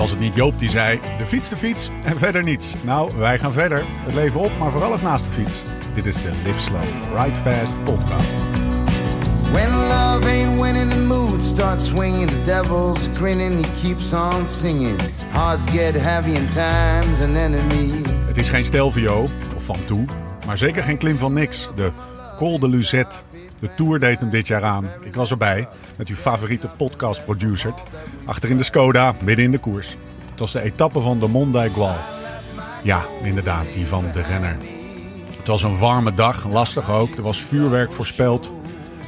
[0.00, 2.74] Was het niet Joop die zei: de fiets, de fiets en verder niets?
[2.82, 3.84] Nou, wij gaan verder.
[3.88, 5.62] Het leven op, maar vooral ook naast de fiets.
[5.94, 6.82] Dit is de Live Slow,
[7.14, 8.34] Ride Fast podcast.
[9.52, 12.28] When love ain't winning, the mood starts swinging.
[12.28, 15.00] The devil's grinning, he keeps on singing.
[15.30, 18.02] Hearts get heavy and time's an enemy.
[18.26, 19.22] Het is geen Stelvio
[19.56, 20.04] of Van Toe,
[20.46, 21.70] maar zeker geen Klim van Niks.
[21.74, 21.92] De
[22.36, 23.16] Col de Luzette.
[23.60, 24.90] De Tour deed hem dit jaar aan.
[25.04, 27.74] Ik was erbij met uw favoriete podcast-producer.
[28.24, 29.96] Achter in de Skoda, midden in de koers.
[30.30, 31.96] Het was de etappe van de Mont d'Aigual.
[32.82, 34.56] Ja, inderdaad, die van de renner.
[35.38, 37.16] Het was een warme dag, lastig ook.
[37.16, 38.52] Er was vuurwerk voorspeld.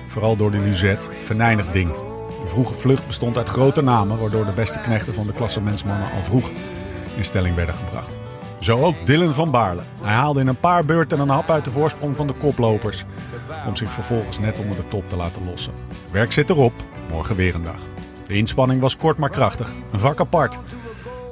[0.09, 1.09] Vooral door de Luzette.
[1.21, 1.91] Venijnig ding.
[2.43, 6.23] De vroege vlucht bestond uit grote namen, waardoor de beste knechten van de klassementsmannen al
[6.23, 6.51] vroeg
[7.17, 8.22] in stelling werden gebracht.
[8.63, 9.83] Zo ook Dylan van Baarle.
[10.03, 13.05] Hij haalde in een paar beurten een hap uit de voorsprong van de koplopers.
[13.67, 15.73] Om zich vervolgens net onder de top te laten lossen.
[16.11, 16.73] Werk zit erop,
[17.11, 17.81] morgen weer een dag.
[18.27, 19.73] De inspanning was kort maar krachtig.
[19.93, 20.59] Een vak apart.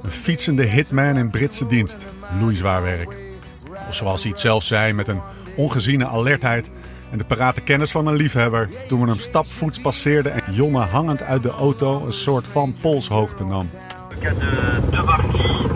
[0.03, 2.07] Een fietsende hitman in Britse dienst.
[2.41, 3.17] Loeizwaar werk.
[3.89, 5.21] Of zoals hij het zelf zei, met een
[5.57, 6.71] ongeziene alertheid
[7.11, 8.69] en de parate kennis van een liefhebber.
[8.89, 13.45] Toen we hem stapvoets passeerden en Jonne hangend uit de auto een soort van polshoogte
[13.45, 13.71] nam.
[14.21, 15.70] marquis, ballon de de.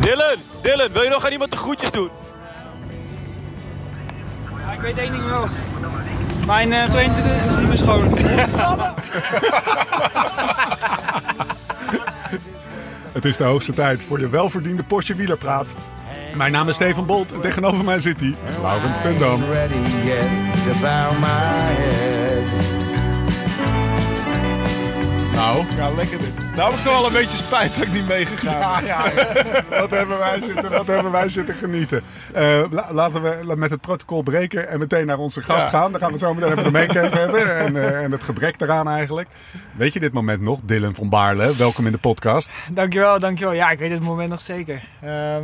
[0.00, 2.10] Dylan, Dylan, wil je nog aan iemand de groetjes doen?
[4.60, 5.46] Ja, ik weet één ding wel.
[6.46, 8.18] Mijn eh 22 is niet meer schoon.
[13.12, 15.74] Het is de hoogste tijd voor je welverdiende Porsche wielerpraat.
[16.34, 19.18] Mijn naam is Steven Bolt en tegenover mij zit hij, Laurens ten
[25.38, 26.38] Nou, Ja, lekker dit.
[26.56, 29.66] Nou heb ik toch wel een beetje spijt dat ik niet meegegaan ben.
[29.80, 32.02] wat hebben wij zitten, wat hebben wij zitten genieten.
[32.32, 35.68] Eh, la- laten we met het protocol breken en meteen naar onze gast Ja.
[35.68, 35.90] gaan.
[35.92, 38.88] Dan gaan we zo meteen even de make hebben en, eh, en het gebrek eraan
[38.88, 39.28] eigenlijk.
[39.76, 40.60] Weet je dit moment nog?
[40.64, 42.50] Dylan van Baarle, welkom in de podcast.
[42.70, 43.54] dankjewel, dankjewel.
[43.54, 44.82] Ja, ik weet het moment nog zeker.
[45.02, 45.42] Ehm,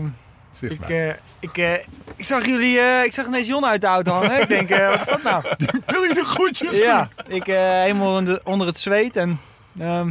[0.50, 1.08] Zicht ik, eh,
[1.40, 1.72] ik, eh,
[2.16, 4.40] ik zag jullie, eh, ik zag ineens Jon uit de auto hangen.
[4.40, 5.42] ik denk, eh, wat is dat nou?
[5.86, 9.38] Wil je de groetjes ja, ik eh, helemaal onder, onder het zweet en...
[9.78, 10.10] ehm,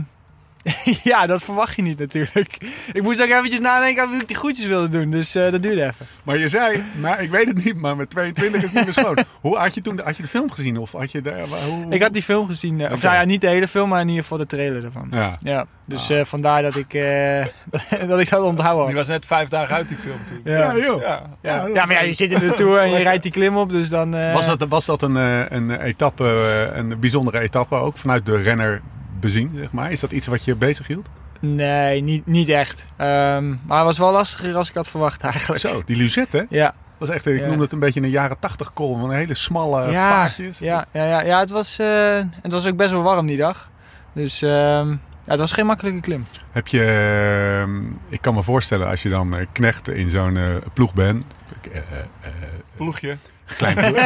[1.04, 2.58] ja, dat verwacht je niet natuurlijk.
[2.94, 5.62] Ik moest ook eventjes nadenken aan wie ik die groetjes wilde doen, dus eh, dat
[5.64, 6.06] duurde even.
[6.24, 8.94] Maar je zei, maar ik weet het niet, maar met 22 is het niet meer
[8.94, 9.18] schoon.
[9.42, 10.78] Hoe had je toen had je de film gezien?
[10.78, 13.42] Of had je de, hoe, Ik had die film gezien, eh, of nou ja, niet
[13.42, 15.08] de hele film, maar in ieder geval de trailer ervan.
[15.12, 15.38] Ja.
[15.42, 17.46] Ja, dus eh, vandaar dat ik, eh,
[18.10, 19.06] dat ik dat onthouden Die had.
[19.06, 20.42] was net vijf dagen uit die film toen.
[20.54, 20.58] Ja.
[20.74, 21.02] Ja, joh.
[21.02, 21.22] Ja.
[21.42, 21.66] Ja.
[21.74, 23.90] ja, maar ja, je zit in de Tour en je rijdt die klim op, dus
[23.90, 24.16] dan...
[24.16, 26.24] eh, Was dat, was dat een, eh, een etappe,
[26.72, 28.82] eh, een bijzondere etappe ook vanuit de renner
[29.24, 29.92] bezien, zeg maar?
[29.92, 31.08] Is dat iets wat je bezig hield?
[31.40, 32.86] Nee, niet, niet echt.
[32.98, 35.62] Ehm, maar het was wel lastiger als ik had verwacht eigenlijk.
[35.62, 36.44] Zo, die Luzette, hè?
[36.58, 37.48] Ja, was echt, ik Ja.
[37.48, 40.60] noemde het een beetje een jaren 80 kolom, van een hele smalle ja, paadjes.
[40.60, 43.70] ja, ja, ja, ja het, was, eh, het was ook best wel warm die dag.
[44.14, 44.98] Dus ehm, ja,
[45.32, 46.26] het was geen makkelijke klim.
[46.52, 50.56] Heb je, ehm, ik kan me voorstellen als je dan eh, knecht in zo'n eh,
[50.74, 51.24] ploeg bent,
[51.72, 51.84] eh, eh,
[52.22, 52.32] eh,
[52.76, 53.18] Ploegje.
[53.46, 53.98] Klein ploeg,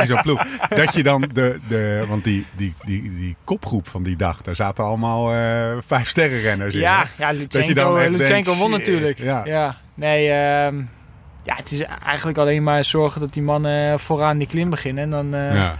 [0.00, 4.02] in zo'n- ploeg, dat je dan de, de want die, die, die, die kopgroep van
[4.02, 6.80] die dag, daar zaten allemaal eh vijf sterrenrenners in.
[6.80, 7.24] Ja, hè?
[7.24, 7.30] ja
[8.10, 9.18] Lutsenko, won natuurlijk.
[9.18, 9.42] ja.
[9.44, 9.76] Ja.
[9.94, 10.76] Nee, ehm,
[11.44, 15.04] ja, het is eigenlijk alleen maar zorgen dat die mannen vooraan die klim beginnen.
[15.04, 15.78] En dan eh, ja.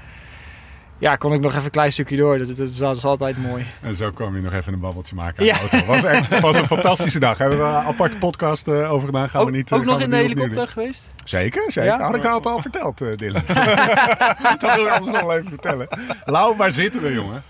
[0.98, 1.16] Ja.
[1.16, 2.38] kon ik nog even een klein stukje door.
[2.38, 3.66] Dat, dat, is- dat is altijd mooi.
[3.82, 5.52] En zo kwam je nog even een babbeltje maken aan Ja.
[5.54, 5.86] de auto.
[5.86, 7.38] Was echt, was een fantastische dag.
[7.38, 9.28] Hebben we een aparte podcast eh, over gedaan.
[9.28, 11.10] Gaan Ook, we niet, ook eh, nog gaan in de helikopter geweest?
[11.24, 11.90] Zeker, zeker.
[11.90, 11.98] Ja?
[12.00, 13.42] Had ik al al verteld, eh Dylan.
[14.60, 15.88] dat wil ik anders nog wel even vertellen.
[16.24, 17.42] Lau, waar zitten we, jongen?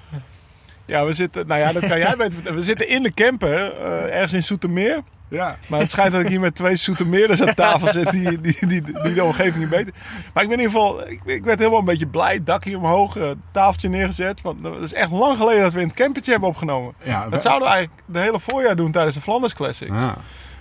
[0.84, 2.58] Ja, we zitten, nou ja, dat kan jij beter vertellen.
[2.58, 5.02] We zitten in de camper, eh, ergens in Soetermeer.
[5.28, 5.56] Ja.
[5.66, 8.82] Maar het schijnt dat ik hier met twee Soetermeerders aan tafel zit die, die, die,
[9.02, 9.94] die de omgeving niet beter.
[10.34, 12.44] Maar ik ben in ieder geval, ik, ik werd helemaal een beetje blij.
[12.44, 14.42] Dakje omhoog, eh, tafeltje neergezet.
[14.42, 16.94] Want het is echt lang geleden dat we in het campertje hebben opgenomen.
[17.02, 19.90] ja Dat zouden we eigenlijk de hele voorjaar doen tijdens de Flanders Classic.
[19.90, 20.12] Ah.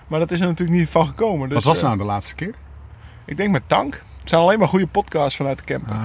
[0.08, 1.50] Maar dat is er natuurlijk niet van gekomen.
[1.50, 2.54] Dus, Wat was eh, nou de laatste keer?
[3.26, 4.04] Ik denk met Tank.
[4.20, 5.96] Het zijn alleen maar goede podcasts vanuit de camper.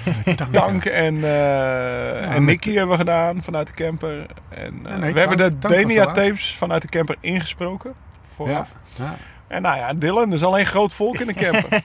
[0.52, 4.26] Tank en, eh en Nicky hebben we gedaan vanuit de camper.
[4.48, 7.94] En, nee, we hebben de Denia de tapes vanuit de camper ingesproken.
[8.36, 8.74] Vooraf.
[8.98, 9.14] Ja.
[9.48, 11.68] En nou ja, Dylan, dus alleen groot volk in de camper.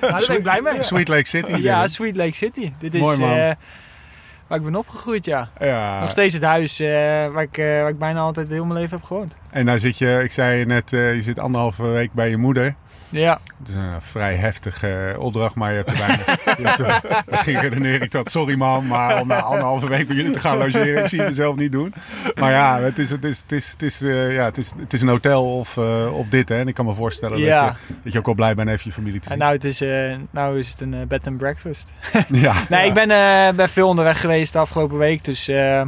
[0.00, 0.82] Nou, daar ben ik blij mee.
[0.82, 1.50] Sweet Lake City.
[1.50, 1.88] Ja, Dylan.
[1.88, 2.72] Sweet Lake City.
[2.78, 3.30] Dit is Mooi, man.
[3.30, 3.50] eh,
[4.46, 5.48] waar ik ben opgegroeid, ja.
[5.60, 6.00] ja.
[6.00, 6.88] Nog steeds het huis eh,
[7.32, 9.34] waar, ik, eh, waar ik bijna altijd heel mijn leven heb gewoond.
[9.50, 12.36] En daar zit je, ik zei je net, eh, je zit anderhalve week bij je
[12.36, 12.74] moeder.
[13.12, 16.26] Ja, Het is een vrij heftige eh, opdracht, maar je hebt er weinig.
[16.58, 20.16] je hebt er- misschien redeneer ik dat, sorry man, maar om na anderhalve week bij
[20.16, 21.94] jullie te gaan logeren, ik zie je het zelf niet doen.
[22.40, 24.92] Maar ja, het is, het is, het is, het is, eh, ja, het is, het
[24.92, 26.58] is een hotel of, eh, of dit, hè.
[26.58, 27.66] En ik kan me voorstellen Ja.
[27.66, 29.40] dat, je, dat je ook wel blij bent even je familie te en zien.
[29.40, 31.92] nou, het is, eh, nou is het een eh, bed and breakfast.
[32.32, 32.54] ja.
[32.68, 35.24] Nee, ik ben, eh, ben veel onderweg geweest de afgelopen week.
[35.24, 35.82] Dus eh,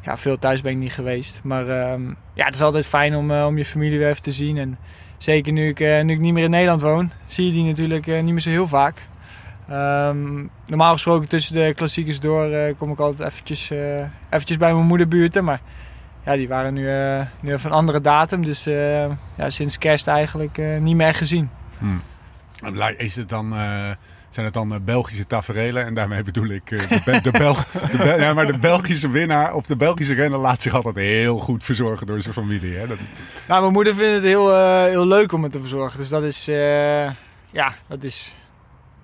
[0.00, 1.40] ja, veel thuis ben ik niet geweest.
[1.42, 2.02] Maar ehm,
[2.34, 4.56] ja, het is altijd fijn om, eh, om je familie weer even te zien.
[4.58, 4.78] En
[5.18, 8.06] zeker nu ik, eh, nu ik niet meer in Nederland woon, zie je die natuurlijk
[8.06, 9.08] eh, niet meer zo heel vaak.
[9.68, 13.70] Ehm, normaal gesproken tussen de klassiekers door eh, kom ik altijd eventjes,
[14.30, 15.44] eventjes bij mijn moederbuurten.
[15.44, 15.60] Maar
[16.24, 18.44] ja, die waren nu, eh, nu een andere datum.
[18.44, 18.64] Dus
[19.36, 21.50] ja, sinds kerst eigenlijk niet meer gezien.
[22.96, 23.54] Is het dan,
[24.34, 25.84] zijn het dan eh, Belgische taferelen?
[25.84, 29.54] En daarmee bedoel ik eh, de, de, Belg, de, Bel- ja, maar de Belgische winnaar
[29.54, 32.76] of de Belgische renner laat zich altijd heel goed verzorgen door zijn familie.
[32.76, 32.86] Hè?
[32.86, 32.98] Dat,
[33.48, 35.98] Nou, mijn moeder vindt het heel, eh, heel leuk om me te verzorgen.
[36.00, 36.44] Dus dat is,
[37.50, 38.34] ja, dat is,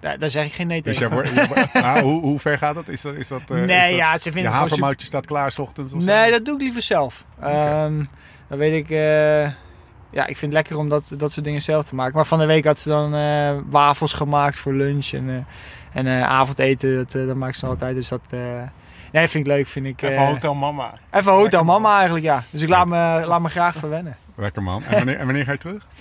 [0.01, 1.17] daar, daar zeg ik geen nee dus tegen.
[1.17, 2.89] jij wordt, je wordt- nou, hoe, hoe ver gaat dat?
[2.89, 4.61] Is dat, is dat is nee, dat- ja, ze vindt het gewoon super...
[4.61, 5.93] havermoutje staat klaar 's ochtends?
[5.93, 6.07] Of zo?
[6.07, 7.25] Nee, dat doe ik liever zelf.
[7.41, 8.03] Ehm,
[8.49, 8.97] dan weet ik,
[10.11, 12.15] ja, ik vind het lekker om dat, dat soort dingen zelf te maken.
[12.15, 16.07] Maar van de week had ze dan eh, wafels gemaakt voor lunch en, eh, en
[16.07, 17.95] eh, avondeten, dat, dat maakt ze altijd.
[17.95, 18.41] Dus dat, eh,
[19.13, 19.67] nee, vind ik leuk.
[19.67, 20.93] Vind ik, Even hotel mama.
[21.11, 22.43] Even hotel mama eigenlijk, ja.
[22.51, 24.17] Dus ik laat me, laat me graag verwennen.
[24.35, 24.85] Lekker man.
[24.85, 25.87] En wanneer, en wanneer ga je terug?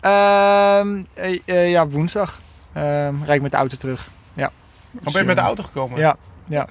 [0.00, 2.40] Ehm, eh, eh, ja, woensdag
[2.72, 4.08] Ehm rijd ik met de auto terug.
[4.92, 5.98] Dan ben je met de auto gekomen?
[5.98, 6.16] Ja,
[6.46, 6.66] ja.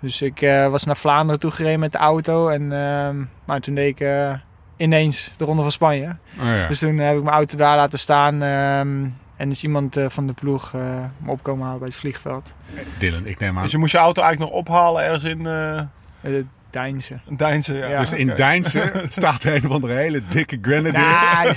[0.00, 2.48] Dus ik eh, was naar Vlaanderen toe gereden met de auto.
[2.48, 4.34] En, ehm, maar toen deed ik eh,
[4.76, 6.16] ineens de Ronde van Spanje.
[6.38, 6.68] Oh, ja.
[6.68, 8.42] Dus toen heb ik mijn auto daar laten staan.
[8.42, 9.04] ehm,
[9.36, 10.80] en is iemand eh, van de ploeg eh,
[11.18, 12.54] me opkomen halen bij het vliegveld.
[12.98, 13.62] Dylan, ik neem aan.
[13.62, 15.80] Dus je moest je auto eigenlijk nog ophalen ergens in eh
[16.22, 17.18] Uh, Deinze.
[17.28, 17.74] Deinze.
[17.74, 17.86] Ja.
[17.86, 17.98] Ja.
[17.98, 18.36] dus in Oké.
[18.36, 21.56] Deinze staat er een of andere hele dikke grenadier.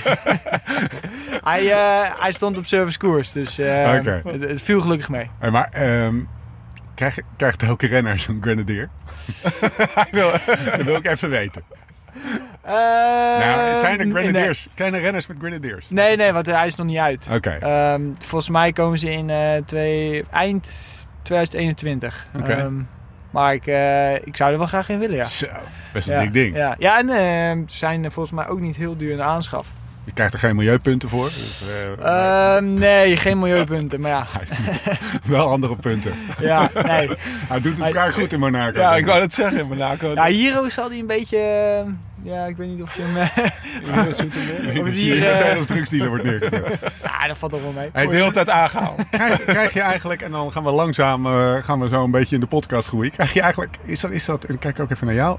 [1.44, 3.32] Hij, eh, hij stond op service koers.
[3.32, 5.30] Dus eh, het, het viel gelukkig mee.
[5.38, 6.16] Hey, maar ehm,
[6.94, 8.88] krijg, krijgt elke renner zo'n grenadier?
[10.76, 11.62] dat wil ik even weten.
[12.66, 14.68] Nou, zijn er Ehm, grenadiers?
[14.74, 15.86] Kleine renners met grenadiers?
[15.88, 17.28] Nee, nee, want hij is nog niet uit.
[17.32, 17.50] Oké.
[17.60, 20.68] Ehm, volgens mij komen ze in eh, twee, eind
[21.22, 22.26] 2021.
[22.38, 22.52] Oké.
[22.52, 22.72] Ehm,
[23.30, 25.24] maar ik, eh, ik zou er wel graag in willen, ja.
[25.24, 25.46] Zo,
[25.92, 26.20] best een ja.
[26.20, 26.56] dik ding.
[26.56, 29.68] Ja, ja en ehm, ze zijn volgens mij ook niet heel duur in de aanschaf.
[30.04, 31.24] Je krijgt er geen milieupunten voor.
[31.24, 31.62] Dus,
[32.02, 34.26] eh, Ehm, nee, geen milieupunten, maar ja.
[35.24, 36.12] wel andere punten.
[36.38, 37.10] ja nee.
[37.48, 38.78] Hij doet het vrij goed in Monaco.
[38.80, 40.12] Ja, ik wou het zeggen in Monaco.
[40.14, 41.38] Ja, hier zal hij een beetje...
[42.22, 43.16] ja, ik weet niet of je hem...
[44.76, 46.78] eh, Of hier, je eh, drugsdealer wordt neergezet.
[47.02, 47.88] ja, dat valt toch wel mee.
[47.92, 49.02] Hey, de hele tijd aangehaald.
[49.10, 52.34] krijg, krijg je eigenlijk, en dan gaan we langzaam eh, gaan we zo een beetje
[52.34, 53.10] in de podcast groeien.
[53.10, 55.38] Krijg je eigenlijk, is dat, is dat, en kijk ook even naar jou,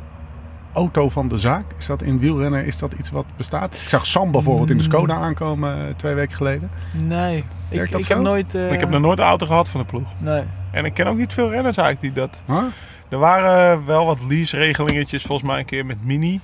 [0.73, 1.63] auto van de zaak?
[1.77, 3.73] Is dat in wielrennen, is dat iets wat bestaat?
[3.73, 6.71] Ik zag Sam bijvoorbeeld in de Skoda aankomen twee weken geleden.
[6.91, 8.13] Nee, ik, Werkt dat ik zo?
[8.13, 8.55] heb nooit...
[8.55, 10.07] eh, Ik heb nog nooit een auto gehad van de ploeg.
[10.17, 10.43] Nee.
[10.71, 12.41] En ik ken ook niet veel renners eigenlijk die dat...
[12.47, 12.63] Huh?
[13.09, 16.39] Er waren wel wat lease-regelingetjes volgens mij een keer met Mini.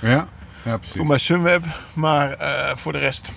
[0.00, 0.28] Ja,
[0.62, 0.96] ja precies.
[0.96, 1.64] Toen bij Sunweb.
[1.92, 3.28] Maar eh, voor de rest...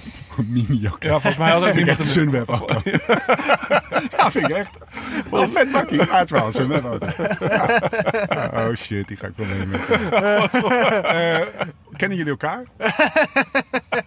[0.47, 1.03] Mini ook.
[1.03, 2.81] Ja, volgens mij had ook Ik niemand echt een Sunweb auto.
[4.17, 4.69] ja, vind ik echt.
[5.31, 6.01] Een vet bakkie.
[6.01, 7.07] Het is wel een Sunweb auto.
[7.39, 7.79] Ja.
[8.69, 9.79] Oh shit, die ga ik wel meenemen.
[11.03, 11.41] Eh,
[11.95, 12.63] kennen jullie elkaar?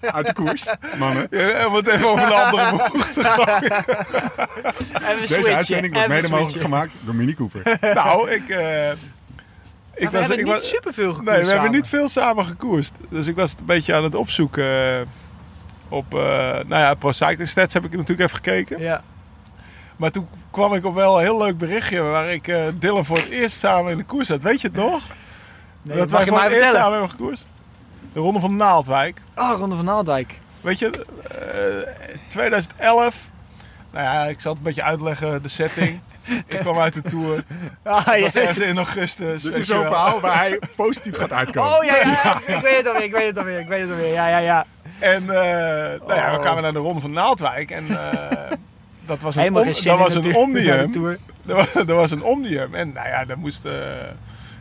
[0.00, 0.64] Uit de koers,
[0.98, 1.26] mannen.
[1.30, 3.20] Ja, om het even over een andere bocht te.
[4.92, 7.78] Even Deze switchen, uitzending wordt mede mogelijk gemaakt door Mini Cooper.
[7.94, 8.48] Nou, ik...
[8.48, 8.90] eh,
[9.96, 12.92] Ik we hebben ik niet was, superveel gekoerst Nee, we hebben niet veel samen gekoerst.
[13.08, 14.64] Dus ik was het een beetje aan het opzoeken.
[14.64, 15.06] eh,
[15.88, 16.20] op, eh,
[16.50, 18.80] nou ja, Pro Cycling Stats heb ik natuurlijk even gekeken.
[18.80, 19.02] Ja.
[19.96, 23.16] Maar toen kwam ik op wel een heel leuk berichtje waar ik eh Dylan voor
[23.16, 24.42] het eerst samen in de koers zat.
[24.42, 25.02] Weet je het nog?
[25.82, 27.46] Nee, dat wij voor het eerst samen hebben gekoerst.
[28.12, 29.20] De Ronde van Naaldwijk.
[29.34, 30.40] Oh, Ronde van Naaldwijk.
[30.60, 33.30] Weet je, eh, 2011.
[33.92, 36.00] Nou ja, ik zal het een beetje uitleggen, de setting.
[36.46, 37.44] ik kwam uit de Tour.
[37.82, 39.42] Ah, Het was ergens in augustus.
[39.42, 41.78] Dit is zo'n verhaal waar hij positief gaat uitkomen.
[41.78, 42.54] Oh ja, ja, ja.
[42.56, 44.12] ik weet het alweer, ik weet het alweer, ik weet het alweer.
[44.12, 44.64] Ja, ja, ja.
[44.98, 45.26] En eh,
[46.06, 46.40] nou ja, we Oh.
[46.42, 47.70] kwamen naar de Ronde van Naaldwijk.
[47.70, 48.52] En eh,
[49.06, 50.92] dat was een, om- dat was een omnium.
[50.92, 51.18] Tour.
[51.46, 52.74] Er was, was een omnium.
[52.74, 53.72] En nou ja, dan moest, eh,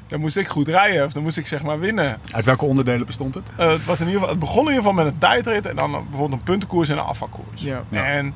[0.07, 1.05] dan moest ik goed rijden.
[1.05, 2.19] Of dan moest ik zeg maar winnen.
[2.31, 3.43] Uit welke onderdelen bestond het?
[3.57, 5.65] Eh, het, was in ieder geval, het begon in ieder geval met een tijdrit.
[5.65, 7.61] En dan bijvoorbeeld een puntenkoers en een afvalkoers.
[7.61, 7.83] Ja.
[7.89, 8.05] Ja.
[8.05, 8.33] En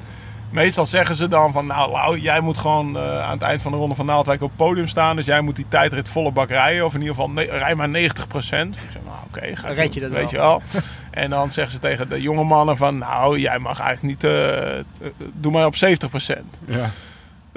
[0.49, 1.65] meestal zeggen ze dan van...
[1.65, 4.47] Nou, Lau, jij moet gewoon eh, aan het eind van de Ronde van Naaldwijk op
[4.47, 5.15] het podium staan.
[5.15, 6.85] Dus jij moet die tijdrit volle bak rijden.
[6.85, 8.01] Of in ieder geval, rij maar 90% Ik
[8.91, 10.31] zeg, nou oké, ga Red je dat Weet wel.
[10.31, 10.61] je wel.
[11.11, 12.97] En dan zeggen ze tegen de jonge mannen van...
[12.97, 14.31] Nou, jij mag eigenlijk niet...
[14.31, 14.83] eh, eh,
[15.33, 15.77] doe maar op 70%
[16.65, 16.89] Ja.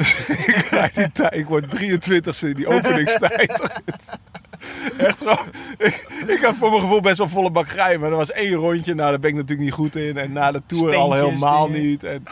[0.85, 3.61] ik, die tijd, ik word 23ste in die openingstijd.
[4.97, 5.39] Echt gewoon.
[5.79, 8.01] Ik, ik had voor mijn gevoel best wel volle bak rijden.
[8.01, 8.95] Maar er was één rondje.
[8.95, 10.17] Nou, daar ben ik natuurlijk niet goed in.
[10.19, 11.83] En na de Tour al helemaal dingen.
[11.83, 12.05] niet.
[12.05, 12.25] En,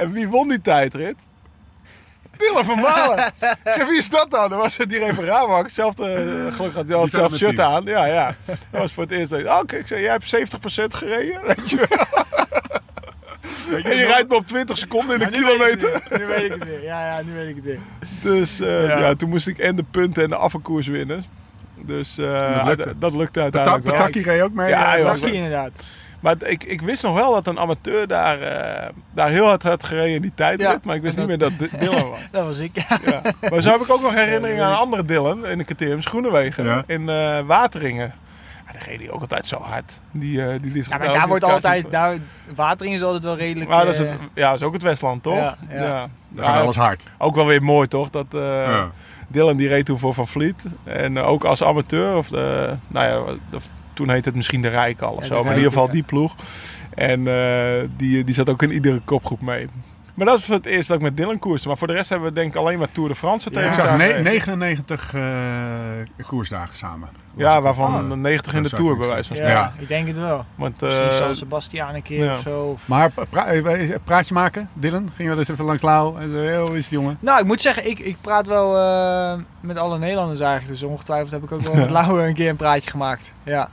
[0.00, 1.28] en wie won die tijdrit?
[2.36, 3.18] Dylan van Malen.
[3.64, 4.50] ik zeg, wie is dat dan?
[4.50, 5.62] Dat was het die even Ramak.
[5.64, 7.72] Hetzelfde, eh, gelukkig had hij al hetzelfde shirt team.
[7.72, 7.84] aan.
[7.84, 8.34] Ja, ja.
[8.46, 9.32] Dat was voor het eerst.
[9.32, 11.40] Oh, kijk, ik zei, jij hebt 70% gereden.
[11.46, 11.98] Weet je wel.
[13.82, 16.02] En je rijdt me op 20 seconden in een nu kilometer.
[16.18, 16.82] Nu weet ik het weer.
[16.82, 17.78] Ja, ja, nu weet ik het weer.
[18.22, 18.98] Dus eh, Ja.
[18.98, 19.14] ja.
[19.14, 21.24] toen moest ik en de punten en de afvalkoers winnen.
[21.76, 22.98] Dus eh, Dat lukte.
[22.98, 23.94] dat lukte uiteindelijk wel.
[23.94, 24.68] Pataki reed ook mee.
[24.68, 25.70] Ja, Lucky inderdaad.
[26.20, 29.84] Maar ik, ik wist nog wel dat een amateur daar, eh, daar heel hard had
[29.84, 30.56] gereden in die.
[30.56, 30.78] Ja.
[30.82, 32.18] Maar ik wist niet meer dat Dylan was.
[32.32, 32.76] Dat was ik.
[33.04, 33.20] Ja.
[33.50, 36.64] Maar zo heb ik ook nog herinneringen aan een andere Dylan in de KTM Schoenenwegen.
[36.64, 36.84] Ja.
[36.86, 38.14] In eh, Wateringen.
[38.66, 40.00] Ja, daar reed hij ook altijd zo hard.
[40.10, 42.16] Die, eh die liet Ja, maar daar wordt altijd, daar,
[42.54, 43.70] watering is altijd wel redelijk...
[43.70, 45.34] Maar dat is, het, ja, dat is ook het Westland, toch?
[45.34, 46.08] Ja, ja.
[46.28, 47.02] Daar gaat alles hard.
[47.18, 48.10] Ook wel weer mooi, toch?
[48.10, 48.90] Dat, eh, Ja.
[49.28, 50.64] Dylan die reed toen voor Van Vliet.
[50.84, 52.16] En ook als amateur.
[52.16, 53.68] Of de, nou ja, of
[54.00, 55.42] toen heette het misschien de Rijk al of Ja, zo.
[55.42, 56.34] Maar in ieder geval die ploeg.
[56.94, 59.68] En eh, die, die zat ook in iedere kopgroep mee.
[60.14, 61.68] Maar dat was voor het eerst dat ik met Dylan koerste.
[61.68, 63.74] Maar voor de rest hebben we denk ik alleen maar Tour de France Ik tegen
[63.74, 64.24] zag elkaar ne- gereden.
[64.24, 67.08] 99 eh, koersdagen samen.
[67.36, 68.18] Ja, waarvan Oh.
[68.18, 69.72] 90 in de Tour bij ik wijze van ja, spreken.
[69.76, 69.82] Ja.
[69.82, 70.44] ik denk het wel.
[70.54, 72.32] Want, Misschien eh, San Sebastian een keer ja.
[72.34, 72.60] of zo.
[72.62, 72.88] Of...
[72.88, 73.46] Maar pra-
[74.04, 75.00] praatje maken, Dylan?
[75.14, 76.20] Ging je wel eens even langs Lau?
[76.20, 77.16] En zo, "Hey, hoe is het jongen?
[77.20, 80.72] Nou, ik moet zeggen, ik, ik praat wel eh, met alle Nederlanders eigenlijk.
[80.72, 83.32] Dus ongetwijfeld heb ik ook wel met Lauwe een keer een praatje gemaakt.
[83.42, 83.70] Ja.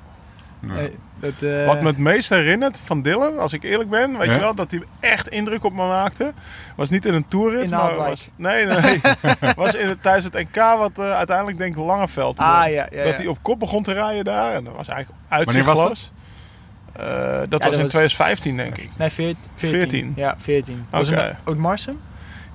[0.60, 0.76] Ja.
[0.78, 0.84] Eh,
[1.20, 4.34] dat, eh, Wat me het meest herinnert van Dylan, als ik eerlijk ben, weet Ja?
[4.34, 6.34] je wel, dat hij echt indruk op me maakte.
[6.76, 9.02] Was niet in een toerrit, In maar was, nee, nee,
[9.56, 12.38] was in het, tijdens het NK wat eh, uiteindelijk denk ik Langeveld.
[12.38, 12.74] Ah, werd.
[12.74, 13.18] ja, ja, dat ja.
[13.18, 16.12] hij op kop begon te rijden daar en dat was eigenlijk uitzichtloos.
[16.94, 17.04] Eh,
[17.40, 18.90] dat dat was in was- 2015 denk ik.
[18.98, 19.38] Nee, 14.
[19.56, 20.14] 14.
[20.16, 20.86] Ja, 14.
[20.90, 22.00] Was het Oud-Marsum?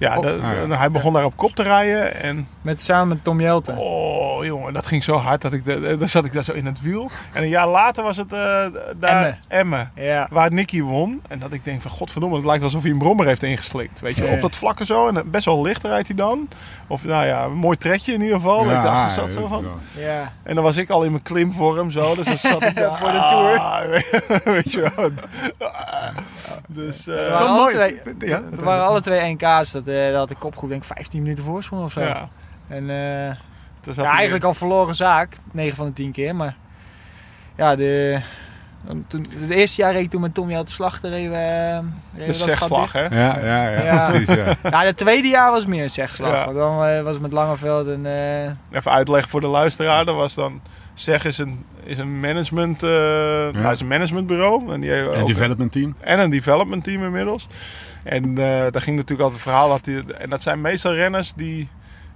[0.02, 0.22] Ja, Oh.
[0.22, 0.60] de- Ah, ja.
[0.62, 3.76] en hij begon daar op kop te rijden en Met, samen met Tom Jelten.
[3.76, 6.66] oh jongen, dat ging zo hard dat ik, de, dan zat ik daar zo in
[6.66, 7.10] het wiel.
[7.32, 8.64] En een jaar later was het eh,
[8.96, 9.90] daar Emmen.
[9.94, 10.26] Ja.
[10.30, 11.22] Waar Nicky won.
[11.28, 14.00] En dat ik denk van godverdomme, het lijkt alsof hij een brommer heeft ingeslikt.
[14.00, 14.32] Weet je, Ja.
[14.32, 15.08] op dat vlakke zo.
[15.08, 16.48] En best wel licht rijdt hij dan.
[16.86, 18.64] Of nou ja, een mooi trekje in ieder geval.
[18.64, 19.66] ik dacht, zat zo van.
[19.96, 20.32] Ja.
[20.42, 22.14] En dan was ik al in mijn klimvorm zo.
[22.14, 23.56] Dus dan zat ik daar Voor de tour.
[23.58, 24.40] tour.
[24.54, 25.10] weet je wel.
[26.68, 27.74] Dus eh, Er wel waren, alle mooi.
[27.74, 29.70] twee, Ja, er waren alle twee NK's.
[29.70, 32.00] Dat, eh dat had ik kopgroep denk ik 15 minuten voorsprong of zo.
[32.00, 32.28] ja.
[32.68, 33.34] En eh,
[33.80, 35.36] Toen zat ja, eigenlijk al verloren zaak.
[35.52, 36.36] 9 van de 10 keer.
[36.36, 36.56] Maar
[37.56, 38.20] ja, de,
[39.06, 41.10] toen, het eerste jaar reed ik toen met Tom Jelten Slachter.
[41.10, 43.00] Reden we, eh, reden we De zegslag, hè?
[43.06, 44.08] Ja, ja, ja, Ja.
[44.10, 44.34] precies.
[44.34, 44.54] Ja.
[44.70, 46.32] Ja, het tweede jaar was meer een zegslag.
[46.32, 46.44] Ja.
[46.44, 48.06] Want dan eh, was het met Langeveld en...
[48.06, 50.04] eh, Even uitleggen voor de luisteraar.
[50.04, 50.60] Dat was dan...
[50.94, 52.82] Zeg is een, is een management...
[52.82, 54.72] eh nou, is een managementbureau.
[54.72, 55.96] En, die hebben En ook- development team.
[56.00, 57.46] En een development team inmiddels.
[58.04, 61.32] En eh daar ging natuurlijk altijd het verhaal dat die, en dat zijn meestal renners
[61.36, 61.68] die,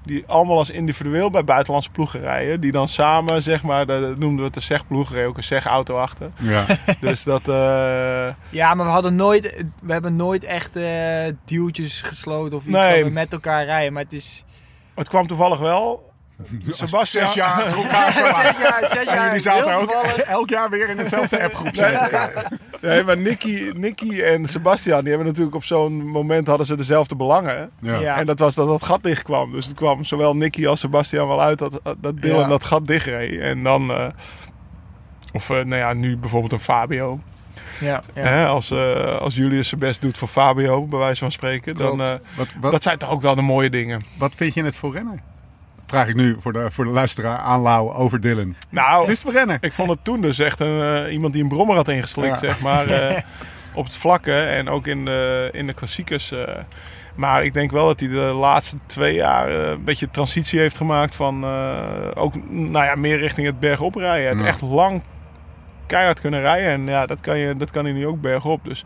[0.04, 2.60] die allemaal als individueel bij buitenlandse ploegen rijden.
[2.60, 5.96] Die dan samen, zeg maar, dat noemden we het de zegploeg, reed ook een zegauto
[5.98, 6.30] achter.
[6.40, 6.64] Ja.
[7.00, 9.64] Dus dat, eh, Ja, maar we hadden nooit...
[9.82, 13.04] We hebben nooit echt eh dealtjes gesloten of iets Nee.
[13.04, 13.92] we met elkaar rijden.
[13.92, 14.44] Maar het is...
[14.94, 16.05] het kwam toevallig wel.
[16.68, 18.12] Sebastian, Zes jaar achter elkaar.
[18.12, 18.22] Zes
[18.62, 19.24] jaar, zes En jaar.
[19.26, 19.90] jullie zaten ook
[20.38, 21.72] elk jaar weer in dezelfde appgroep.
[22.80, 27.16] nee, maar Nicky, Nicky en Sebastian, die hebben natuurlijk op zo'n moment hadden ze dezelfde
[27.16, 27.70] belangen.
[27.80, 27.98] Ja.
[27.98, 28.16] Ja.
[28.16, 29.52] En dat was dat dat gat dicht kwam.
[29.52, 32.46] Dus het kwam zowel Nicky als Sebastian wel uit dat, dat Dylan Ja.
[32.48, 33.40] dat gat dicht reed.
[33.40, 34.06] En dan, eh,
[35.32, 37.20] of eh, nou ja, nu bijvoorbeeld een Fabio.
[37.80, 38.22] Ja, ja.
[38.22, 41.76] Hè, als, eh, als Julius zijn best doet voor Fabio, bij wijze van spreken.
[41.76, 42.00] Dan, Klopt.
[42.22, 44.02] eh, Wat, wat, dat zijn toch ook wel de mooie dingen.
[44.18, 45.20] wat vind je het voor renner?
[45.86, 48.54] Vraag ik nu voor de, voor de luisteraar aan Lau over Dylan.
[48.68, 49.58] Nou, Is het renner?
[49.60, 52.46] ik vond het toen dus echt een, eh, iemand die een brommer had ingeslikt, Ja.
[52.48, 52.86] zeg maar.
[52.90, 53.22] eh,
[53.74, 56.30] op het vlakke en ook in de, in de klassiekers.
[56.32, 56.54] eh.
[57.14, 61.14] maar ik denk wel dat hij de laatste twee jaar een beetje transitie heeft gemaakt
[61.14, 61.44] van
[62.14, 64.38] ook nou ja, meer richting het bergop rijden.
[64.38, 64.44] Ja.
[64.46, 65.02] echt lang
[65.86, 68.64] keihard kunnen rijden en ja, dat kan, je, dat kan hij nu ook bergop.
[68.64, 68.84] Dus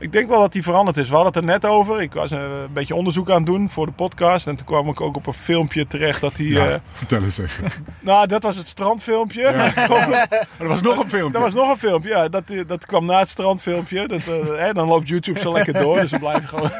[0.00, 1.08] ik denk wel dat hij veranderd is.
[1.08, 2.00] We hadden het er net over.
[2.00, 4.46] Ik was eh, een beetje onderzoek aan het doen voor de podcast.
[4.46, 6.46] En toen kwam ik ook op een filmpje terecht dat hij...
[6.46, 7.72] Ja, eh, vertel eens even.
[8.00, 9.42] nou, dat was het strandfilmpje.
[10.58, 11.38] Er was nog een filmpje.
[11.38, 12.28] Er was nog een filmpje, ja.
[12.28, 14.08] Dat, eh, dat kwam na het strandfilmpje.
[14.08, 14.20] Dat,
[14.56, 16.00] hè, dan loopt YouTube zo lekker door.
[16.00, 16.70] Dus we blijven gewoon...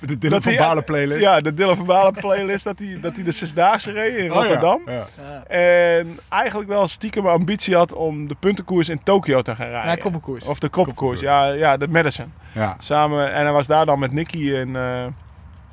[0.00, 1.22] de Dylan van Balen playlist.
[1.22, 2.64] Ja, de Dylan van Balen playlist.
[2.64, 4.40] Dat hij, dat hij de Zesdaagse reed in Oh, ja.
[4.40, 4.82] Rotterdam.
[4.86, 4.92] Ja.
[4.92, 5.44] Ja.
[5.46, 9.90] En eigenlijk wel stiekem een ambitie had om de puntenkoers in Tokio te gaan rijden.
[9.90, 10.44] Ja, koppenkoers.
[10.44, 12.19] Of de koppenkoers, ja, ja, de Madison.
[12.52, 12.76] Ja.
[12.78, 15.06] Samen, en hij was daar dan met Nicky in, eh,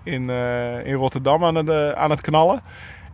[0.03, 2.61] in, eh, in Rotterdam aan het, eh, aan het knallen.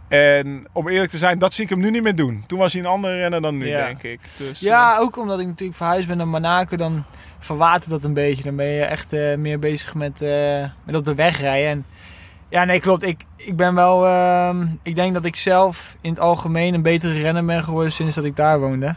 [0.07, 2.43] En om eerlijk te zijn, dat zie ik hem nu niet meer doen.
[2.47, 3.85] Toen was hij een andere renner dan nu, Ja.
[3.85, 4.19] denk ik.
[4.37, 7.05] Dus, Ja, ook omdat ik natuurlijk verhuisd ben naar Monaco, dan
[7.39, 8.43] verwatert dat een beetje.
[8.43, 10.19] Dan ben je echt meer bezig met,
[10.83, 11.69] met op de weg rijden.
[11.69, 11.85] En
[12.49, 13.03] Ja, nee, klopt.
[13.03, 14.05] Ik, ik ben wel.
[14.07, 18.15] ehm, ik denk dat ik zelf in het algemeen een betere renner ben geworden sinds
[18.15, 18.95] dat ik daar woonde.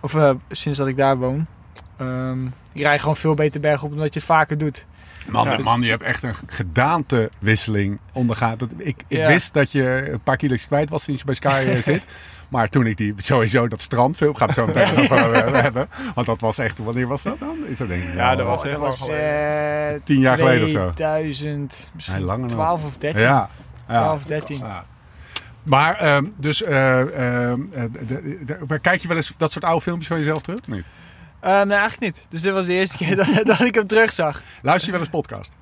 [0.00, 0.16] Of
[0.50, 1.46] sinds dat ik daar woon.
[1.96, 4.86] Ehm, ik rijd gewoon veel beter bergop omdat je het vaker doet.
[5.28, 8.58] Man, Ja, dus- man, je hebt echt een gedaantewisseling ondergaan.
[8.58, 9.26] Dat, ik ik Ja.
[9.26, 12.04] wist dat je een paar kilo's kwijt was sinds je bij Sky eh, zit.
[12.48, 15.88] Maar toen ik die, sowieso dat strandfilm, gaat het zo meteen nog over eh, hebben.
[16.14, 17.56] Want dat was echt, wanneer was dat dan?
[17.66, 19.94] Is dat denk ik, Ja, dat was Oh, echt dat was geleden.
[19.94, 20.92] eh, Tien jaar geleden of zo.
[20.92, 22.50] 2000, misschien Nee, langer nog.
[22.50, 23.20] 12 of 13.
[23.22, 23.48] Ja.
[23.88, 23.94] ja.
[23.94, 24.58] 12, 13.
[24.58, 24.84] Ja.
[25.62, 28.04] Maar, ehm, dus, eh, ehm, eh, de-
[28.44, 30.66] de- de- kijk je wel eens dat soort oude filmpjes van jezelf terug?
[30.66, 30.84] Niet?
[31.44, 32.26] Eh, nee, eigenlijk niet.
[32.28, 34.42] Dus dit was de eerste keer dat, dat ik hem terugzag.
[34.62, 35.52] Luister je wel eens podcast?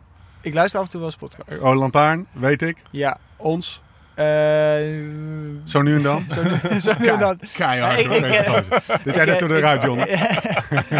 [0.40, 1.60] Ik luister af en toe wel eens podcast.
[1.62, 2.82] Oh, Lantaarn, weet ik.
[2.90, 3.16] Ja.
[3.36, 3.82] Ons,
[4.14, 4.24] eh,
[5.64, 6.24] zo nu en dan.
[6.34, 7.38] zo, nu- zo nu en dan.
[7.54, 7.98] Keihard.
[7.98, 9.02] Ik- ik-.
[9.04, 9.96] Dit editen we eruit, John.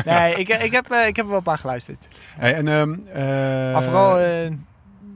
[0.05, 2.09] nee, ik, ik, heb, eh, ik heb er wel een paar geluisterd.
[2.39, 4.51] Hey, en, ehm, eh, maar vooral eh,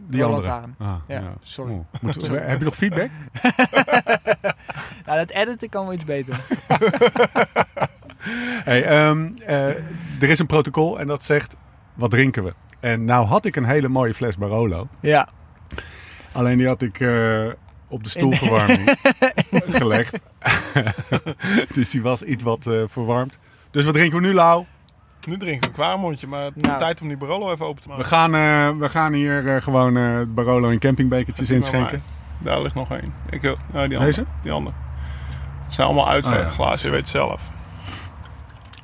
[0.08, 0.42] die andere.
[0.48, 0.74] Lantaarn.
[0.78, 1.82] Ah, Ja, sorry.
[2.00, 3.10] Moeten we- heb je nog feedback?
[5.06, 6.36] nou, dat editen kan wel iets beter.
[8.64, 9.66] Hey, ehm, eh,
[10.20, 11.56] er is een protocol en dat zegt,
[11.94, 12.54] wat drinken we?
[12.80, 14.88] En nou had ik een hele mooie fles Barolo.
[15.00, 15.28] Ja.
[16.32, 17.44] Alleen die had ik eh,
[17.88, 18.94] op de stoelverwarming
[19.80, 20.18] gelegd.
[21.74, 23.38] dus die was iets wat eh, verwarmd.
[23.70, 24.64] Dus wat drinken we nu, Lau?
[25.26, 26.78] Nu drink ik een kwaarmondje, maar het is Nou.
[26.78, 28.10] tijd om die Barolo even open te We maken.
[28.10, 32.02] gaan, eh, we gaan hier eh, gewoon eh, Barolo in campingbekertjes inschenken.
[32.38, 33.12] Daar ligt nog één.
[33.30, 34.04] Ik wil, nou, die andere.
[34.04, 34.24] Deze?
[34.42, 34.76] Die andere.
[35.64, 36.84] Het zijn allemaal uitvechtglazen, Oh, ja.
[36.84, 37.50] je weet het zelf.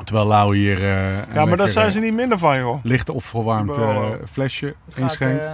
[0.05, 2.85] Terwijl Lau hier eh, een Ja, maar daar zijn eh, ze niet minder van, joh.
[2.85, 5.45] licht opgewarmd eh, flesje Het gaat, inschenkt.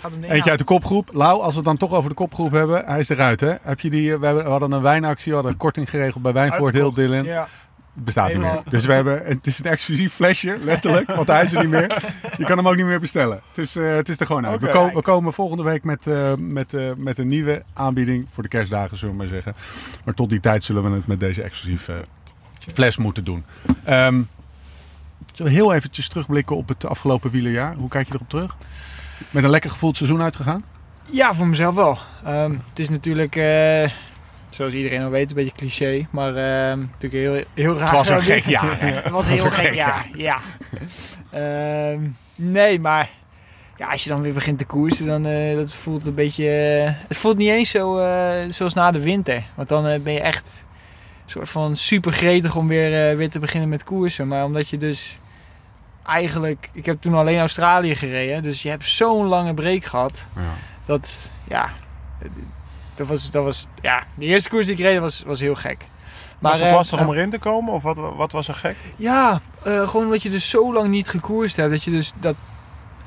[0.00, 1.10] gaat Eentje uit de kopgroep.
[1.12, 2.82] Lau, als we het dan toch over de kopgroep hebben.
[2.86, 3.54] Hij is eruit, hè?
[3.62, 6.32] Heb je die, we, hebben, we hadden een wijnactie, we hadden een korting geregeld bij
[6.32, 6.92] Wijnvoort Heel.
[6.92, 7.24] Dylan.
[7.24, 7.48] Ja.
[7.98, 8.62] Bestaat niet meer.
[8.68, 11.14] Dus we hebben, het is een exclusief flesje, letterlijk.
[11.14, 12.02] Want hij is er niet meer.
[12.36, 13.40] Je kan hem ook niet meer bestellen.
[13.52, 14.60] Dus eh, het is er gewoon uit.
[14.60, 18.26] We, ko- we komen volgende week met, eh, met, eh, met een nieuwe aanbieding.
[18.32, 19.54] Voor de kerstdagen, zullen we maar zeggen.
[20.04, 22.04] Maar tot die tijd zullen we het met deze exclusieve
[22.72, 23.44] fles moeten doen.
[23.84, 24.22] Ehm,
[25.34, 27.74] zullen we heel eventjes terugblikken op het afgelopen wielerjaar?
[27.74, 28.56] Hoe kijk je erop terug?
[29.30, 30.64] Met een lekker gevoeld seizoen uitgegaan?
[31.10, 31.98] Ja, voor mezelf wel.
[32.24, 33.90] Ehm, het is natuurlijk, eh,
[34.50, 36.06] zoals iedereen al weet, een beetje cliché.
[36.10, 37.82] Maar ehm, natuurlijk heel, heel raar.
[37.82, 38.76] Het was een gek jaar.
[38.80, 40.04] Het was Het heel een gek, ja.
[40.14, 40.38] ja.
[42.36, 43.10] Nee, maar
[43.76, 46.48] ja, als je dan weer begint te koersen, dan eh, dat voelt een beetje...
[46.48, 47.94] eh, het voelt niet eens zo
[48.48, 49.42] zoals na de winter.
[49.54, 50.65] Want dan ben je echt een
[51.30, 54.28] soort van super gretig om weer, eh, weer te beginnen met koersen.
[54.28, 55.18] Maar omdat je dus
[56.06, 56.70] eigenlijk...
[56.72, 58.42] Ik heb toen alleen Australië gereden.
[58.42, 60.26] Dus je hebt zo'n lange break gehad.
[60.36, 60.42] Ja.
[60.84, 61.72] Dat, ja...
[62.96, 65.86] Dat was, dat was, ja, de eerste koers die ik reed was, was heel gek.
[66.38, 67.72] was het eh, lastig om erin te komen?
[67.72, 68.76] Of wat, wat was er gek?
[68.96, 71.70] ja, eh, gewoon omdat je dus zo lang niet gekoerst hebt.
[71.70, 72.36] Dat je dus dat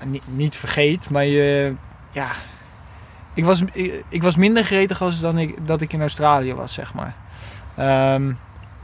[0.03, 1.09] niet, niet vergeet.
[1.09, 1.73] Maar je,
[2.11, 2.27] ja...
[3.33, 6.73] Ik was, ik, ik was minder gretig als dan ik, dat ik in Australië was,
[6.73, 7.15] zeg maar.
[7.79, 8.31] Ehm,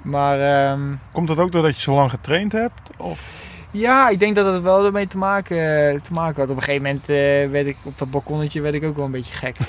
[0.01, 0.81] maar ehm,
[1.11, 2.89] Komt dat ook doordat je zo lang getraind hebt?
[2.97, 5.55] Of ja, ik denk dat het wel ermee te maken,
[6.01, 6.49] te maken had.
[6.49, 7.15] Op een gegeven moment eh,
[7.51, 9.55] werd ik op dat balkonnetje werd ik ook wel een beetje gek.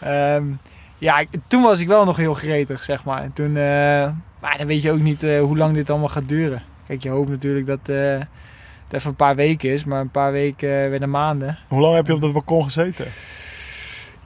[0.00, 0.44] Ehm,
[0.98, 3.22] ja, ik- toen was ik wel nog heel gretig, zeg maar.
[3.22, 4.08] En Toen, eh,
[4.40, 6.62] maar dan weet je ook niet eh, hoe lang dit allemaal gaat duren.
[6.86, 7.96] Kijk, je hoopt natuurlijk dat eh,
[8.84, 11.58] het even een paar weken is, maar een paar weken eh, werden maanden.
[11.68, 13.06] hoe lang heb je op dat balkon gezeten?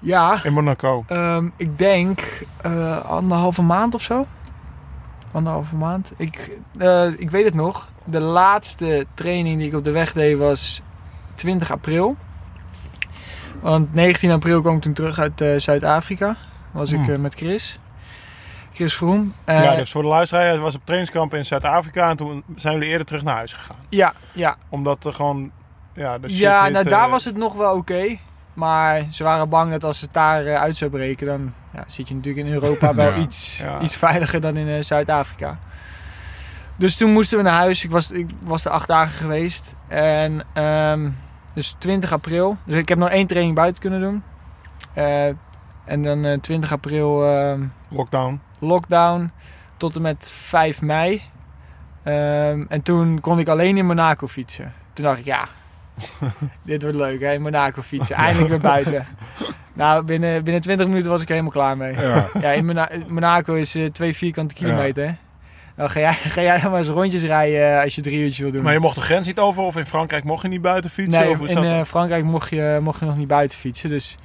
[0.00, 1.04] Ja, In Monaco.
[1.06, 4.26] Ehm, ik denk eh, anderhalve maand of zo.
[5.32, 6.12] Anderhalve maand.
[6.16, 7.88] Ik, eh, ik weet het nog.
[8.04, 10.82] De laatste training die ik op de weg deed was
[11.34, 12.16] 20 april.
[13.60, 16.36] Want 19 april kwam ik toen terug uit eh, Zuid-Afrika.
[16.70, 17.20] Was ik Hmm.
[17.20, 17.78] met Chris.
[18.72, 19.34] Chris Vroom.
[19.46, 23.06] Ja, dus voor de luisteraar, was op trainingskamp in Zuid-Afrika en toen zijn jullie eerder
[23.06, 23.76] terug naar huis gegaan.
[23.88, 24.56] ja, ja.
[24.68, 25.50] Omdat er gewoon,
[25.94, 28.18] ja, de shit ja nou daar was het nog wel oké.
[28.58, 32.08] Maar ze waren bang dat als het daar eh, uit zou breken, dan ja, zit
[32.08, 33.80] je natuurlijk in Europa wel Ja, iets, ja.
[33.80, 35.58] iets veiliger dan in eh, Zuid-Afrika.
[36.76, 37.84] Dus toen moesten we naar huis.
[37.84, 39.74] Ik was, ik was er acht dagen geweest.
[39.88, 41.10] En ehm,
[41.54, 42.56] dus 20 april.
[42.64, 44.22] Dus ik heb nog één training buiten kunnen doen.
[44.92, 45.26] Eh,
[45.84, 48.40] en dan eh, 20 april ehm, lockdown.
[48.60, 49.30] lockdown
[49.76, 51.22] tot en met 5 mei.
[52.02, 54.72] Ehm, en toen kon ik alleen in Monaco fietsen.
[54.92, 55.48] Toen dacht ik, ja,
[56.62, 58.16] dit wordt leuk hè, Monaco fietsen.
[58.16, 59.06] Eindelijk weer buiten.
[59.72, 61.92] Nou, binnen, binnen 20 minuten was ik er helemaal klaar mee.
[61.92, 62.26] Ja.
[62.40, 65.16] Ja, in Mona- Monaco is eh, twee vierkante kilometer.
[65.76, 68.38] Dan ga jij, ga jij dan maar eens rondjes rijden eh, als je drie uurtjes
[68.38, 68.62] wil doen.
[68.62, 71.22] Maar je mocht de grens niet over of in Frankrijk mocht je niet buiten fietsen?
[71.22, 73.88] nee, of in eh, Frankrijk mocht je, mocht je nog niet buiten fietsen.
[73.90, 74.16] Dus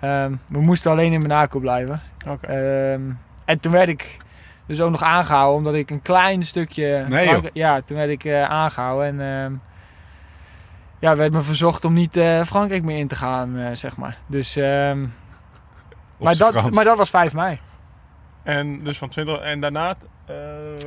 [0.00, 2.00] ehm, we moesten alleen in Monaco blijven.
[2.28, 2.46] Oké.
[2.46, 3.00] Ehm,
[3.44, 4.16] en toen werd ik
[4.66, 7.04] dus ook nog aangehouden, omdat ik een klein stukje.
[7.08, 9.06] Nee, ja, toen werd ik eh, aangehouden.
[9.06, 9.52] En ehm,
[11.00, 14.18] ja, werd me verzocht om niet eh, Frankrijk meer in te gaan, eh, zeg maar.
[14.26, 15.02] Dus, ehm,
[16.18, 16.74] Op maar, dat, Frans.
[16.74, 17.60] maar dat was 5 mei.
[18.42, 19.94] En dus van 20 en daarna...
[20.26, 20.34] eh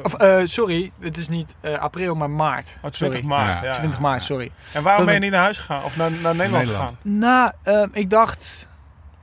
[0.04, 2.66] Of, eh, sorry, het is niet eh, april, maar maart.
[2.82, 3.24] oh, 20 sorry.
[3.26, 3.62] maart.
[3.62, 4.52] Ja, Ja, 20 maart, sorry.
[4.74, 5.84] En waarom Dat- ben je niet naar huis gegaan?
[5.84, 6.96] Of naar, naar Nederland, Nederland.
[7.02, 7.20] gegaan?
[7.20, 8.68] Nou, ehm, ik dacht,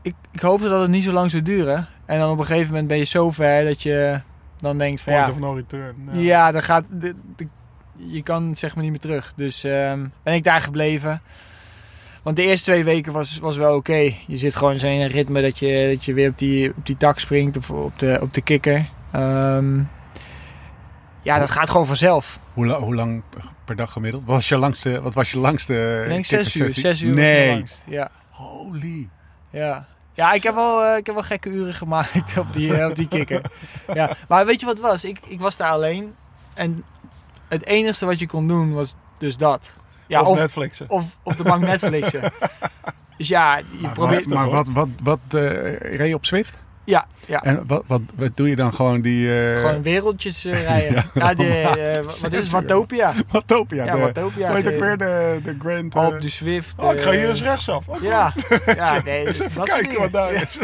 [0.02, 1.86] ik, ik hoopte dat het niet zo lang zou duren.
[2.06, 4.20] En dan op een gegeven moment ben je zo ver dat je
[4.56, 5.94] dan denkt van Point ja, of no return.
[6.12, 7.48] ja, dan gaat, de, de-
[8.06, 9.32] je kan zeg maar niet meer terug.
[9.36, 11.22] Dus ehm, ben ik daar gebleven.
[12.22, 14.12] Want de eerste twee weken was, was wel oké.
[14.26, 16.86] Je zit gewoon zo in een ritme dat je, dat je weer op die, op
[16.86, 18.88] die tak springt of op de, op de kikker.
[19.12, 19.78] Ehm,
[21.22, 22.38] ja, dat gaat gewoon vanzelf.
[22.54, 23.22] Hoe, la- hoe lang
[23.64, 24.22] per dag gemiddeld?
[24.26, 26.70] Wat was je langste, wat was je langste Ik denk zes uur.
[26.70, 27.48] Zes uur Nee.
[27.54, 27.84] langst.
[27.86, 28.10] Ja.
[28.30, 29.08] Holy.
[29.50, 32.88] Ja, ja ik, heb wel, eh, ik heb wel gekke uren gemaakt op die, eh,
[32.88, 33.42] op die kikker.
[33.94, 34.16] Ja.
[34.28, 35.04] Maar weet je wat het was?
[35.04, 36.14] Ik, ik was daar alleen.
[36.54, 36.84] En
[37.50, 39.72] het enige wat je kon doen was dus dat.
[40.06, 40.90] Ja, of, of, Netflixen.
[40.90, 42.32] of op de bank Netflixen.
[43.16, 44.28] dus ja, je Maar, probeert...
[44.28, 46.58] maar wat, wat, wat eh, reed je op Zwift?
[46.90, 47.42] Ja, ja.
[47.44, 49.40] En wat, wat, wat doe je dan gewoon die...
[49.40, 51.04] eh Gewoon wereldjes eh, rijden.
[51.14, 52.50] Ja, Ja, eh, het wat is het?
[52.52, 53.12] Watopia.
[53.30, 53.84] Watopia.
[53.84, 54.50] Ja, de, Watopia.
[54.56, 55.94] ook de- weer de, de Grand...
[55.94, 56.74] Alpe de Swift.
[56.76, 57.88] Oh, ik ga hier eens rechtsaf.
[57.88, 58.32] Oh, Ja,
[58.76, 60.00] ja nee, Eens dus even kijken dingen.
[60.00, 60.40] wat daar Ja.
[60.40, 60.58] is.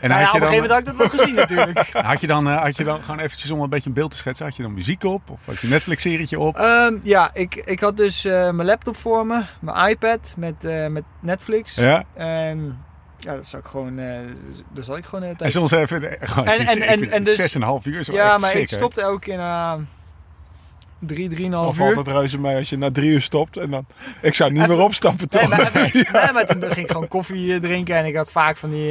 [0.00, 1.34] en Nou ja, had, op je een gegeven moment dan, had ik dat wel gezien
[1.34, 1.88] natuurlijk.
[1.92, 4.46] had, je dan, had je dan gewoon eventjes om een beetje een beeld te schetsen,
[4.46, 5.30] had je dan muziek op?
[5.30, 6.56] Of had je een Netflix-serietje op?
[6.56, 11.74] Ehm, ja, ik, ik had dus mijn laptop voor me, mijn iPad met, met Netflix.
[11.74, 12.04] Ja?
[12.14, 12.78] En
[13.22, 16.20] ja, dat zat ik gewoon, daar zat ik gewoon hele En soms even...
[16.20, 18.50] eh, Gewoon, En- en- en- en dus- Zes en een half uur wel Ja, maar
[18.50, 19.78] sick, ik stopte elke keer na
[20.98, 21.96] drie, drieënhalf Dan valt uur.
[21.96, 23.56] het reuze mee als je na drie uur stopt.
[23.56, 23.86] En dan,
[24.20, 25.50] ik zou niet Even- meer opstappen Nee, toch?
[25.50, 25.72] maar,
[26.24, 28.86] nee, maar toen ging ik gewoon koffie drinken en ik had vaak van die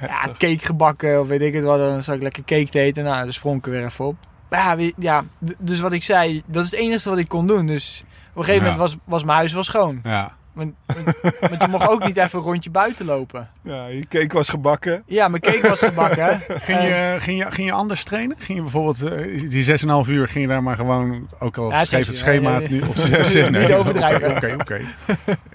[0.00, 1.78] ja, cake gebakken of weet ik het wat.
[1.78, 3.04] Dan zat ik lekker cake te eten.
[3.04, 4.16] Nou, dan sprong ik er weer even op.
[4.50, 5.24] Ja, ja,
[5.58, 7.66] dus wat ik zei, dat is het enige wat ik kon doen.
[7.66, 8.72] Dus op een gegeven Ja.
[8.72, 10.00] moment was, was mijn huis wel schoon.
[10.04, 10.36] Ja.
[10.58, 13.48] Want, want, want je mocht ook niet even een rondje buiten lopen.
[13.62, 15.02] Ja, je cake was gebakken.
[15.06, 16.40] Ja, mijn cake was gebakken.
[16.68, 18.36] Ging je, ging, je, ging je anders trainen?
[18.38, 21.84] Ging je bijvoorbeeld eh, die 6,5 uur, ging je daar maar gewoon, ook al Ja,
[21.84, 22.80] schreef het schema Nee, nee.
[22.80, 24.30] nu op 6 Niet overdrijven.
[24.30, 24.80] Oké, oké.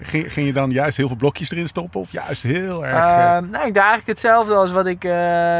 [0.00, 3.04] Ging, ging je dan juist heel veel blokjes erin stoppen of juist heel erg...
[3.04, 5.12] Eh, eh, nou, ik deed eigenlijk hetzelfde als wat ik eh,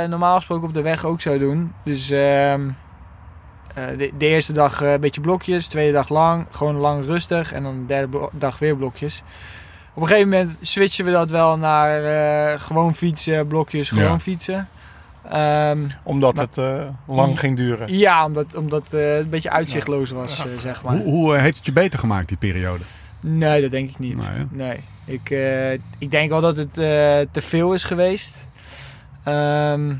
[0.04, 1.72] normaal gesproken op de weg ook zou doen.
[1.84, 2.20] Dus ehm,
[2.68, 2.74] eh,
[3.74, 7.52] de, de eerste dag eh, een beetje blokjes, de tweede dag lang, gewoon lang rustig
[7.52, 9.22] en dan de derde dag weer blokjes.
[9.94, 14.18] Op een gegeven moment switchen we dat wel naar eh, gewoon fietsen, blokjes, gewoon Ja.
[14.20, 14.68] fietsen.
[15.30, 16.84] Ehm, Omdat Maar- het eh,
[17.16, 17.96] lang ging duren.
[17.98, 20.96] ja, omdat, omdat eh, het een beetje uitzichtloos was, eh, zeg maar.
[20.96, 22.84] hoe hoe eh, heeft het je beter gemaakt, die periode?
[23.20, 24.18] Nee, dat denk ik niet.
[24.50, 24.80] Nee.
[25.04, 26.84] Ik, eh, ik denk wel dat het eh,
[27.30, 28.46] te veel is geweest.
[29.24, 29.92] Ehm,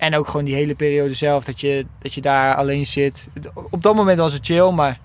[0.00, 3.28] en ook gewoon die hele periode zelf, dat je, dat je daar alleen zit.
[3.70, 4.98] Op dat moment was het chill, maar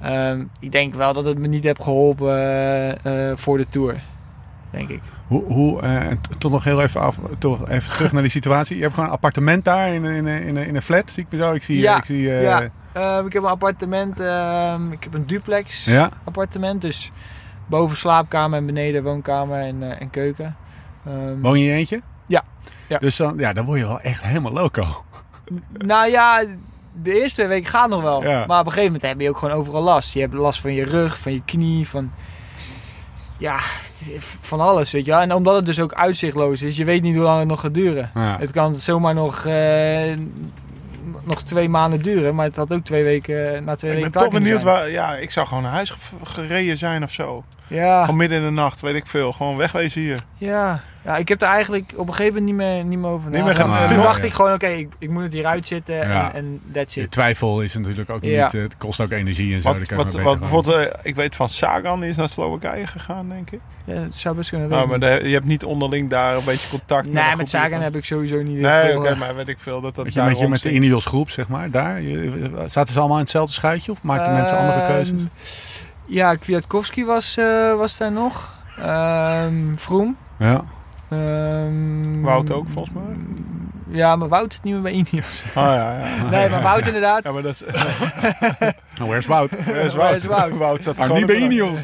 [0.00, 4.00] ehm, ik denk wel dat het me niet heeft geholpen eh, eh, voor de tour.
[4.70, 5.00] Denk ik.
[5.26, 8.76] Hoe, hoe en t- toch nog heel even, af, toch even terug naar die situatie.
[8.76, 11.38] Je hebt gewoon een appartement daar in, in, in, in een flat, zie ik me
[11.38, 11.52] zo.
[11.52, 12.68] Ik zie, Ja, ik zie ja.
[12.92, 16.10] Ehm, ik heb een appartement, ehm, ik heb een duplex ja?
[16.24, 16.80] appartement.
[16.80, 17.10] Dus
[17.66, 20.56] boven slaapkamer en beneden woonkamer en, en keuken.
[21.06, 22.00] Ehm, Woon je in je eentje?
[22.90, 22.98] Ja.
[22.98, 25.04] Dus dan, ja, dan word je wel echt helemaal loco.
[25.78, 26.44] Nou ja,
[27.02, 28.22] de eerste weken gaat nog wel.
[28.22, 28.46] Ja.
[28.46, 30.14] Maar op een gegeven moment heb je ook gewoon overal last.
[30.14, 32.12] Je hebt last van je rug, van je knie, van...
[33.38, 33.58] Ja,
[34.40, 35.20] van alles, weet je wel.
[35.20, 37.74] En omdat het dus ook uitzichtloos is, je weet niet hoe lang het nog gaat
[37.74, 38.10] duren.
[38.14, 38.36] Ja.
[38.38, 40.12] Het kan zomaar nog, eh,
[41.24, 44.22] nog twee maanden duren, maar het had ook twee weken, na twee Ik weken ben
[44.22, 44.74] toch benieuwd zijn.
[44.74, 44.90] waar...
[44.90, 47.44] Ja, ik zou gewoon naar huis ge- gereden zijn of zo.
[47.66, 49.32] Ja, Gewoon midden in de nacht, weet ik veel.
[49.32, 50.18] Gewoon wegwezen hier.
[50.36, 50.80] ja.
[51.04, 53.44] Ja, ik heb er eigenlijk op een gegeven moment niet meer, niet meer over Niet
[53.44, 54.02] meer Toen ja.
[54.02, 56.32] dacht ik gewoon, oké, ik, ik moet het hieruit zitten Ja.
[56.32, 57.10] en, en that's De it.
[57.10, 58.44] twijfel is natuurlijk ook Ja.
[58.44, 58.54] niet...
[58.54, 59.68] eh, Het kost ook energie en zo.
[59.78, 63.50] Wat, wat, wat bijvoorbeeld, eh, ik weet van Sagan die is naar Slowakije gegaan, denk
[63.50, 63.60] ik.
[63.84, 65.00] Ja, het zou best kunnen Nou, weten.
[65.10, 67.70] maar de- je hebt niet onderling daar een beetje contact met Nee, met groepje Sagan
[67.70, 70.12] van- heb ik sowieso niet Nee, oké, eh, maar weet ik veel dat dat Weet
[70.14, 70.70] je, daar met, je, met de.
[70.72, 72.00] Ineos groep, zeg maar, daar?
[72.00, 75.20] Je, zaten ze allemaal in hetzelfde schuitje of maakten mensen andere ehm, keuzes?
[76.06, 78.52] Ja, Kwiatkowski was, eh, was daar nog.
[78.78, 80.16] Ehm Vroom.
[80.38, 80.64] Ja.
[81.10, 83.16] Ehm, Wout ook, volgens mij.
[83.88, 85.44] Ja, maar Wout zit niet meer bij Ineos.
[85.54, 86.30] Ah, ja, ja.
[86.30, 87.24] Nee, maar Wout inderdaad.
[87.24, 87.62] ja, maar dat is...
[88.98, 89.64] Nou, where's Wout?
[89.64, 90.16] Waar is Waar Wout?
[90.16, 90.56] is Wout?
[90.56, 91.78] Wout zat gewoon niet bij Ineos.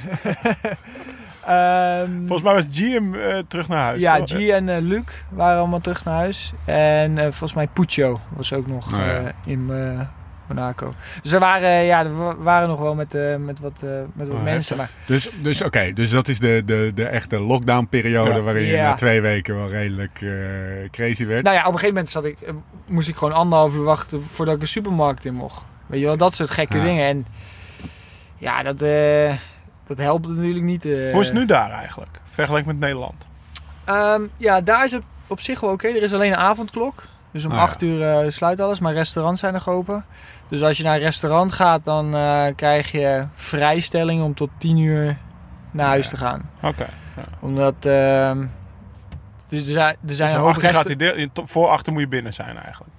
[1.46, 4.00] Ehm, Volgens mij was GM eh, terug naar huis.
[4.00, 4.28] ja, toch?
[4.28, 6.52] G en eh, Luc waren allemaal terug naar huis.
[6.64, 9.06] En eh, volgens mij Puccio was ook nog Oh, ja.
[9.06, 10.00] eh, in eh,
[10.48, 10.94] Monaco.
[11.22, 13.90] Dus er waren, eh, ja, er wa- waren nog wel met, eh, met wat, eh,
[14.12, 14.76] met wat Oh, mensen.
[14.76, 18.40] Maar Dus, dus oké, dus dat is de, de, de echte lockdown-periode Ja.
[18.40, 18.88] waarin je Ja.
[18.88, 20.30] na twee weken wel redelijk eh,
[20.90, 21.44] crazy werd.
[21.44, 22.38] Nou ja, op een gegeven moment zat ik,
[22.86, 25.62] moest ik gewoon anderhalf uur wachten voordat ik een supermarkt in mocht.
[25.86, 26.84] Weet je wel, dat soort gekke Ja.
[26.84, 27.06] dingen.
[27.06, 27.26] En
[28.36, 28.78] ja, dat,
[29.86, 30.82] dat helpt natuurlijk niet.
[30.82, 32.10] Hoe is het nu daar eigenlijk?
[32.24, 33.26] Vergeleken met Nederland.
[33.84, 35.86] Ehm, ja, daar is het op zich wel oké.
[35.88, 37.04] Er is alleen een avondklok.
[37.30, 37.62] Dus om Ah, ja.
[37.62, 40.04] 8 uur eh, sluit alles, maar restaurants zijn nog open.
[40.48, 44.78] Dus als je naar een restaurant gaat, dan eh, krijg je vrijstelling om tot 10
[44.78, 45.16] uur
[45.70, 46.10] naar huis Ja.
[46.10, 46.50] te gaan.
[46.62, 46.86] Oké.
[47.40, 48.44] Omdat ehm,
[49.48, 51.18] dus er zijn, er zijn Dus een om hoop 8 uur gaat resta- hij deel,
[51.20, 52.92] je- tot- voor 8 uur moet je binnen zijn eigenlijk.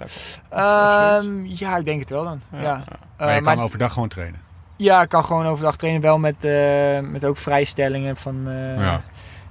[0.50, 2.42] Ehm, ja, ik denk het wel dan.
[2.52, 2.60] Ja.
[2.62, 2.84] Ja,
[3.18, 4.40] Eh, Maar je kan overdag gewoon trainen.
[4.76, 8.44] ja, ik kan gewoon overdag trainen, wel met, eh, met ook vrijstellingen van.
[8.48, 9.02] eh, Ja.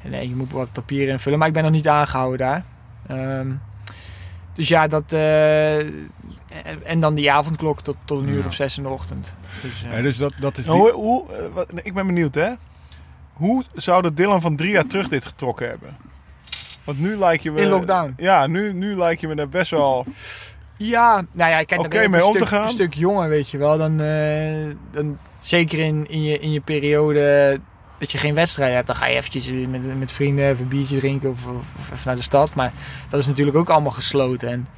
[0.03, 2.63] Nee, je moet wat papieren invullen, maar ik ben nog niet aangehouden daar.
[3.07, 3.47] Ehm,
[4.57, 5.13] dus ja, dat.
[5.13, 5.79] eh,
[6.85, 8.45] en- dan die avondklok tot, tot een uur Ja.
[8.47, 9.35] of zes in de ochtend.
[9.63, 10.73] Dus, eh, Ja, dus dat, dat is die...
[10.75, 12.51] Nou, hoe, hoe, eh, wat- nee, ik ben benieuwd hè.
[13.33, 15.97] Hoe zou de Dylan van drie jaar terug dit getrokken hebben?
[16.85, 17.61] Want nu lijkt je me...
[17.61, 18.15] In lockdown.
[18.17, 20.07] Ja, nu, nu lijkt je me daar best wel...
[20.77, 22.63] Ja, nou ja, kijk, dan Oké ben je ook mee een om stuk, te gaan?
[22.63, 23.79] een stuk jonger, weet je wel.
[23.79, 27.61] Dan, eh, dan zeker in, in, je, in je periode
[27.99, 30.99] dat je geen wedstrijd hebt, dan ga je eventjes met, met vrienden even een biertje
[30.99, 32.55] drinken of, of, of even naar de stad.
[32.55, 32.73] Maar
[33.09, 34.49] dat is natuurlijk ook allemaal gesloten.
[34.49, 34.69] En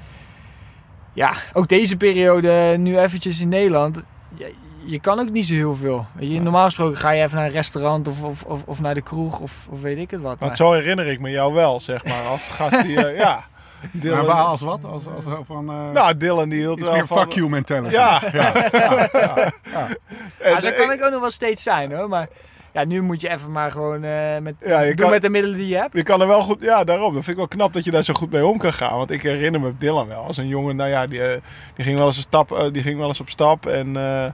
[1.13, 4.03] ja, ook deze periode nu eventjes in Nederland.
[4.37, 4.55] Je,
[4.85, 6.07] je kan ook niet zo heel veel.
[6.19, 9.01] Je, normaal gesproken ga je even naar een restaurant of, of, of, of naar de
[9.03, 10.29] kroeg of, of weet ik het wat.
[10.39, 12.23] Want Maar- zo herinner ik me jou wel, zeg maar.
[12.31, 13.07] Als gast die...
[13.07, 13.45] eh, ja.
[13.81, 14.85] Maar Dylan, waar als wat?
[14.85, 17.19] Als, als, van, eh nou, Dylan die hield iets wel meer van...
[17.19, 17.95] fuck you mentality.
[17.95, 18.23] Ja.
[20.39, 22.09] En, Ja, zo eh, kan ik ook nog wel steeds zijn hoor.
[22.09, 22.29] Maar
[22.73, 25.31] ja, nu moet je even maar gewoon eh, met, Ja, je doen kan- met de
[25.31, 25.97] middelen die je hebt.
[25.97, 27.15] Je kan er wel goed, ja, daarom.
[27.15, 28.97] Dat vind ik wel knap dat je daar zo goed mee om kan gaan.
[28.97, 31.41] Want ik herinner me Dylan wel als een jongen, nou ja, die, eh,
[31.75, 33.67] die ging wel eens een stap, eh, die ging wel eens op stap.
[33.67, 34.25] En eh,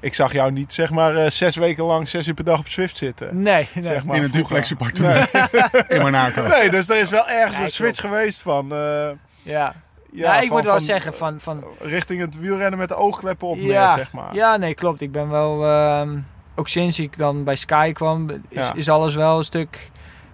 [0.00, 2.68] ik zag jou niet, zeg maar, eh, zes weken lang, zes uur per dag op
[2.68, 3.42] Zwift zitten.
[3.42, 3.84] Nee, nee.
[3.84, 5.30] Zeg maar In een duplex appartement
[5.88, 6.42] in Monaco.
[6.42, 9.12] Nee, dus er is wel ergens Ja, een switch geweest van, eh, Ja.
[9.42, 9.74] ja,
[10.12, 11.40] Ja, ik van- moet wel van, zeggen van...
[11.40, 14.34] van richting het wielrennen met de oogkleppen op ja, meer, zeg maar.
[14.34, 15.00] ja, nee, klopt.
[15.00, 15.64] Ik ben wel...
[15.66, 16.18] ehm,
[16.54, 18.74] ook sinds ik dan bij Sky kwam, is, Ja.
[18.74, 19.90] is alles wel een stuk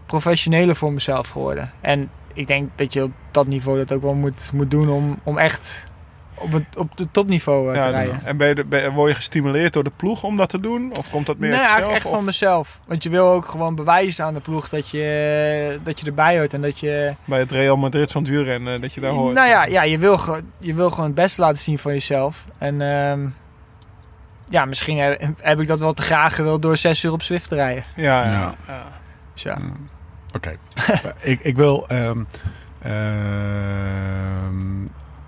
[0.07, 1.73] professioneler voor mezelf geworden.
[1.81, 5.19] En ik denk dat je op dat niveau dat ook wel moet, moet doen om,
[5.23, 5.89] om echt
[6.35, 8.21] op het op de topniveau eh, Ja, te rijden.
[8.25, 10.93] en ben je, ben- word je gestimuleerd door de ploeg om dat te doen?
[10.99, 11.93] Of komt dat meer nee, uit jezelf?
[11.95, 12.81] echt van mezelf.
[12.87, 16.55] Want je wil ook gewoon bewijzen aan de ploeg dat je, dat je erbij hoort
[16.55, 17.15] en dat je...
[17.25, 19.35] bij het Real Madrid van het wielrennen, dat je daar hoort?
[19.35, 20.19] Nou ja, ja je, wil,
[20.59, 22.45] je wil gewoon het beste laten zien van jezelf.
[22.59, 23.27] En ehm,
[24.51, 27.49] ja, misschien heb, heb ik dat wel te graag gewild door zes uur op Zwift
[27.49, 27.85] te rijden.
[27.95, 28.31] Ja, ja.
[28.31, 28.55] Ja.
[28.67, 28.87] ja.
[29.33, 29.59] Dus ja.
[30.35, 30.57] Oké.
[31.33, 32.23] ik, ik wil ehm,
[32.83, 34.55] ehm,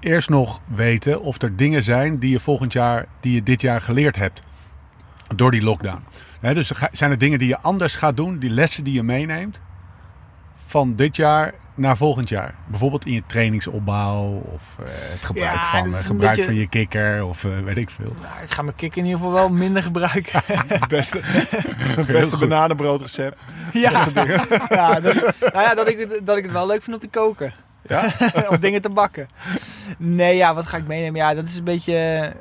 [0.00, 3.80] eerst nog weten of er dingen zijn die je volgend jaar, die je dit jaar
[3.80, 4.42] geleerd hebt.
[5.36, 6.04] Door die lockdown.
[6.40, 9.60] Hè, dus zijn er dingen die je anders gaat doen, die lessen die je meeneemt
[10.72, 12.54] van dit jaar naar volgend jaar?
[12.66, 16.54] Bijvoorbeeld in je trainingsopbouw of eh, het gebruik, Ja, van, het een gebruik beetje- van
[16.60, 18.12] je kikker of eh, weet ik veel.
[18.22, 20.42] Nou, ik ga mijn kick in ieder geval wel minder gebruiken.
[20.88, 21.20] Beste,
[22.06, 23.42] beste bananenbroodrecept.
[23.72, 23.90] ja,
[24.68, 27.18] ja, dat, nou ja dat, ik het, dat ik het wel leuk vind om te
[27.18, 27.52] koken.
[27.88, 28.04] Ja?
[28.48, 29.28] of dingen te bakken.
[29.98, 31.20] Nee, ja, wat ga ik meenemen?
[31.20, 32.32] Ja, dat is een beetje...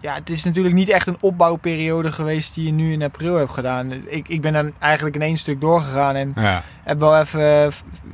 [0.00, 3.50] Ja, het is natuurlijk niet echt een opbouwperiode geweest die je nu in april hebt
[3.52, 3.92] gedaan.
[3.92, 6.62] Ik, ik ben dan eigenlijk in één stuk doorgegaan en Ja.
[6.82, 7.72] heb wel even eh,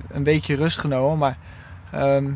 [0.09, 1.18] een weekje rust genomen.
[1.18, 1.37] Maar
[1.90, 2.27] ehm,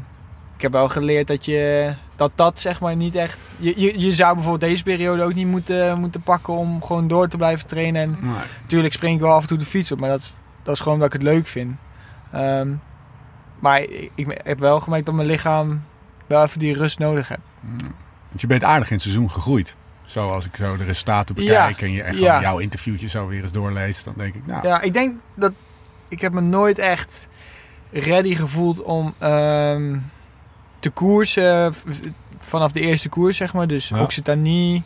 [0.57, 3.39] ik heb wel geleerd dat je dat, dat zeg maar niet echt...
[3.59, 7.29] Je, je, je zou bijvoorbeeld deze periode ook niet moeten, moeten pakken om gewoon door
[7.29, 8.03] te blijven trainen.
[8.03, 8.33] En Nee.
[8.63, 10.33] Natuurlijk spring ik wel af en toe de fiets op, maar dat is,
[10.63, 11.77] dat is gewoon omdat ik het leuk vind.
[12.33, 12.69] Ehm,
[13.59, 15.83] maar ik, ik heb wel gemerkt dat mijn lichaam
[16.27, 17.41] wel even die rust nodig heeft.
[18.29, 19.77] Want je bent aardig in het seizoen gegroeid.
[20.05, 22.41] Zo als ik zo de resultaten Ja, bekijk en je echt ja.
[22.41, 25.53] jouw interviewtjes zo weer eens doorleest, dan denk ik, nou, Ja, ik denk dat
[26.09, 27.27] ik heb me nooit echt
[27.91, 29.97] ready gevoeld om ehm,
[30.79, 31.75] te koersen
[32.39, 33.67] vanaf de eerste koers, zeg maar.
[33.67, 34.03] Dus Ja.
[34.03, 34.83] Occitanie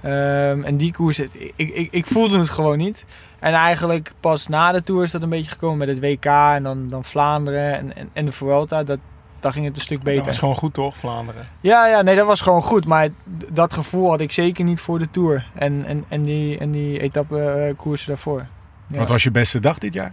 [0.00, 1.18] ehm, en die koers.
[1.18, 3.04] Ik, ik, ik voelde het gewoon niet.
[3.38, 6.62] En eigenlijk pas na de Tour is dat een beetje gekomen met het WK en
[6.62, 8.84] dan, dan Vlaanderen en, en, en de Vuelta.
[8.84, 8.98] Dat,
[9.44, 10.16] daar ging het een stuk beter.
[10.18, 11.46] Dat was gewoon goed toch, Vlaanderen?
[11.60, 12.86] Ja, ja, nee, dat was gewoon goed.
[12.86, 13.08] Maar
[13.52, 15.46] dat gevoel had ik zeker niet voor de Tour.
[15.54, 18.46] En, en, en die, en die etappe eh, koersen daarvoor.
[18.88, 18.98] Ja.
[18.98, 20.12] wat was je beste dag dit jaar?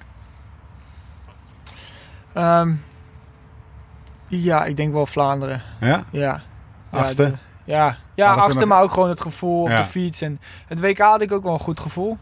[2.34, 2.72] Ehm,
[4.28, 5.62] ja, ik denk wel Vlaanderen.
[5.80, 6.04] Ja?
[6.10, 6.42] Ja.
[6.90, 7.24] Achtste?
[7.24, 7.38] Ja, de-
[7.72, 10.22] ja, ja achtste, nog- maar ook gewoon het gevoel op de fiets.
[10.22, 12.18] En het WK had ik ook wel een goed gevoel.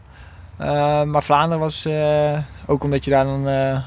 [0.56, 3.78] Ehm, maar Vlaanderen was eh, ook omdat je daar dan eh,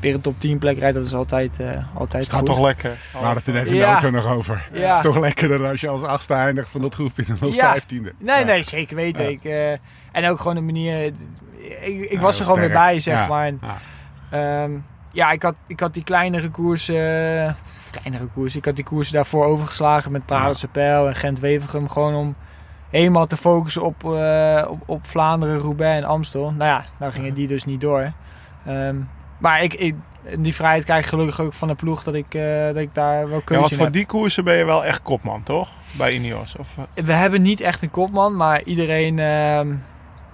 [0.00, 0.94] weer een top 10 plek rijdt.
[0.96, 2.48] Dat is altijd, eh altijd Het gaat goed.
[2.56, 2.90] toch lekker?
[2.90, 3.92] We hadden het er net in de Ja.
[3.92, 4.66] auto nog over.
[4.70, 4.94] Het Ja.
[4.96, 7.70] is toch lekkerder dan als je als achtste eindigt van dat groepje dan als Ja.
[7.70, 8.12] vijftiende.
[8.18, 8.44] Nee, Ja.
[8.44, 9.22] nee, zeker weten.
[9.22, 9.28] Ja.
[9.28, 9.70] Ik, eh,
[10.12, 11.04] en ook gewoon de manier...
[11.04, 11.14] Ik,
[11.84, 13.26] ik Ja, was er gewoon weer bij, zeg Ja.
[13.26, 13.46] maar.
[13.46, 13.78] En, Ja.
[14.62, 14.70] Ehm,
[15.12, 19.14] ja, ik had, ik had die kleinere koersen, of kleinere koersen, ik had die koersen
[19.14, 21.88] daarvoor overgeslagen met Paris Pijl en Gent-Wevergem.
[21.88, 22.34] Gewoon om
[22.90, 26.44] helemaal te focussen op, eh, op, op Vlaanderen, Roubaix en Amstel.
[26.50, 28.12] Nou ja, nou gingen die dus niet door.
[28.66, 28.96] Ehm,
[29.40, 29.94] maar ik, ik,
[30.38, 33.28] die vrijheid krijg ik gelukkig ook van de ploeg dat ik, eh, dat ik daar
[33.28, 33.94] wel Ja, keuze want in voor heb.
[33.94, 35.68] die koersen ben je wel echt kopman, toch?
[35.92, 36.56] Bij Ineos.
[36.56, 39.74] Of, eh, We hebben niet echt een kopman, maar iedereen ehm,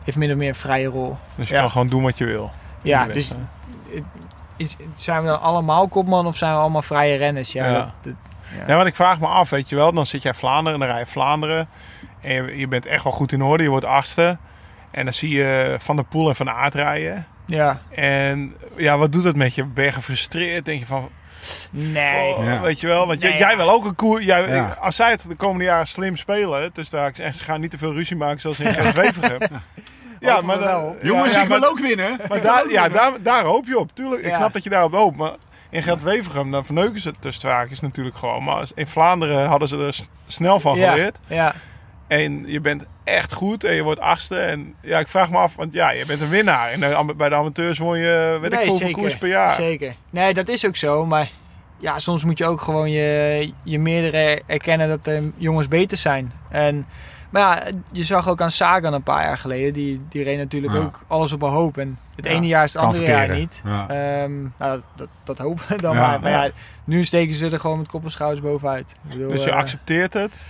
[0.04, 1.16] heeft min of meer een vrije rol.
[1.34, 1.60] dus je Ja.
[1.60, 2.50] kan gewoon doen wat je wil.
[2.82, 3.34] Ja, dus
[4.56, 7.52] is, zijn we dan allemaal kopman of zijn we allemaal vrije renners?
[7.52, 7.72] Ja, Ja.
[7.72, 8.12] Dat, dat-
[8.58, 8.64] ja.
[8.66, 9.92] Ja, want ik vraag me af, weet je wel.
[9.92, 11.68] Dan zit jij Vlaanderen en dan rij je Vlaanderen.
[12.20, 13.62] En je, je bent echt wel goed in orde.
[13.62, 14.38] Je wordt achtste.
[14.90, 17.26] En dan zie je Van der Poel en Van Aert rijden.
[17.46, 17.80] Ja.
[17.90, 19.64] En ja, wat doet dat met je?
[19.64, 20.64] Ben je gefrustreerd?
[20.64, 21.08] Denk je van,
[21.70, 22.34] Nee.
[22.62, 23.06] Weet je wel?
[23.06, 23.56] Want jij- Nee, jij ja.
[23.56, 24.22] wil ook een koer.
[24.22, 24.76] Jij, Ja.
[24.80, 27.92] Als zij het de komende jaren slim spelen, dus daar ze gaan niet te veel
[27.92, 29.38] ruzie maken zoals in Gent-Wevelgem.
[30.20, 30.96] Ja, maar wel.
[31.02, 32.18] Jongens, ja, ik wil ook winnen.
[32.28, 33.90] Maar daar, ja, daar, daar hoop je op.
[33.94, 35.16] Tuurlijk, ik snap dat je daarop hoopt.
[35.16, 35.32] Maar
[35.70, 38.44] in Gent-Wevelgem, dan verneuken ze het tussen haakjes natuurlijk gewoon.
[38.44, 40.90] Maar in Vlaanderen hadden ze er snel van Ja.
[40.90, 41.18] geleerd.
[41.26, 41.54] Ja.
[42.06, 44.36] En je bent echt goed en je wordt achtste.
[44.38, 46.70] En ja, ik vraag me af, want ja, je bent een winnaar.
[46.70, 48.94] En de am- bij de amateurs won je, weet ik Nee, veel, zeker.
[48.94, 49.52] koers per jaar.
[49.54, 49.94] Zeker.
[50.10, 51.06] Nee, dat is ook zo.
[51.06, 51.30] Maar
[51.78, 56.32] ja, soms moet je ook gewoon je, je meerdere erkennen dat er jongens beter zijn.
[56.50, 56.86] En,
[57.30, 59.72] maar ja, je zag ook aan Sagan een paar jaar geleden.
[59.72, 60.78] Die, die reed natuurlijk Ja.
[60.78, 61.78] ook alles op een hoop.
[61.78, 63.60] En het Ja, ene jaar is het andere jaar niet.
[63.64, 63.88] Ja.
[63.88, 66.20] Ehm, nou, dat, dat, dat hopen we dan Ja, maar.
[66.20, 66.44] Maar ja.
[66.44, 66.50] ja,
[66.84, 68.90] nu steken ze er gewoon met kop en schouders bovenuit.
[68.90, 70.44] Ik bedoel, Dus je eh, accepteert het.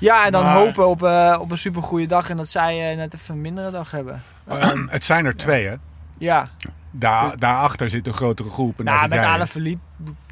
[0.00, 2.30] Ja, en dan maar- hopen op, eh, op een supergoeie dag.
[2.30, 4.22] En dat zij eh, net even een mindere dag hebben.
[4.90, 5.74] Het zijn er twee, hè?
[6.18, 6.48] ja,
[6.90, 8.78] Daar, daarachter zit een grotere groep.
[8.78, 9.18] En nou, met.
[9.18, 9.82] Alaphilippe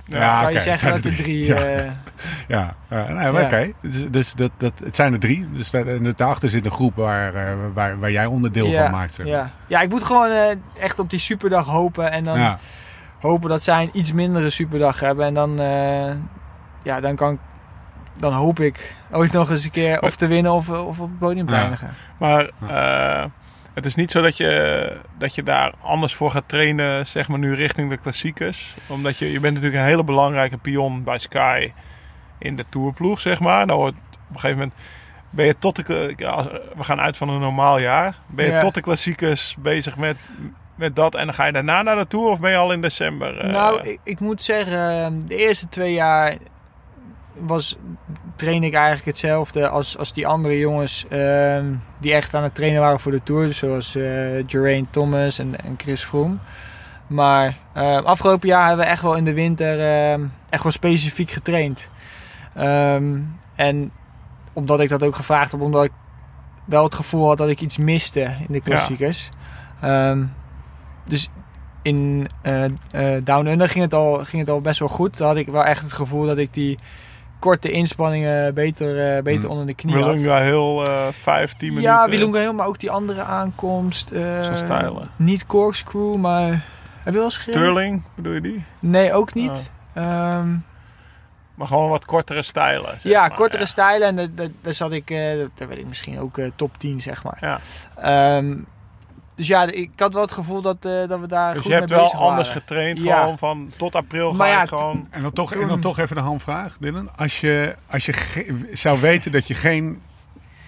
[0.04, 1.44] Ja, kan je zeggen dat er drie...
[1.46, 1.54] Ja.
[1.56, 1.90] eh,
[2.48, 2.74] Ja,
[3.44, 3.72] oké.
[3.82, 5.48] Dus, dus dat, dat, het zijn er drie.
[5.52, 7.32] Dus daar, en daarachter zit een groep waar,
[7.74, 9.14] waar, waar jij onderdeel van maakt.
[9.14, 9.26] Zeg.
[9.26, 9.50] ja.
[9.66, 10.30] ja, ik moet gewoon
[10.80, 12.10] echt op die superdag hopen.
[12.10, 12.56] En dan
[13.20, 15.26] hopen dat zij een iets mindere superdag hebben.
[15.26, 15.56] En dan,
[16.82, 17.38] ja, dan, kan, ik-
[18.20, 21.18] dan hoop ik ooit nog eens een keer of te winnen of, of op het
[21.18, 21.60] podium te Ja.
[21.60, 21.90] eindigen.
[22.18, 23.24] Maar eh,
[23.74, 27.38] het is niet zo dat je, dat je daar anders voor gaat trainen, zeg maar
[27.38, 28.74] nu richting de klassiekers.
[28.86, 31.72] Omdat je, je bent natuurlijk een hele belangrijke pion bij Sky
[32.38, 33.66] in de tourploeg, zeg maar.
[33.66, 34.74] Wordt op een gegeven moment
[35.30, 36.14] ben je tot de,
[36.76, 38.18] we gaan uit van een normaal jaar.
[38.26, 38.60] Ben je Ja.
[38.60, 40.16] tot de klassiekers bezig met,
[40.74, 42.80] met dat en dan ga je daarna naar de tour of ben je al in
[42.80, 43.38] december?
[43.38, 46.34] eh, Nou, ik, ik moet zeggen, de eerste twee jaar
[47.40, 47.76] was,
[48.36, 51.66] train ik eigenlijk hetzelfde als, als die andere jongens ehm,
[52.00, 53.52] die echt aan het trainen waren voor de Tour.
[53.52, 54.02] Zoals eh
[54.46, 56.36] Geraint Thomas en, en Chris Froome.
[57.06, 61.30] Maar eh, afgelopen jaar hebben we echt wel in de winter ehm, echt wel specifiek
[61.30, 61.88] getraind.
[62.54, 63.20] Ehm,
[63.54, 63.92] en
[64.52, 65.92] omdat ik dat ook gevraagd heb, omdat ik
[66.64, 69.30] wel het gevoel had dat ik iets miste in de klassiekers.
[69.80, 70.24] Ehm,
[71.04, 71.30] dus
[71.82, 72.64] in eh,
[73.24, 75.18] Down Under ging het, al, ging het al best wel goed.
[75.18, 76.78] Daar had ik wel echt het gevoel dat ik die
[77.38, 79.50] korte inspanningen beter, eh, beter Hmm.
[79.50, 80.04] onder de knie had.
[80.04, 81.90] Willunga heel eh 5, 10 minuten.
[81.90, 84.08] Ja, Wilunga heel, maar ook die andere aankomst.
[84.42, 85.08] Zo'n stijlen.
[85.16, 86.48] Niet corkscrew, maar...
[86.98, 87.60] Heb je wel eens gereden?
[87.62, 88.64] Sterling, bedoel je die?
[88.78, 89.70] Nee, ook niet.
[89.94, 90.48] Ehm,
[91.54, 92.98] Maar gewoon wat kortere stijlen.
[93.02, 93.68] ja, maar, kortere ja.
[93.68, 94.18] stijlen.
[94.18, 95.08] En daar- zat ik...
[95.54, 97.38] daar werd ik misschien ook top 10, zeg maar.
[97.40, 97.58] Ja.
[97.96, 98.56] Ehm,
[99.38, 101.76] dus ja, ik had wel het gevoel dat, eh, dat we daar Dus goed je
[101.76, 102.62] hebt mee wel bezig anders waren.
[102.62, 103.20] getraind, Ja.
[103.20, 105.06] gewoon van tot april ga Maar ja, ik gewoon...
[105.10, 107.16] En dan, toch, en dan toch even de handvraag, Dylan.
[107.16, 110.00] Als je, als je zou weten dat je geen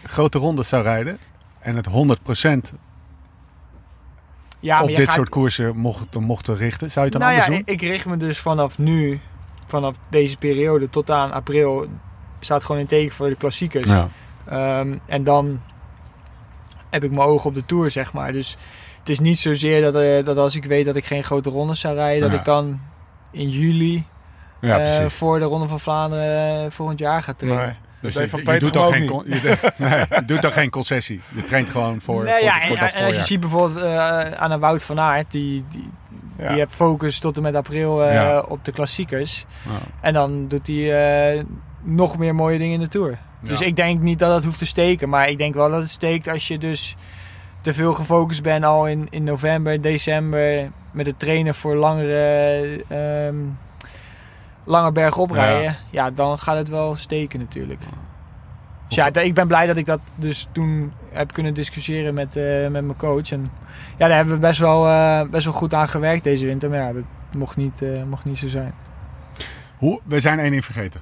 [0.04, 1.18] grote rondes zou rijden...
[1.58, 2.74] en het 100%
[4.60, 6.90] Ja, maar op dit gaat- soort koersen mocht, mochten richten...
[6.90, 7.74] zou je het dan nou ja, anders doen?
[7.74, 9.20] ik, ik richt me dus vanaf nu,
[9.66, 11.86] vanaf deze periode tot aan april,
[12.40, 13.86] staat gewoon in teken voor de klassiekers.
[13.90, 14.08] Ja.
[14.44, 15.60] Ehm, en dan
[16.90, 18.32] heb ik mijn ogen op de Tour, zeg maar.
[18.32, 18.56] Dus
[18.98, 21.80] het is niet zozeer dat, eh, dat als ik weet dat ik geen grote rondes
[21.80, 22.38] zou rijden, dat Ja.
[22.38, 22.80] ik dan
[23.30, 24.04] in juli
[24.60, 27.64] Ja, eh, voor de Ronde van Vlaanderen eh, volgend jaar ga trainen.
[27.64, 27.74] Nee.
[28.00, 31.20] Dus je, Van je Peter doet toch geen, je, nee, je doet toch geen concessie.
[31.34, 33.82] Je traint gewoon voor, nee, voor, ja, voor en, dat en als je ziet bijvoorbeeld
[33.84, 35.90] eh, aan een Wout van Aert, die, die,
[36.38, 36.48] Ja.
[36.48, 38.40] die heeft focus tot en met april eh, Ja.
[38.40, 39.44] op de klassiekers.
[39.68, 39.78] Ja.
[40.00, 41.44] En dan doet hij eh,
[41.82, 43.18] nog meer mooie dingen in de Tour.
[43.42, 45.08] Dus ik denk niet dat het hoeft te steken.
[45.08, 46.96] Maar ik denk wel dat het steekt als je dus
[47.60, 50.70] te veel gefocust bent al in, in november, december.
[50.90, 53.36] Met het trainen voor langere, ehm
[54.64, 55.34] lange bergop Ja.
[55.34, 55.76] rijden.
[55.90, 56.10] Ja.
[56.10, 57.80] dan gaat het wel steken natuurlijk.
[58.86, 62.44] Dus ja, ik ben blij dat ik dat dus toen heb kunnen discussiëren met, eh,
[62.62, 63.30] met mijn coach.
[63.32, 63.50] En
[63.98, 66.70] ja, daar hebben we best wel, eh, best wel goed aan gewerkt deze winter.
[66.70, 67.02] Maar ja, dat
[67.36, 68.74] mocht niet, eh, mocht niet zo zijn.
[69.76, 71.00] Hoe, we zijn één ding vergeten.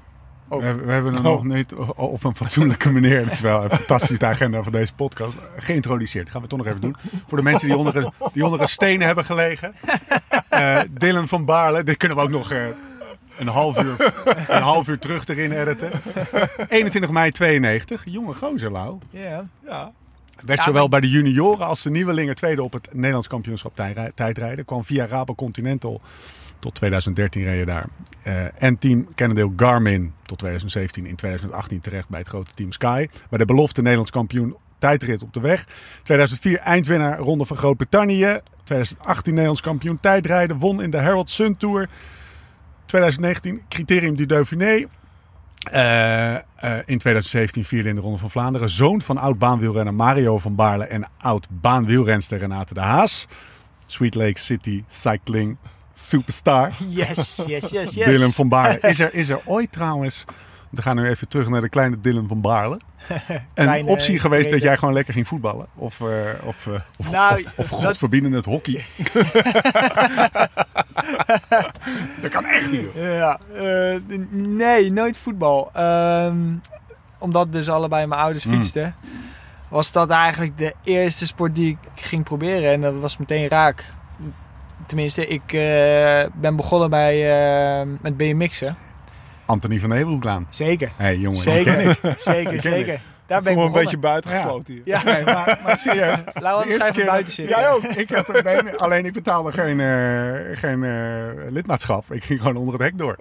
[0.49, 0.61] Oh.
[0.61, 1.33] We, we hebben hem Oh.
[1.33, 3.19] nog niet op een fatsoenlijke manier.
[3.25, 5.33] Het is wel een fantastische agenda van deze podcast.
[5.57, 6.25] Geïntroduceerd.
[6.25, 6.97] Dat gaan we toch nog even doen.
[7.27, 9.75] Voor de mensen die onder een, die onder een steen hebben gelegen.
[10.49, 11.83] Eh Dylan van Baarle.
[11.85, 12.51] Dit kunnen we ook nog.
[12.53, 12.59] eh,
[13.39, 14.13] een half uur,
[14.49, 15.91] een half uur terug erin editen.
[16.69, 18.03] 21 mei 92.
[18.07, 18.99] Jonge gozer, Lau.
[19.11, 19.47] Ja.
[19.65, 19.93] Ja.
[20.45, 24.13] Werd Ja, zowel bij de junioren als de nieuwelingen tweede op het Nederlands kampioenschap tijdrij-
[24.15, 24.65] tijdrijden.
[24.65, 26.01] Kwam via Rabo Continental
[26.59, 27.87] tot 2013 reed je daar.
[28.23, 31.07] Eh, en team Cannondale Garmin tot 2017.
[31.07, 33.09] In 2018 terecht bij het grote team Sky.
[33.29, 35.67] Bij de belofte Nederlands kampioen tijdrit op de weg.
[36.03, 38.41] 2004 eindwinnaar Ronde van Groot-Brittannië.
[38.65, 40.59] 2018 Nederlands kampioen tijdrijden.
[40.59, 41.89] Won in de Herald Sun Tour.
[42.87, 44.87] 2019 Criterium du Dauphiné.
[45.71, 46.41] Eh, eh,
[46.85, 48.69] in 2017 vierde in de Ronde van Vlaanderen.
[48.69, 53.27] Zoon van oud-baanwielrenner Mario van Baarle en oud-baanwielrenster Renate de Haas.
[53.87, 55.57] Sweet Lake City Cycling
[56.01, 56.73] Superstar.
[56.89, 58.07] Yes, yes, yes, yes.
[58.07, 58.79] Dylan van Baarle.
[58.81, 60.25] Is er, is er ooit trouwens,
[60.71, 62.81] we gaan nu even terug naar de kleine Dylan van Baarle.
[63.55, 65.67] Een optie geweest dat jij gewoon lekker ging voetballen?
[65.75, 66.07] Of, eh,
[66.45, 68.85] of, eh, of, Nou, of, of het hockey?
[72.23, 72.87] dat kan echt niet.
[72.95, 73.95] Ja, eh,
[74.31, 75.71] nee, nooit voetbal.
[75.75, 76.41] Ehm,
[77.19, 78.53] omdat dus allebei mijn ouders Mm.
[78.53, 78.95] fietsten,
[79.69, 82.73] was dat eigenlijk de eerste sport die ik ging proberen.
[82.73, 83.85] En dat was meteen raak.
[84.89, 87.31] Tenminste, ik eh, ben begonnen bij,
[87.81, 88.77] eh, met BMX'en.
[89.47, 90.47] Anthony van Heelhoeklaan.
[90.51, 90.89] Zeker.
[90.97, 91.99] Hé hey, jongen, Zeker, ik.
[92.19, 93.01] zeker, zeker.
[93.27, 94.83] Daar Ik ben ik een beetje buitengesloten hier.
[94.85, 96.19] Ja, Nee, maar, maar serieus.
[96.35, 97.59] anders eerste even buiten zitten.
[97.59, 97.83] Jij ook.
[97.85, 100.85] Ik had er, nee, alleen ik betaalde geen, eh, geen
[101.53, 102.13] lidmaatschap.
[102.13, 103.17] Ik ging gewoon onder het hek door.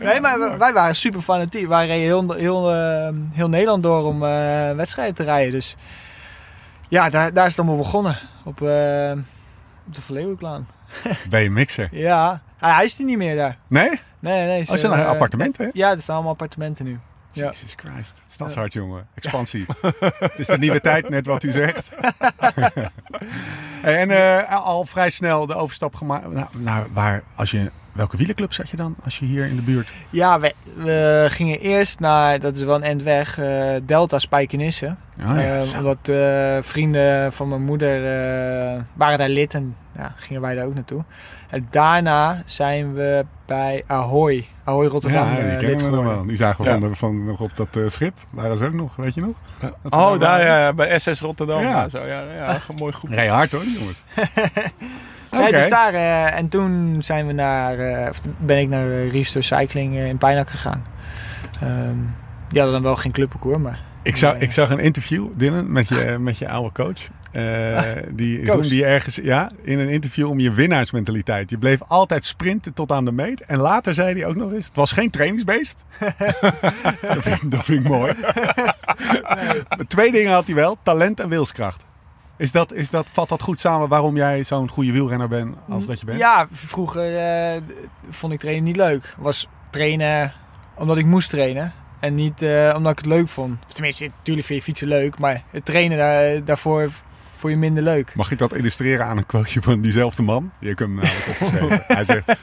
[0.00, 1.66] Nee, maar wij- waren super fanatiek.
[1.68, 4.20] Wij reden heel, heel, eh, heel Nederland door om
[4.76, 5.52] wedstrijden te rijden.
[5.52, 5.76] Dus
[6.88, 8.18] ja, daar, daar is het allemaal begonnen.
[8.44, 9.12] Op, eh
[9.88, 10.68] op de Verleeuwenlaan.
[11.30, 11.88] Ben je mixer?
[11.90, 13.56] Ja, hij, hij is er niet meer daar.
[13.66, 14.00] Nee?
[14.18, 14.60] Nee, nee.
[14.60, 15.70] Oh, zijn er eh, appartementen, hè?
[15.72, 16.98] Ja, er staan allemaal appartementen nu.
[17.30, 17.46] Ja.
[17.46, 18.14] Jesus Christ.
[18.30, 19.06] Stadshart, jongen.
[19.14, 19.66] Expansie.
[20.18, 21.88] Het is de nieuwe tijd, net wat u zegt.
[23.82, 26.30] En eh, al vrij snel de overstap gemaakt.
[26.30, 29.62] Nou, naar waar, als je, welke wielerclub zat je dan als je hier in de
[29.62, 29.88] buurt?
[30.10, 34.96] Ja, we, we gingen eerst naar, dat is wel een end weg, eh, Delta Spijkenisse.
[35.24, 40.42] Oh, ja, omdat eh, vrienden van mijn moeder eh, waren daar lid en ja, gingen
[40.42, 41.04] wij daar ook naartoe.
[41.48, 46.26] En daarna zijn we bij Ahoy, Ahoy Rotterdam ja, die kennen lid we wel.
[46.26, 46.94] Die zagen we Ja.
[46.94, 48.14] van, nog op dat eh, schip.
[48.30, 49.36] Daar is ook nog, weet je nog?
[49.82, 50.46] Oh, daar waren.
[50.46, 51.60] ja, bij SS Rotterdam.
[51.62, 51.68] Ja.
[51.68, 53.10] Ja, zo, ja, ja een mooi groep.
[53.10, 54.02] Rij hard hoor, die jongens.
[55.30, 59.10] Nee, dus daar, eh, en toen zijn we naar, eh, of ben ik naar uh,
[59.12, 60.82] Restore Cycling eh, in Pijnak gegaan.
[61.62, 61.96] Ehm
[62.48, 65.88] die hadden dan wel geen clubparcours, maar Ik, zag, ik zag een interview, Dylan, met
[65.88, 67.08] je, met je oude coach.
[67.32, 67.78] Eh,
[68.10, 68.54] die Koos.
[68.54, 71.50] noemde je ergens ja, in een interview om je winnaarsmentaliteit.
[71.50, 73.40] Je bleef altijd sprinten tot aan de meet.
[73.40, 75.84] En later zei hij ook nog eens: het was geen trainingsbeest.
[77.00, 78.12] dat, vind, ik- dat vind ik mooi.
[79.88, 81.84] Twee dingen had hij wel: talent en wilskracht.
[82.38, 85.86] Is dat, is dat, vat dat goed samen waarom jij zo'n goede wielrenner bent als
[85.86, 86.18] dat je bent?
[86.18, 87.60] Ja, vroeger eh,
[88.10, 89.14] vond ik trainen niet leuk.
[89.18, 90.32] Was trainen
[90.74, 91.72] omdat ik moest trainen.
[92.00, 93.74] En niet eh, omdat ik het leuk vond.
[93.74, 95.18] Tenminste, natuurlijk vind je fietsen leuk.
[95.18, 96.90] Maar het trainen daar, daarvoor
[97.36, 98.14] vond je minder leuk.
[98.14, 100.50] Mag ik dat illustreren aan een quoteje van diezelfde man?
[100.60, 101.82] Je hebt hem namelijk opgeschreven.
[101.86, 102.36] hij zegt...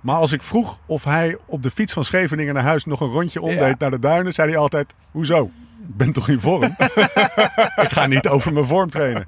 [0.00, 3.10] Maar als ik vroeg of hij op de fiets van Scheveningen naar huis nog een
[3.10, 3.74] rondje omdeed Ja.
[3.78, 5.50] naar de duinen, zei hij altijd: Hoezo?
[5.92, 6.62] Ik ben toch in vorm?
[7.86, 9.24] ik ga niet over mijn vorm trainen.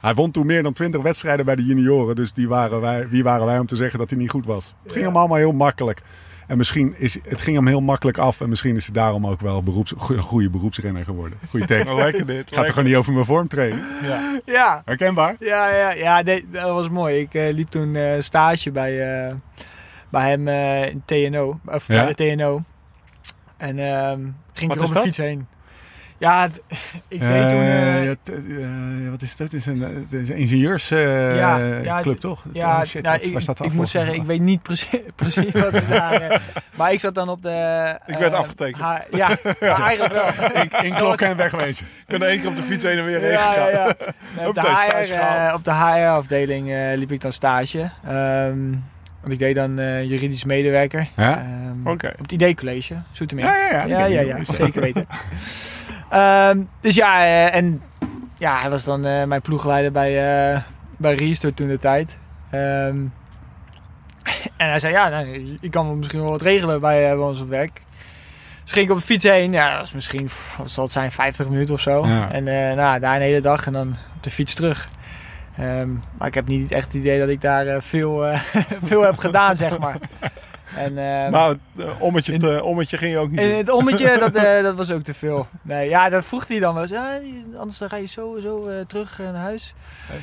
[0.00, 2.14] Hij won toen meer dan 20 wedstrijden bij de junioren.
[2.16, 4.74] Dus die waren wij, wie waren wij om te zeggen dat hij niet goed was?
[4.82, 6.02] Het ging hem allemaal heel makkelijk.
[6.46, 8.40] En misschien is het ging hem heel makkelijk af.
[8.40, 11.38] En misschien is hij daarom ook wel beroeps, een goede beroepsrenner geworden.
[11.50, 11.88] Goede tekst.
[11.92, 12.44] Oh, lekker dit.
[12.50, 13.84] Gaat toch gewoon niet over mijn vorm trainen?
[14.02, 14.40] Ja.
[14.44, 15.36] Ja, Herkenbaar?
[15.38, 17.18] ja, ja, ja nee, dat was mooi.
[17.20, 19.34] Ik eh, liep toen eh, stage bij, eh,
[20.08, 21.60] bij hem eh, in TNO.
[21.66, 22.04] Of Ja?
[22.04, 22.62] bij de TNO.
[23.56, 24.20] En ehm,
[24.52, 25.46] ging Wat er op de fiets heen.
[26.20, 26.44] Ja,
[27.08, 27.60] ik deed toen...
[27.60, 29.38] Eh, eh, eh, wat is het?
[29.38, 32.44] Het is een, het is een ingenieursclub, Ja, ja, toch?
[32.52, 34.62] Ja, Oh, shit, nou, wat- ik, waar staat de ik moet zeggen, ik weet niet
[34.62, 36.12] precies, precies wat ze daar...
[36.12, 36.38] eh,
[36.78, 37.94] maar ik zat dan op de...
[38.06, 38.84] Ik werd eh, afgetekend.
[39.10, 39.28] ja,
[39.60, 40.52] eigenlijk wel.
[40.62, 41.86] In, in klokken en wegwezen.
[42.06, 43.94] Ik ben één keer op de fiets heen en weer heen Ja, ja, gegaan.
[44.36, 47.90] Nee, op, de HR, eh, op de HR-afdeling eh, liep ik dan stage.
[48.04, 48.60] Ehm,
[49.20, 51.08] want ik deed dan eh, juridisch medewerker.
[51.16, 51.36] Ja?
[51.38, 52.12] Ehm, Oké.
[52.18, 53.44] Op het ID-college, Zoetermeer.
[53.46, 53.84] Ja, ja, ja.
[53.86, 55.06] Ja, ja, ja, zeker weten.
[56.10, 57.82] Ehm, dus ja, eh, en
[58.38, 60.60] ja, hij was dan eh, mijn ploegleider bij, eh
[60.96, 62.16] bij Restore toen de tijd.
[62.50, 62.96] Ehm,
[64.56, 67.48] en hij zei, ja, nou, ik kan misschien wel wat regelen bij, bij ons op
[67.48, 67.82] werk.
[68.62, 69.52] Dus ging ik op de fiets heen.
[69.52, 72.06] Ja, dat was misschien, wat zal het zijn, 50 minuten of zo.
[72.06, 72.32] Ja.
[72.32, 72.44] En
[72.76, 74.88] nou, daar een hele dag en dan op de fiets terug.
[75.56, 78.24] Ehm, maar ik heb niet echt het idee dat ik daar veel,
[78.90, 79.96] veel heb gedaan, zeg maar.
[80.76, 83.56] En, eh, Maar het uh, ommetje, te, ommetje ging je ook niet en doen.
[83.56, 85.46] het ommetje, dat, eh, dat was ook te veel.
[85.62, 86.92] Nee, ja, dat vroeg hij dan wel eens.
[86.92, 87.18] Ja,
[87.58, 89.74] anders dan ga je zo, zo eh, terug eh, naar huis.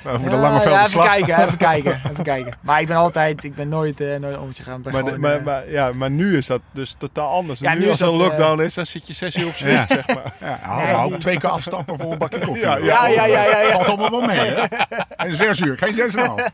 [0.08, 2.54] Over ja, de lange ja, even kijken, even kijken, even kijken.
[2.62, 4.82] Maar ik ben altijd, ik ben nooit, eh, nooit een ommetje gaan.
[4.92, 7.60] Maar, de- maar, eh, maar, ja, maar nu is dat dus totaal anders.
[7.60, 9.86] Ja, nu, nu is als er lockdown is, dan zit je zes uur op Ja.
[9.90, 10.34] zeg maar.
[10.40, 12.64] Ja, hou ook twee keer afstappen voor een bakje koffie.
[12.66, 13.72] Ja, ja, ja, ja, ja, ja.
[13.72, 14.64] Valt allemaal wel mee, hè?
[15.16, 16.50] En zes uur, geen zes en een half.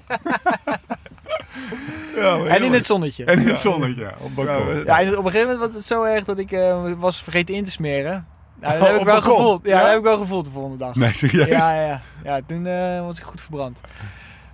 [2.15, 3.25] Ja, en in het zonnetje.
[3.25, 4.83] En in het zonnetje, op balkon.
[4.85, 7.55] Ja, en op een gegeven moment was het zo erg dat ik eh, was vergeten
[7.55, 8.25] in te smeren.
[8.61, 9.35] Nou, dat heb ik wel balkon?
[9.35, 9.65] gevoeld.
[9.65, 10.95] Ja, dat heb ik wel gevoeld de volgende dag.
[10.95, 11.47] Nee, serieus?
[11.47, 12.01] Ja, ja, ja.
[12.23, 13.81] ja toen eh, was ik goed verbrand.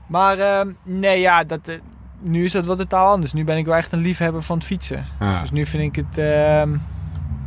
[0.08, 1.76] Maar ehm, nee, ja, dat, eh,
[2.20, 3.34] nu is dat wat totaal anders.
[3.34, 5.06] Nu ben ik wel echt een liefhebber van het fietsen.
[5.20, 5.42] Ja.
[5.42, 6.78] Dus nu vind ik het ehm,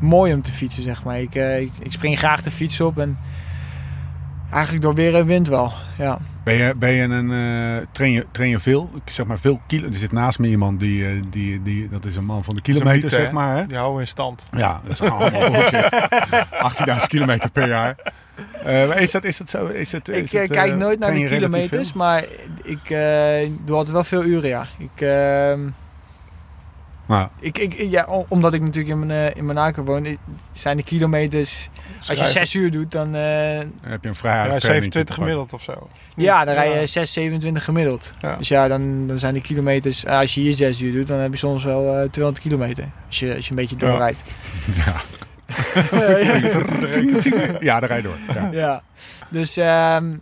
[0.00, 1.20] mooi om te fietsen, zeg maar.
[1.20, 3.18] Ik, eh, ik, ik spring graag de fiets op en
[4.50, 5.72] eigenlijk door weer en wind wel.
[5.98, 6.18] Ja.
[6.45, 8.90] Ben je, ben je een, eh, train, je, train je veel?
[9.05, 9.86] Ik zeg maar veel kilo.
[9.86, 12.62] Er zit naast me iemand die, eh, die, die dat is een man van de
[12.62, 13.57] kilometer, mythe, zeg maar.
[13.57, 13.66] Hè?
[13.66, 14.43] Die houden in stand.
[14.57, 16.09] Ja, dat is allemaal bullshit.
[17.01, 17.97] 18.000 kilometer per jaar.
[18.64, 19.66] Eh, maar is dat, is dat zo?
[19.66, 21.99] Is het, Ik is het, kijk nooit naar de kilometers, veel?
[21.99, 22.24] maar
[22.62, 24.66] ik eh, doe altijd wel veel uren, ja.
[24.78, 25.07] Ik,
[27.12, 30.18] Nou, ik, ik, ja, omdat ik natuurlijk in mijn, eh, in Monaco woon, i-
[30.52, 31.68] zijn de kilometers...
[31.98, 32.32] Als je Schrijven.
[32.32, 34.52] zes uur doet, dan, eh, dan heb je een vrijheid.
[34.52, 35.88] Ja, 27 gemiddeld of zo.
[36.16, 38.12] ja, dan rij je 6, 27 gemiddeld.
[38.20, 38.36] Ja.
[38.36, 40.04] Dus ja, dan, dan zijn de kilometers...
[40.04, 42.88] eh, als je hier zes uur doet, dan heb je soms wel eh 200 kilometer.
[43.06, 43.86] Als je, als je een beetje Ja.
[43.90, 44.18] doorrijdt.
[44.86, 44.94] Ja.
[47.60, 48.16] ja, daar rij je door.
[48.34, 48.48] Ja.
[48.52, 48.82] Ja.
[49.28, 49.56] Dus...
[49.56, 50.16] ehm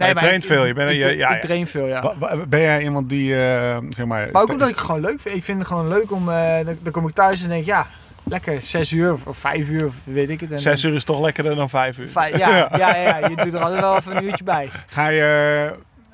[0.00, 1.46] nee, je maar traint ik- veel, je bent- ik, ja, ik, ja, ik ja.
[1.46, 2.14] train veel, ja.
[2.48, 4.28] Ben jij iemand die, eh, zeg maar...
[4.32, 5.36] Maar ook omdat ik het gewoon leuk vind.
[5.36, 6.28] Ik vind het gewoon leuk om...
[6.30, 7.86] eh, dan, dan kom ik thuis en denk ik, ja,
[8.24, 10.52] lekker zes uur of, vijf uur of weet ik het.
[10.52, 12.08] En Zes uur is toch lekkerder dan vijf uur.
[12.08, 14.68] Vijf- ja, ja, ja, ja, je doet er altijd wel even een uurtje bij.
[14.86, 15.70] Ga je,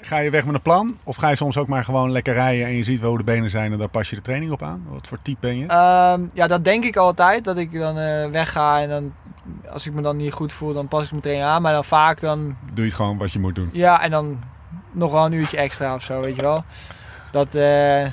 [0.07, 0.97] ga je weg met een plan?
[1.05, 3.25] Of ga je soms ook maar gewoon lekker rijden en je ziet wel hoe de
[3.25, 4.87] benen zijn en daar pas je de training op aan?
[4.89, 5.67] Wat voor type ben je?
[5.67, 7.45] Ehm, ja, dat denk ik altijd.
[7.45, 9.13] Dat ik dan eh, wegga en dan...
[9.71, 11.63] Als ik me dan niet goed voel, dan pas ik me meteen aan.
[11.63, 12.57] Maar dan vaak dan...
[12.73, 13.69] Doe je het gewoon wat je moet doen?
[13.73, 14.39] Ja, en dan
[14.93, 16.65] nog wel een uurtje extra of zo, weet je wel.
[17.31, 17.55] Dat...
[17.55, 18.07] eh,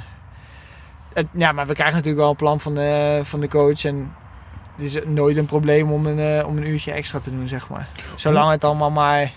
[1.14, 3.86] het, ja, maar we krijgen natuurlijk wel een plan van de, van de coach.
[3.86, 4.14] En
[4.76, 7.70] het is nooit een probleem om een, eh, om een uurtje extra te doen, zeg
[7.70, 7.88] maar.
[8.16, 9.32] Zolang het allemaal maar...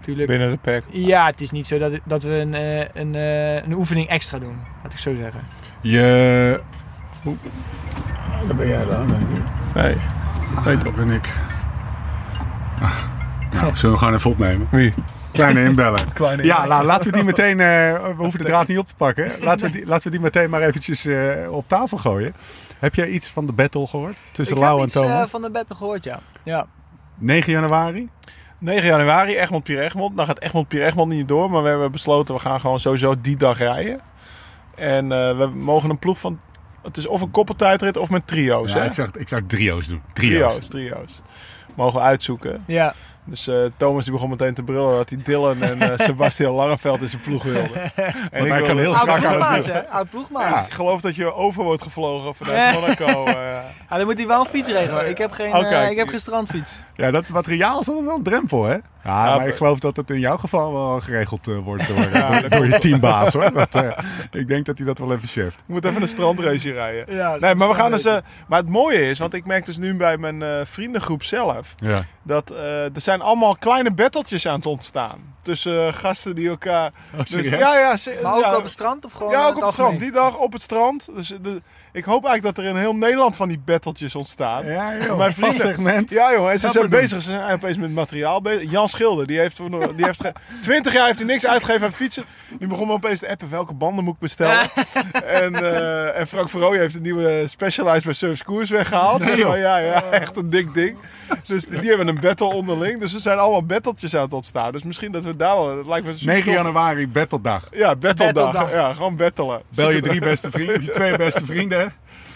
[0.00, 0.84] Natuurlijk, Binnen de perk.
[0.90, 4.38] Ja, het is niet zo dat, dat we een, eh, een, eh, een oefening extra
[4.38, 5.40] doen, laat ik zo zeggen.
[5.80, 6.60] Je...
[7.22, 7.36] Hoe...
[8.46, 9.06] Waar ben jij dan?
[9.74, 9.94] Nee.
[10.64, 11.28] Nee, dat ben ik.
[12.80, 12.94] Ah,
[13.52, 14.66] nou, zullen we gewoon even opnemen?
[14.70, 14.94] Wie?
[15.32, 16.12] Kleine inbellen.
[16.14, 17.60] Kleine Ja, la- laten we die meteen...
[17.60, 19.32] eh, we hoeven de draad niet op te pakken.
[19.40, 22.34] Laten we die, laten we die meteen maar eventjes eh, op tafel gooien.
[22.78, 24.16] Heb jij iets van de battle gehoord?
[24.32, 25.30] Tussen ik Lau heb en iets eh, Thomas?
[25.30, 26.18] van de battle gehoord, ja.
[26.42, 26.66] ja.
[27.18, 28.08] 9 januari?
[28.60, 30.14] 9 januari, Egmond Pier Egmond.
[30.14, 33.20] Nou gaat Egmond Pier Egmond niet door, maar we hebben besloten we gaan gewoon sowieso
[33.20, 34.00] die dag rijden.
[34.74, 36.40] En eh, we mogen een ploeg van,
[36.82, 38.72] het is of een koppeltijdrit of met trio's.
[38.72, 38.86] Ja, hè?
[38.86, 40.02] ik, zou, ik zou trio's doen.
[40.12, 40.52] Trio's.
[40.52, 41.20] trio's, trio's.
[41.74, 42.64] Mogen we uitzoeken.
[42.66, 42.94] Ja,
[43.24, 47.00] Dus eh, Thomas die begon meteen te brullen dat hij Dylan en eh, Sebastian Langeveld
[47.00, 47.78] in zijn ploeg wilde.
[47.78, 47.92] En
[48.30, 49.88] hij wilde- kan heel oud strak aan het?
[49.90, 50.66] Oud ploegmaats.
[50.66, 53.24] Ik geloof dat je over wordt gevlogen vanuit Monaco.
[53.26, 53.34] eh.
[53.90, 55.08] Ja, dan moet hij wel een fiets regelen.
[55.08, 56.84] Ik heb geen, Oh, ik heb geen strandfiets.
[56.96, 58.76] Ja, dat materiaal is altijd wel een drempel, hè?
[59.04, 61.96] Ja, Ja, maar ik geloof dat het in jouw geval wel geregeld eh, wordt door,
[62.40, 63.52] door, door je teambaas, hoor.
[63.52, 63.98] Dat, eh,
[64.40, 65.54] ik denk dat hij dat wel even cheft.
[65.56, 67.14] Ik moet even een strandrace rijden.
[67.14, 68.04] Ja, Nee, maar we gaan dus.
[68.04, 68.16] eh,
[68.48, 71.74] maar het mooie is, want ik merk dus nu bij mijn eh, vriendengroep zelf.
[71.76, 71.98] Ja.
[72.22, 75.18] Dat eh, er zijn allemaal kleine battletjes aan het ontstaan.
[75.42, 76.90] Tussen eh, gasten die elkaar.
[77.16, 77.58] Dus, serieus?
[77.58, 79.72] ja, ja, ze- Maar ook ja, op het strand of gewoon ja, ook op het
[79.72, 80.00] strand.
[80.00, 81.08] Die dag op het strand.
[81.14, 81.62] Dus de,
[81.92, 84.66] ik hoop eigenlijk dat er in heel Nederland van die battletjes ontstaan.
[84.66, 85.16] Ja, joh.
[85.18, 86.04] Mijn vrienden-.
[86.08, 87.22] Ja, jongen, en ze zijn bezig.
[87.22, 88.70] Ze zijn opeens met materiaal bezig.
[88.70, 89.56] Jan Schilder, die heeft,
[89.96, 92.24] die heeft ge- 20 jaar heeft hij niks uitgegeven aan fietsen.
[92.58, 94.58] Die begon me opeens te appen welke banden moet ik bestellen.
[95.42, 99.24] en, eh, en Frank Verrooy heeft een nieuwe Specialized bij Surfs Koers weggehaald.
[99.24, 99.56] Nee, joh.
[99.56, 100.96] ja, ja, echt een dik ding.
[101.46, 103.00] Dus die hebben een battle onderling.
[103.00, 104.72] Dus er zijn allemaal battletjes aan het ontstaan.
[104.72, 105.76] Dus misschien dat we daar wel...
[105.76, 106.62] Het lijkt me super 9 tof.
[106.62, 107.68] januari, battledag.
[107.72, 108.44] Ja, battledag.
[108.52, 108.72] Battledag.
[108.72, 109.62] Ja, gewoon battelen.
[109.74, 111.79] Bel je drie beste vrienden, je twee beste vrienden.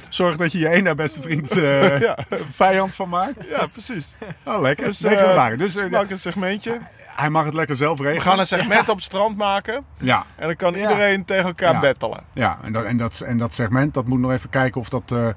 [0.08, 2.16] Zorg dat je je één na beste vriend eh, Ja,
[2.48, 3.48] vijand van maakt.
[3.48, 4.14] ja, precies.
[4.44, 4.84] Oh, lekker.
[4.86, 5.58] Dus, 9 eh.
[5.58, 6.78] Dus eh, Maak een segmentje.
[7.06, 8.22] hij mag het lekker zelf We regelen.
[8.26, 9.84] gaan een segment op het strand maken.
[9.98, 10.80] Ja, En dan kan Ja.
[10.80, 11.80] iedereen tegen elkaar Ja.
[11.80, 12.20] battelen.
[12.32, 12.58] ja.
[12.62, 15.28] En, dat, en, dat, en dat segment, dat moet nog even kijken of dat eh,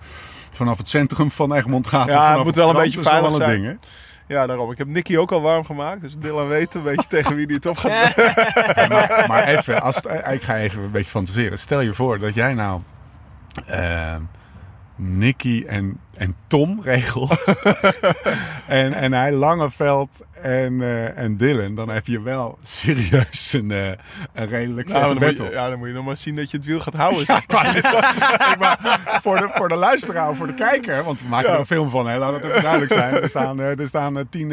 [0.54, 2.08] vanaf het centrum van Egmond gaat.
[2.08, 3.50] Ja, of het moet wel een beetje veilig zijn.
[3.50, 3.74] ding, hè?
[4.36, 4.72] Ja, daarom.
[4.72, 6.02] Ik heb Nicky ook al warm gemaakt.
[6.02, 8.16] Dus Dylan weet een beetje tegen wie die het op gaat
[8.90, 11.60] maar, maar even, als het, ik ga even een beetje fantaseren.
[11.60, 12.82] Stel je voor dat jij nou
[13.66, 14.16] eh,
[14.96, 17.44] Nicky en, en Tom regelt.
[18.68, 21.76] en, en hij Langeveld en, eh, en Dylan.
[21.76, 23.88] Dan heb je wel serieus een, eh,
[24.34, 25.52] een redelijk Nou, dan je, battle.
[25.56, 27.24] ja, dan moet je nog maar zien dat je het wiel gaat houden.
[27.28, 27.42] Ja,
[28.60, 28.76] wou-
[29.22, 31.54] voor, de, voor de luisteraar, voor de kijker, want we maken Ja.
[31.54, 33.14] er een film van, hè, laat het even duidelijk zijn.
[33.14, 34.52] Er staan, eh, er staan tien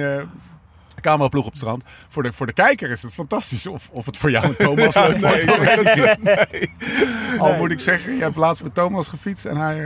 [1.04, 1.82] cameraploeg op het strand.
[2.08, 3.66] Voor de, voor de kijker is het fantastisch.
[3.66, 6.70] Of, of het voor jou en Thomas leuk weet ik niet.
[7.38, 9.78] Al moet ik zeggen, je hebt laatst met Thomas gefietst en hij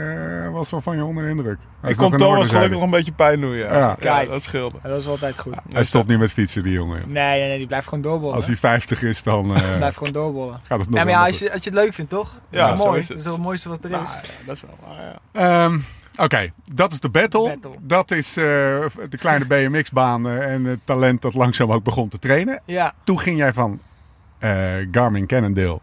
[0.45, 1.59] eh, was wel van je onder de indruk.
[1.81, 3.73] Hij Ik kon Thomas gelukkig een beetje pijn doen, ja.
[3.73, 3.79] Ja.
[3.79, 4.29] Ja, Kijk.
[4.29, 4.79] dat scheelde.
[4.83, 5.55] Dat is altijd goed.
[5.69, 7.03] Hij stopt niet met fietsen, die jongen.
[7.13, 8.35] Nee, nee, nee, die blijft gewoon doorbollen.
[8.35, 10.61] Als hij 50 is, dan eh, blijft gewoon doorbollen.
[10.63, 12.41] gaat het nog Ja, maar ja, als je, als je het leuk vindt, toch?
[12.51, 12.99] Ja, dat is mooi.
[12.99, 13.17] is het.
[13.17, 14.11] Dat is toch het mooiste wat er Nou, is.
[14.11, 15.03] ja, dat is wel waar,
[15.33, 15.65] ja.
[15.65, 15.79] Ehm,
[16.19, 17.49] Oké, dat is de battle.
[17.49, 17.77] Battle.
[17.81, 18.45] Dat is eh,
[19.09, 22.61] de kleine BMX-baan en het talent dat langzaam ook begon te trainen.
[22.65, 23.81] Ja, Toen ging jij van
[24.39, 25.81] eh, Garmin Cannondale,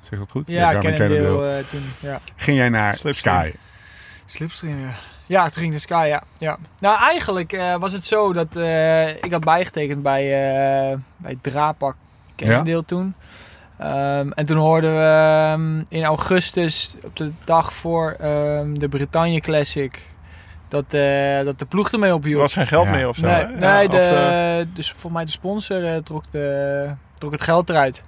[0.00, 0.48] zeg dat goed?
[0.48, 1.82] ja, een deel eh, toen.
[2.00, 2.18] Ja.
[2.36, 3.38] Ging jij naar Slipstream.
[3.38, 3.52] Sky.
[4.26, 4.94] Slipstream, ja.
[5.26, 6.22] Ja, toen ging naar Sky, ja.
[6.38, 6.58] ja.
[6.78, 11.96] Nou, eigenlijk eh, was het zo dat eh, ik had bijgetekend bij, eh bij Drapak
[12.36, 13.14] Cannondale toen.
[13.78, 15.02] Ehm, en toen hoorden we
[15.52, 20.02] ehm, in augustus, op de dag voor ehm, de Bretagne Classic,
[20.68, 22.40] dat, eh, dat de ploeg ermee Er ophield.
[22.40, 22.90] was geen geld Ja.
[22.90, 26.24] meer of zo, nee, nee Ja, of de, dus volgens mij de sponsor eh, trok,
[26.30, 28.02] de, trok het geld eruit.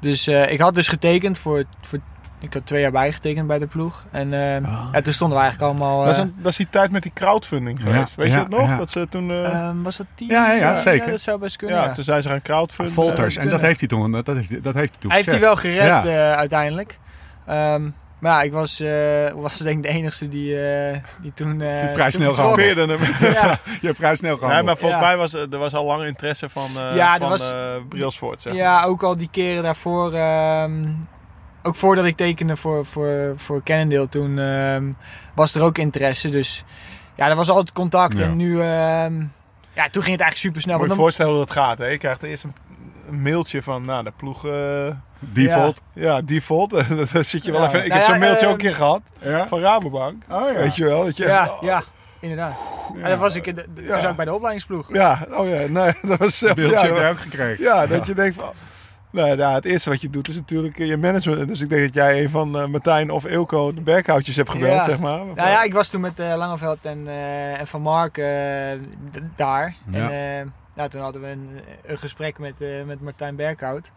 [0.00, 1.98] Dus eh, ik had dus getekend voor, voor...
[2.40, 4.04] Ik had twee jaar bijgetekend bij de ploeg.
[4.10, 4.94] En eh, Ah.
[5.02, 6.00] toen stonden we eigenlijk allemaal...
[6.04, 8.14] dat, is eh, een, dat is die tijd met die crowdfunding Ja, geweest.
[8.14, 8.68] Weet ja, je dat nog?
[8.68, 8.76] ja.
[8.76, 9.30] Dat ze toen...
[9.30, 10.28] eh, ehm, was dat tien?
[10.28, 11.10] Ja, ja, ja, zeker.
[11.10, 11.92] dat zou best kunnen, ja, ja.
[11.92, 12.94] toen zijn ze gaan crowdfunden.
[12.94, 13.34] Volters.
[13.34, 15.18] dat En dat heeft hij toen, dat, dat heeft, hij- dat heeft hij toen Hij
[15.20, 15.62] heeft die gezegd.
[15.62, 16.30] wel gered Ja.
[16.32, 16.98] eh, uiteindelijk.
[17.46, 21.60] Ehm, maar ja, ik was, eh, was denk ik de enige die, eh, die toen...
[21.60, 22.32] eh, Die vrij snel.
[22.32, 23.00] Probeerde hem.
[23.34, 24.52] Ja, Je hebt vrij snel gehad.
[24.52, 25.06] Nee, maar volgens Ja.
[25.06, 28.52] mij was er was al lang interesse van, eh Ja, van was- eh, Brailsford, zeg
[28.52, 28.62] maar.
[28.62, 30.12] Ja, ook al die keren daarvoor.
[31.62, 34.92] Ook voordat ik tekende voor, voor, voor Cannondale, toen ehm,
[35.34, 36.28] was er ook interesse.
[36.28, 36.64] Dus
[37.14, 38.16] ja, er was altijd contact.
[38.16, 38.24] Ja.
[38.24, 39.20] En nu, ehm,
[39.72, 40.76] ja, toen ging het eigenlijk super snel.
[40.78, 41.78] Moet je je voorstellen hoe dat gaat.
[41.78, 41.86] Hè?
[41.86, 42.54] Je krijgt eerst een,
[43.08, 44.46] een mailtje van nou, de ploeg...
[44.46, 44.86] eh,
[45.18, 45.80] Default.
[45.92, 46.70] ja, default.
[47.12, 47.66] Daar zit je wel Ja.
[47.68, 47.82] even...
[47.84, 49.00] Ik Nou heb ja, zo'n mailtje ehm, ook een keer gehad.
[49.18, 49.48] Ja.
[49.48, 50.22] Van Rabobank.
[50.30, 50.54] Oh ja.
[50.58, 51.04] Weet je wel?
[51.04, 51.82] Dat je ja, echt- ja,
[52.20, 52.54] inderdaad.
[53.02, 53.94] En dat was ik, dat Ja.
[53.94, 54.92] was ook bij de opleidingsploeg.
[54.92, 56.54] Ja, oh ja, nee, dat was zelf.
[56.54, 57.64] Beeldje ja, ook gekregen.
[57.64, 58.52] ja, dat je denkt van.
[59.12, 61.48] Nou, ja, het eerste wat je doet is natuurlijk eh, je management.
[61.48, 64.72] Dus ik denk dat jij een van eh, Martijn of Ilko de berghoutjes hebt gebeld,
[64.72, 64.82] Ja.
[64.84, 65.18] zeg maar.
[65.18, 68.24] Nou ja, ik was toen met eh, Langeveld en, eh, en Van Mark eh,
[69.36, 69.74] daar.
[69.90, 70.10] Ja.
[70.10, 71.48] En eh, nou, toen hadden we een,
[71.86, 73.90] een gesprek met, eh, met Martijn Berghout.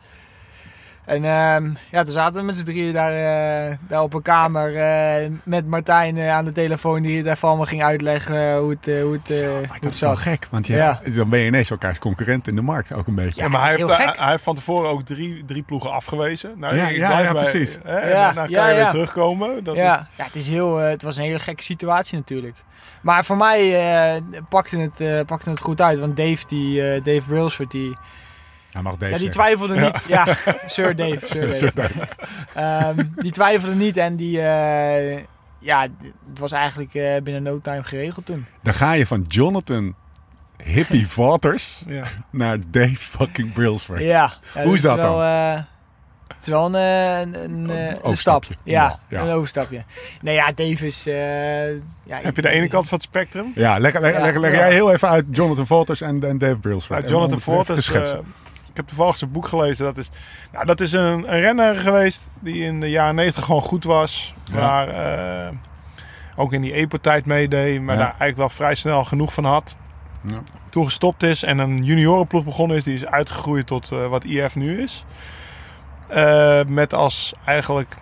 [1.05, 4.75] En ehm, ja, toen zaten we met z'n drieën daar, eh, daar op een kamer
[4.75, 9.13] eh, met Martijn eh, aan de telefoon die daarvan allemaal ging uitleggen hoe het, hoe
[9.23, 10.99] het, Zo, hoe maar dat is wel gek, want je Ja.
[11.01, 13.41] hebt- dan ben je ineens elkaars concurrent in de markt ook een beetje.
[13.41, 16.53] Ja, maar hij heeft, hij, hij heeft van tevoren ook drie, drie ploegen afgewezen.
[16.59, 17.77] Nou, Ja, ik ja, blijf ja, bij- precies.
[17.83, 18.89] Hè, en Ja, daarna kan ja, je weer ja.
[18.89, 19.63] terugkomen.
[19.63, 22.55] Dat Ja, ja het, is heel, het was een hele gekke situatie natuurlijk.
[23.01, 25.99] Maar voor mij pakte, het, pakte het goed uit.
[25.99, 27.97] Want Dave, die, Dave Brailsford, die,
[28.73, 29.55] Hij mag deze ja, die zeggen.
[29.57, 30.03] twijfelde niet.
[30.07, 30.25] Ja,
[30.65, 31.25] Sir Dave.
[31.25, 31.53] Sir Dave.
[31.55, 32.07] Sir Dave.
[32.53, 35.17] Ehm, die twijfelde niet en die, eh,
[35.59, 35.81] ja,
[36.29, 38.45] het was eigenlijk eh, binnen no time geregeld toen.
[38.63, 39.95] Dan ga je van Jonathan
[40.63, 42.03] Hippie Waters ja.
[42.29, 44.01] naar Dave fucking Brailsford.
[44.01, 45.23] Ja, ja, Hoe is dat wel, dan?
[45.25, 45.61] eh,
[46.27, 48.05] het is wel een, eh, een, een, een stap.
[48.05, 48.53] overstapje.
[48.63, 49.21] Ja, Ja.
[49.21, 49.83] een overstapje.
[50.21, 51.07] Nee, ja, Dave is...
[51.07, 51.69] eh,
[52.03, 53.51] ja, Heb je de ene kant van het spectrum?
[53.55, 54.21] Ja, leg, leg, Ja.
[54.21, 54.57] leg, leg Ja.
[54.57, 57.03] jij heel even uit Jonathan Waters en, en Dave Brailsford.
[57.03, 58.25] En Jonathan om
[58.73, 59.85] ik heb toevallig zijn boek gelezen.
[59.85, 60.09] Dat is,
[60.51, 64.33] nou, dat is een, een renner geweest die in de jaren 90 gewoon goed was.
[64.43, 64.55] Ja.
[64.55, 65.51] Maar eh,
[66.35, 67.81] ook in die EPO-tijd meedeed.
[67.81, 67.99] Maar Ja.
[68.01, 69.75] daar eigenlijk wel vrij snel genoeg van had.
[70.27, 70.41] Ja.
[70.69, 72.83] Toen gestopt is en een juniorenploeg begonnen is.
[72.83, 75.05] Die is uitgegroeid tot eh, wat IF nu is.
[76.07, 77.95] Eh, met als eigenlijk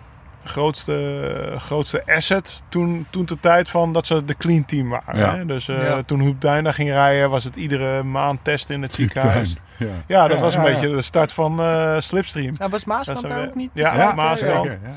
[0.43, 5.17] grootste, grootste asset toen, toen de tijd van dat ze de clean team waren.
[5.17, 5.35] Ja.
[5.35, 5.45] Hè?
[5.45, 6.01] Dus eh, Ja.
[6.03, 9.55] toen Huub Duin daar ging rijden was het iedere maand testen in het ziekenhuis.
[9.87, 9.93] Ja.
[10.07, 12.53] Ja, dat Ja, was een beetje de start van eh, Slipstream.
[12.57, 13.69] Nou, was Maaskant daar ook niet?
[13.73, 14.63] ja, Ja, Maaskant.
[14.71, 14.95] zeker, ja.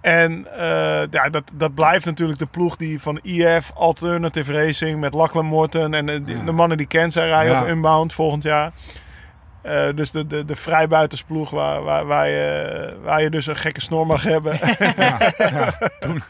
[0.00, 5.14] En eh, ja, dat, dat blijft natuurlijk de ploeg die van IF, Alternative Racing met
[5.14, 7.62] Lachlan Morton en eh, de mannen die Ken zijn rijden Ja.
[7.62, 8.72] of Unbound volgend jaar.
[9.64, 13.80] Eh, dus de, de, de vrijbuitersploeg waar, waar, waar, je, waar je dus een gekke
[13.80, 14.58] snor mag hebben.
[14.96, 15.78] Ja, ja.
[16.00, 16.22] Toen,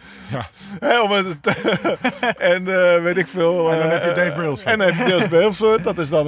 [0.80, 1.00] ja.
[1.02, 1.36] Om het-
[2.38, 3.72] en eh, weet ik veel.
[3.72, 4.72] En dan heb je Dave eh, Brailsford.
[4.72, 5.84] En dan heb je Dave Brailsford.
[5.84, 6.24] Dat is dan,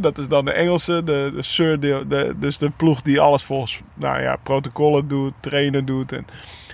[0.00, 3.42] dat is dan de Engelse, de, de Sir, de, de- dus de ploeg die alles
[3.42, 6.12] volgens nou ja, protocollen doet, trainen doet.
[6.12, 6.26] En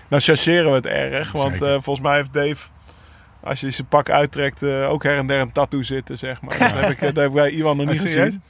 [0.09, 1.33] dan chargeren we het erg.
[1.33, 2.69] Want volgens mij heeft Dave,
[3.43, 6.59] als je zijn pak uittrekt, ook her en der een tattoo zitten, zeg maar.
[6.59, 8.43] Dat heb ik, dat heb ik bij Iwan nog niet gezien.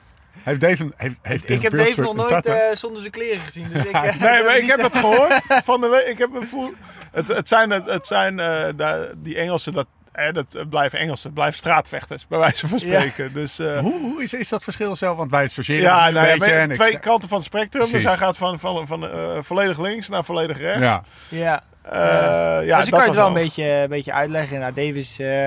[0.43, 3.67] Heeft Dave, heeft, heeft Ik heb Dave nog nooit eh, zonder zijn kleren gezien.
[3.73, 6.07] Dus ik, eh, Nee, maar ik heb het gehoord van de week.
[6.07, 6.73] Ik heb een voel.
[7.13, 10.99] Het, het zijn, het, het zijn eh, daar- die Engelsen, dat, hè, dat het blijven
[10.99, 12.99] Engelsen, het blijven straatvechters, bij wijze van Ja.
[12.99, 13.33] spreken.
[13.33, 15.17] Dus, eh, Hoe, hoe is, is dat verschil zelf?
[15.17, 16.53] Want wij associëren ja, het nou, een ja, beetje.
[16.55, 17.91] maar en ik- twee kanten van het spectrum.
[17.91, 20.81] Dus hij gaat van, van, van eh, volledig links naar volledig rechts.
[20.81, 21.63] Ja, Ja.
[21.83, 24.59] Eh, ja, dus ik dat kan het was wel een beetje, een beetje uitleggen.
[24.61, 25.47] Nou, Davis, eh,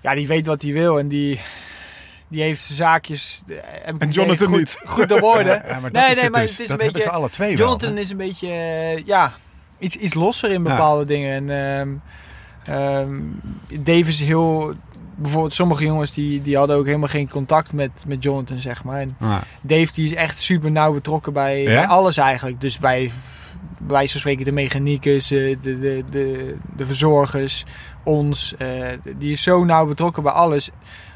[0.00, 1.40] ja, die weet wat hij wil en die,
[2.28, 3.42] die heeft zijn zaakjes.
[3.48, 4.78] eh, heb ik En Jonathan goed, niet.
[4.84, 5.62] Goed op orde.
[5.68, 6.50] Ja, maar dat nee, is nee, het maar dus.
[6.50, 7.00] het is dat een beetje.
[7.02, 7.94] ze alle twee Jonathan wel.
[7.94, 8.00] hè?
[8.00, 9.32] is een beetje, eh, ja,
[9.78, 10.70] iets, iets losser in Ja.
[10.70, 11.48] bepaalde dingen.
[11.50, 11.88] En ehm,
[12.64, 13.20] ehm,
[13.80, 14.74] Davis is heel.
[15.16, 19.00] Bijvoorbeeld sommige jongens die, die hadden ook helemaal geen contact met, met Jonathan, zeg maar.
[19.00, 19.42] En Ja.
[19.60, 21.68] Dave die is echt super nauw betrokken bij, Ja?
[21.68, 22.60] bij alles eigenlijk.
[22.60, 23.10] Dus bij,
[23.78, 27.64] bij wijze van spreken de mechaniekers, eh, de, de, de, de verzorgers,
[28.02, 28.54] ons.
[28.58, 28.68] eh,
[29.16, 30.70] die is zo nauw betrokken bij alles.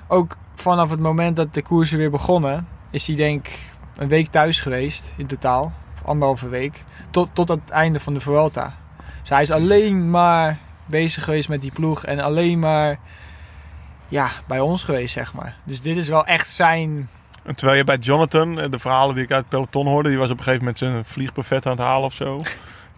[0.08, 4.26] Ook vanaf het moment dat de koersen weer begonnen, is hij denk ik een week
[4.26, 5.72] thuis geweest in totaal.
[5.94, 6.84] Of anderhalve week.
[7.10, 8.74] Tot, tot het einde van de Vuelta.
[9.20, 12.04] Dus hij is alleen maar bezig geweest met die ploeg.
[12.04, 12.98] En alleen maar
[14.08, 15.56] ja, bij ons geweest, zeg maar.
[15.64, 17.08] Dus dit is wel echt zijn...
[17.42, 20.18] En terwijl je bij Jonathan, eh, de verhalen die ik uit het peloton hoorde, die
[20.18, 22.40] was op een gegeven moment zijn vliegbuffet aan het halen of zo.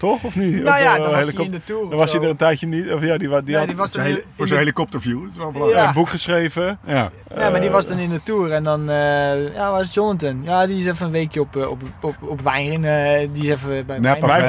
[0.00, 0.24] Toch?
[0.24, 0.62] Of niet?
[0.62, 1.88] Nou ja, eh, dan was hij in de Tour.
[1.88, 2.92] dan was hij er een tijdje niet.
[2.92, 5.20] Of ja, die, die Ja, had die was dan voor zijn de- helikopterview.
[5.22, 5.86] Dat is wel belangrijk.
[5.88, 6.78] een boek geschreven.
[6.86, 7.10] Ja.
[7.36, 8.52] Ja, maar die was Eh, dan in de Tour.
[8.52, 10.40] En dan, eh, ja, waar is Jonathan?
[10.42, 12.84] Ja, die is even een weekje op, eh, op, op, op wijn.
[12.84, 14.40] eh, die is even bij Napa ja,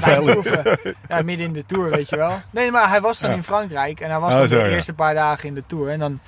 [0.00, 0.78] wijnproeven.
[1.08, 2.32] Ja, midden in de Tour, weet je wel.
[2.50, 3.36] Nee, maar hij was dan Ja.
[3.36, 4.00] in Frankrijk.
[4.00, 4.68] En hij was Oh, dan zo, de ja.
[4.74, 5.88] eerste paar dagen in de Tour.
[5.88, 6.18] En dan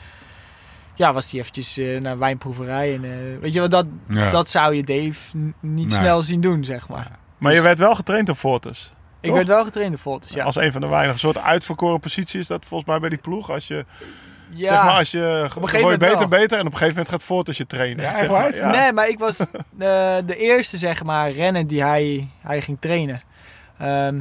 [0.94, 2.94] ja, was hij eventjes eh, naar wijnproeverij.
[2.94, 4.30] En, eh, weet je wel, dat, Ja.
[4.30, 5.96] dat zou je Dave niet Nee.
[5.96, 7.10] snel zien doen, zeg maar.
[7.38, 8.90] Maar je Dus- werd wel getraind door Fortis.
[9.20, 10.44] Ik werd wel getraind in Voltes, ja.
[10.44, 13.50] Als een van de weinige soort uitverkoren posities is dat volgens mij bij die ploeg.
[13.50, 13.84] Als je,
[14.50, 14.74] ja.
[14.74, 16.28] zeg maar, als je, op gegeven word je moment beter, wel.
[16.28, 16.58] beter.
[16.58, 18.04] En op een gegeven moment gaat Fortis je trainen.
[18.04, 18.54] Ja, zeg maar.
[18.54, 18.70] Ja.
[18.70, 19.46] Nee, maar ik was eh,
[20.26, 23.22] de eerste, zeg maar, renner die hij, hij ging trainen.
[23.78, 24.20] Ehm,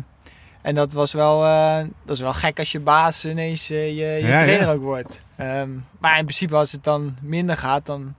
[0.62, 3.94] en dat was wel, eh, dat is wel gek als je baas ineens eh, je,
[4.06, 4.74] je Ja, trainer ja.
[4.74, 5.20] ook wordt.
[5.36, 8.16] Ehm, maar in principe als het dan minder gaat, dan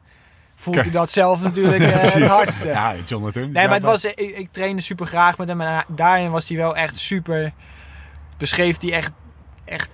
[0.56, 2.66] voelt hij dat zelf natuurlijk eh, het hardste.
[2.66, 3.42] Ja, Jonathan.
[3.52, 5.60] Nee, maar het was, ik, ik trainde super graag met hem.
[5.60, 7.52] En daarin was hij wel echt super.
[8.38, 9.12] Beschreef hij echt,
[9.64, 9.90] echt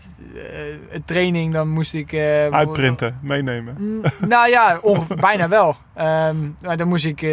[0.91, 1.53] een training.
[1.53, 2.13] Dan moest ik.
[2.13, 3.75] eh, Uitprinten, meenemen.
[3.79, 5.77] Mm, nou ja, ongeveer, bijna wel.
[5.95, 6.37] Ehm,
[6.77, 7.27] dan moest ik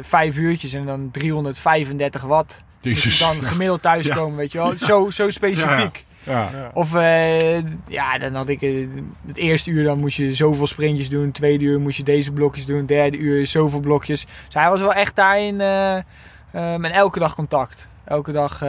[0.00, 2.62] vijf uurtjes en dan 335 watt.
[2.80, 3.18] Jezus.
[3.18, 4.72] dan gemiddeld thuiskomen, weet je wel.
[4.78, 5.96] Zo, zo specifiek.
[5.96, 6.13] Ja.
[6.24, 6.70] Ja.
[6.74, 7.58] Of eh,
[7.88, 8.86] ja, dan had ik eh,
[9.26, 11.30] het eerste uur dan moest je zoveel sprintjes doen.
[11.30, 12.86] Tweede uur moest je deze blokjes doen.
[12.86, 14.26] Derde uur zoveel blokjes.
[14.44, 17.86] Dus hij was wel echt daarin ehm, en elke dag contact.
[18.04, 18.60] Elke dag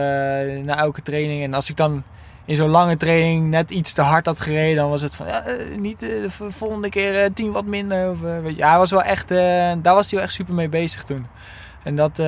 [0.62, 1.42] na elke training.
[1.42, 2.02] En als ik dan
[2.44, 5.26] in zo'n lange training net iets te hard had gereden, dan was het van
[5.76, 8.10] niet de volgende keer tien wat minder.
[8.10, 8.64] Of, weet je.
[8.64, 11.26] Hij was wel echt, daar was hij wel echt super mee bezig toen.
[11.82, 12.18] En dat,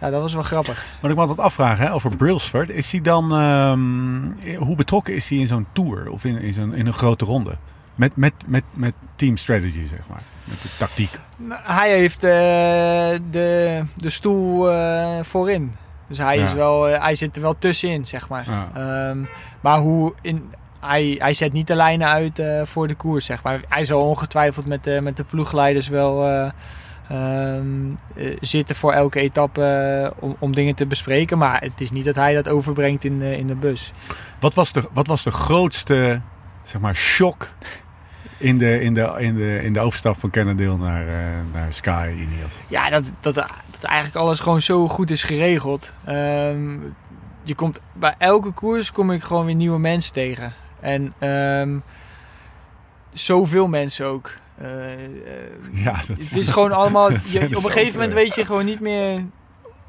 [0.00, 0.86] ja, dat was wel grappig.
[1.00, 5.28] Wat ik me altijd afvraag hè, over Brailsford, is hij dan, ehm, hoe betrokken is
[5.28, 7.56] hij in zo'n tour of in, in, zo'n, in een grote ronde?
[7.94, 10.22] Met, met, met, met team strategy, zeg maar.
[10.44, 11.10] Met de tactiek.
[11.36, 12.30] Nou, Hij heeft eh,
[13.30, 15.74] de, de stoel eh, voorin.
[16.08, 18.50] Dus hij, is wel, eh, hij zit er wel tussenin, zeg maar.
[18.50, 18.68] Ja.
[18.74, 19.18] Ehm,
[19.60, 23.60] maar hoe in, hij, hij zet niet de lijnen uit voor de koers, zeg maar.
[23.68, 26.50] Hij zal ongetwijfeld met de, met de ploegleiders wel
[27.10, 31.38] eh, ehm, eh, zitten voor elke etappe eh, om, om dingen te bespreken.
[31.38, 33.92] Maar het is niet dat hij dat overbrengt in, de- in de bus.
[34.40, 36.20] Wat was de, wat was de grootste
[36.62, 37.50] zeg maar, shock
[38.38, 41.14] in de, in de, in de, in de overstap van Cannondale naar, eh,
[41.52, 42.54] naar Sky Ineos?
[42.66, 45.92] Ja, dat, dat, dat eigenlijk alles gewoon zo goed is geregeld.
[46.04, 46.70] Ehm,
[47.42, 50.52] je komt, bij elke koers kom ik gewoon weer nieuwe mensen tegen.
[50.80, 51.78] En ehm,
[53.12, 54.32] zoveel mensen ook.
[54.60, 55.00] Eh, eh,
[55.72, 57.10] Ja, dat het is gewoon allemaal...
[57.12, 59.24] je- op een gegeven moment weet je gewoon niet meer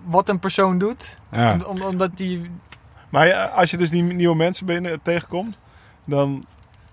[0.04, 1.18] wat een persoon doet.
[1.32, 1.54] Ja.
[1.54, 2.50] Om- om- omdat die...
[3.10, 5.60] Maar ja, als je dus die nieuwe mensen binnen tegenkomt,
[6.06, 6.46] dan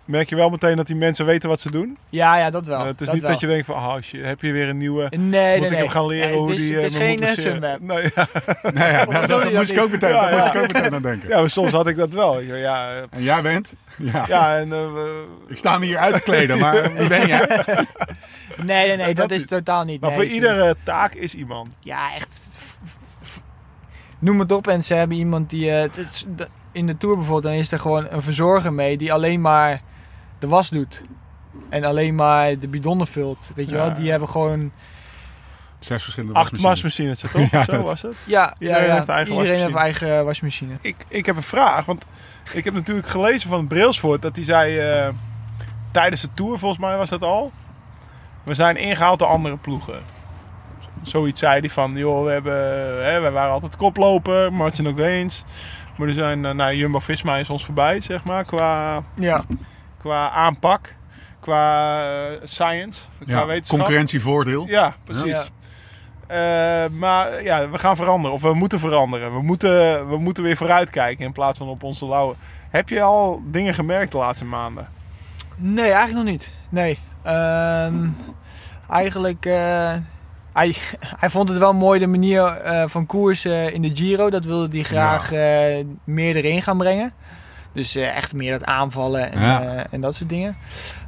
[0.09, 1.99] merk je wel meteen dat die mensen weten wat ze doen.
[2.09, 2.81] Ja, ja, dat wel.
[2.81, 3.33] Eh, het is dat niet wel.
[3.33, 5.07] dat je denkt van, oh, shit, heb je weer een nieuwe...
[5.11, 5.81] Nee, nee, moet ik nee.
[5.81, 6.75] hem gaan leren Nee, hoe het is, die...
[6.77, 7.33] Het is moet geen eh?
[7.33, 7.81] Sunweb.
[7.81, 8.29] Nee, ja.
[8.75, 10.37] Nee, ja, nou, dat, moest ik ook meteen, Ja, ja.
[10.37, 11.29] moest ik ook meteen aan denken.
[11.33, 12.41] ja, maar soms had ik dat wel.
[12.41, 13.73] Ja, ja, En jij bent?
[13.97, 14.25] Ja.
[14.29, 14.73] ja en...
[14.73, 17.47] eh, we- Ik sta me hier uit te kleden, maar wie ben jij?
[18.57, 19.15] Nee, nee, nee.
[19.15, 20.01] Dat dat is totaal niet.
[20.01, 21.69] maar nee, voor iedere taak is iemand.
[21.81, 22.59] Ja, echt.
[24.19, 25.71] Noem het op en ze hebben iemand die...
[25.71, 25.89] eh,
[26.73, 29.81] in de Tour bijvoorbeeld, dan is er gewoon een verzorger mee die alleen maar
[30.39, 31.03] de was doet.
[31.69, 33.51] En alleen maar de bidonnen vult.
[33.55, 33.85] Weet je Ja.
[33.87, 33.95] wel?
[33.95, 34.73] Die hebben gewoon...
[35.79, 37.21] Zes verschillende Acht wasmachines.
[37.21, 37.33] toch?
[37.51, 38.15] Ja, Zo dat- was het.
[38.25, 38.95] Ja, Iedereen ja, ja.
[38.95, 40.07] heeft eigen Iedereen heeft wasmachine.
[40.11, 40.75] eigen wasmachine.
[40.81, 42.05] Ik, ik heb een vraag, want
[42.53, 45.09] ik heb natuurlijk gelezen van Brailsford dat hij zei eh,
[45.93, 47.53] tijdens de Tour, volgens mij was dat al,
[48.43, 50.01] we zijn ingehaald door andere ploegen.
[51.03, 52.55] Zoiets zei hij van, joh, we, hebben,
[53.05, 55.45] hè, we waren altijd koploper, Martin ook eens.
[55.97, 59.43] Maar er zijn, eh, nou, Jumbo-Visma is ons voorbij, zeg maar, qua, Ja.
[59.99, 60.95] Qua aanpak,
[61.41, 63.79] qua eh, science, qua Ja, wetenschap.
[63.79, 64.67] concurrentievoordeel.
[64.67, 65.25] Ja, precies.
[65.25, 65.45] Ja.
[66.27, 68.33] Eh, maar ja, we gaan veranderen.
[68.37, 69.33] Of we moeten veranderen.
[69.33, 72.35] We moeten, we moeten weer vooruitkijken in plaats van op onze lauwe.
[72.71, 74.89] Heb je al dingen gemerkt de laatste maanden?
[75.57, 76.51] Nee, eigenlijk nog niet.
[76.69, 76.99] Nee.
[77.23, 78.07] Ehm,
[78.89, 79.95] eigenlijk, eh,
[80.53, 80.75] hij,
[81.21, 84.31] hij vond het wel mooi de manier eh, van koersen in de Giro.
[84.31, 87.13] Dat wilde hij graag eh, meer erin gaan brengen.
[87.79, 89.63] Dus eh, echt meer dat aanvallen en, Ja.
[89.63, 90.57] eh, en dat soort dingen.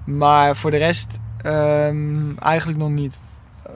[0.04, 3.20] Maar voor de rest ehm, eigenlijk nog niet.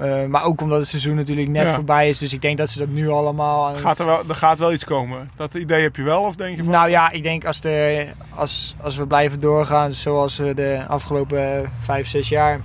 [0.00, 1.74] Eh, maar ook omdat het seizoen natuurlijk net Ja.
[1.74, 2.18] voorbij is.
[2.18, 3.66] Dus ik denk dat ze dat nu allemaal...
[3.66, 5.30] aan het- Gaat er, wel, er gaat wel iets komen.
[5.36, 6.22] Dat idee heb je wel?
[6.22, 6.72] Of denk je van...
[6.72, 11.70] Nou ja, ik denk als, de, als, als we blijven doorgaan zoals we de afgelopen
[11.80, 12.60] vijf, zes jaar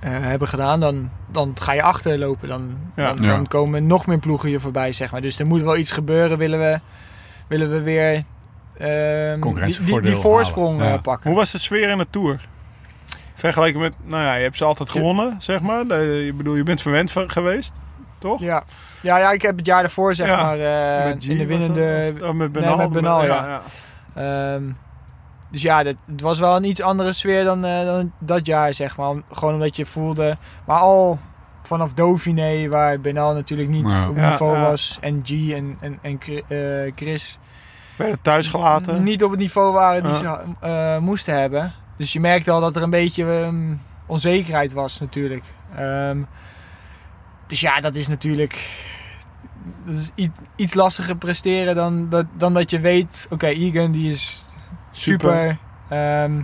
[0.00, 2.48] eh, hebben gedaan, dan, dan ga je achterlopen.
[2.48, 3.12] Dan, Ja.
[3.12, 5.20] dan, komen nog meer ploegen je voorbij, zeg maar.
[5.20, 6.80] Dus er moet wel iets gebeuren, willen we,
[7.46, 8.22] willen we weer
[8.78, 10.80] die, die, die voorsprong.
[10.80, 10.92] Ja.
[10.92, 11.30] eh, pakken.
[11.30, 12.40] Hoe was de sfeer in de Tour?
[13.34, 13.92] Vergeleken met...
[14.04, 15.86] Nou ja, je hebt ze altijd gewonnen, zeg maar.
[16.00, 17.80] Ik bedoel, je bent verwend geweest,
[18.18, 18.40] toch?
[18.40, 18.62] Ja.
[19.00, 22.14] Ja, ja, ik heb het jaar daarvoor zeg Ja, maar eh, in de winnende...
[22.22, 22.76] of met Nee, Benal?
[22.76, 23.60] met Benal, ja.
[24.14, 24.52] ja.
[24.54, 24.62] Ehm,
[25.50, 28.74] dus ja, dat, het was wel een iets andere sfeer dan, eh, dan dat jaar,
[28.74, 29.08] zeg maar.
[29.08, 30.36] Om- gewoon omdat je voelde...
[30.66, 31.18] Maar al
[31.62, 34.60] vanaf Dauphiné, waar Benal natuurlijk niet op niveau ja.
[34.62, 34.98] was...
[35.00, 37.38] en G en, en, en Chri- eh, Chris
[37.96, 39.02] Werden thuis gelaten.
[39.02, 41.72] niet op het niveau waren die ze eh, moesten hebben.
[41.96, 43.74] Dus je merkte al dat er een beetje ehm,
[44.06, 45.44] onzekerheid was natuurlijk.
[45.76, 46.22] Ehm,
[47.46, 48.82] dus ja, dat is natuurlijk...
[49.84, 53.26] Dat is iets lastiger presteren dan dat, dan dat je weet...
[53.30, 54.46] Oké, Egan die is
[54.90, 55.58] super.
[55.88, 56.40] Ehm,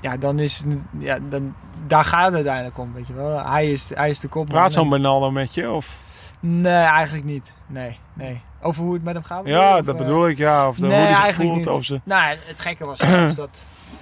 [0.00, 0.64] ja, dan is...
[0.98, 1.54] Ja, dan,
[1.86, 3.46] daar gaat het uiteindelijk om, weet je wel.
[3.46, 4.48] Hij is, hij is de kop.
[4.48, 5.70] Praat zo'n Benal dan met je?
[5.70, 5.98] Of...
[6.40, 7.52] Nee, eigenlijk niet.
[7.66, 8.42] Nee, nee.
[8.66, 9.42] Over hoe het met hem gaat?
[9.46, 10.38] Ja, Of, dat eh, bedoel ik.
[10.38, 11.56] Ja, of de, nee, hoe die zich voelt.
[11.56, 11.68] niet.
[11.68, 12.00] Of ze...
[12.04, 12.98] Nou, het gekke was
[13.36, 13.58] dat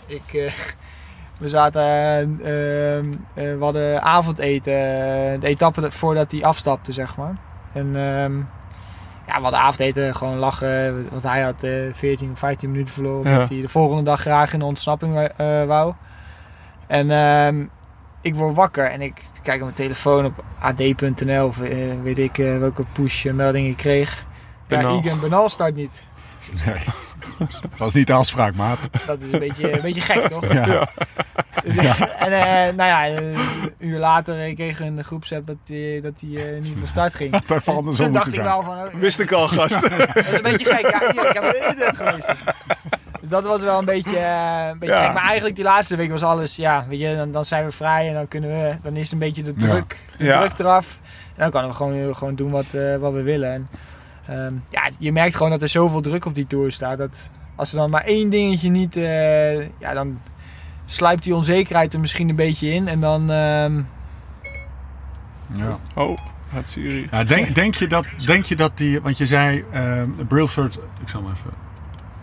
[0.07, 0.23] ik...
[0.35, 0.53] eh,
[1.39, 1.83] we zaten...
[1.83, 2.21] eh,
[2.99, 4.73] ehm, eh, we hadden avondeten.
[5.41, 7.37] de etappe dat- voordat hij afstapte, zeg maar.
[7.73, 8.37] En ehm,
[9.27, 11.09] ja, we hadden avondeten, gewoon lachen.
[11.11, 13.25] Want hij had eh 14 of 15 minuten verloren.
[13.31, 13.33] Ja.
[13.35, 15.29] Omdat hij de volgende dag graag in de ontsnapping
[15.67, 15.95] wou.
[16.87, 17.67] En ehm,
[18.21, 21.47] ik word wakker en ik kijk op mijn telefoon op ad.nl.
[21.47, 21.57] Of
[22.03, 24.25] weet ik welke push melding ik kreeg.
[24.69, 25.01] Ja, Benal.
[25.05, 26.03] Egan Benal start niet.
[26.67, 26.75] Nee.
[27.39, 28.79] Dat was niet de afspraak, maat.
[29.07, 30.53] Dat is een beetje, een beetje gek, toch?
[30.53, 30.89] Ja.
[31.65, 33.35] Dus, En eh, nou ja, een
[33.79, 36.89] uur later eh, kregen we in de groepsapp dat hij dat hij, eh, niet van
[36.89, 37.31] start ging.
[37.33, 38.65] Dat heeft andersom Toen dacht moeten ik zijn.
[38.67, 39.01] wel van...
[39.01, 39.81] Wist ik al, gast.
[40.15, 40.81] Dat is een beetje gek.
[40.91, 42.37] Ja, ik heb het internet gelezen.
[43.21, 45.05] Dus dat was wel een beetje, eh, een beetje Ja.
[45.05, 45.13] gek.
[45.15, 46.57] Maar eigenlijk die laatste week was alles...
[46.57, 48.77] Ja, weet je, dan, dan zijn we vrij en dan kunnen we...
[48.83, 49.69] Dan is een beetje de Ja.
[49.69, 50.39] druk, de Ja.
[50.39, 51.01] druk eraf.
[51.05, 53.53] En dan kunnen we gewoon, gewoon doen wat, eh, wat we willen.
[53.53, 53.69] En,
[54.33, 56.99] ehm, ja, je merkt gewoon dat er zoveel druk op die tour staat.
[56.99, 58.97] Dat als er dan maar één dingetje niet...
[58.97, 60.20] eh, ja, dan
[60.87, 62.89] sluipt die onzekerheid er misschien een beetje in.
[62.89, 63.30] En dan...
[63.30, 63.80] ehm,
[65.57, 65.78] Ja.
[65.95, 66.18] Oh,
[66.53, 67.09] gaat Siri.
[67.11, 71.09] Ja, denk, denk, je dat, denk je dat die, want je zei, uh, Brailsford, ik
[71.09, 71.51] zal hem even,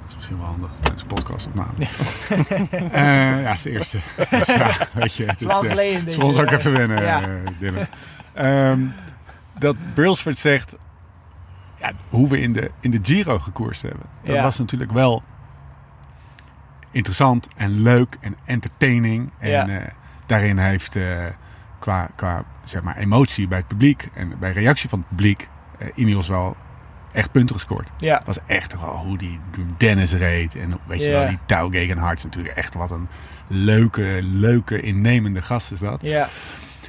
[0.01, 1.71] dat is misschien wel handig tijdens de podcast opname.
[2.91, 3.97] Eh, ja, het is de eerste.
[4.29, 7.03] Dus ja, weet je, het is lang eh, geleden het is ons ook even wennen,
[7.03, 7.21] Ja.
[7.59, 7.85] Dylan.
[8.33, 8.79] Ehm,
[9.59, 10.75] dat Brailsford zegt,
[11.81, 14.05] ja, hoe we in de, in de Giro gekoerst hebben.
[14.23, 14.43] Dat Ja.
[14.43, 15.23] was natuurlijk wel
[16.91, 19.29] interessant en leuk en entertaining.
[19.39, 19.67] En Ja.
[19.67, 19.87] eh,
[20.25, 21.25] daarin heeft eh,
[21.79, 25.87] qua, qua zeg maar, emotie bij het publiek en bij reactie van het publiek eh
[25.95, 26.55] Ineos wel
[27.11, 27.89] echt punten gescoord.
[27.97, 28.17] ja.
[28.17, 29.39] Het was echt hoe die
[29.77, 30.55] Dennis reed.
[30.55, 33.07] En weet je wel, die Tau Gegenhardt natuurlijk echt wat een
[33.47, 36.01] leuke, leuke, innemende gast is dat.
[36.01, 36.27] Ja,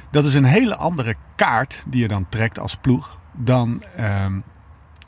[0.09, 4.39] Dat is een hele andere kaart die je dan trekt als ploeg dan ehm,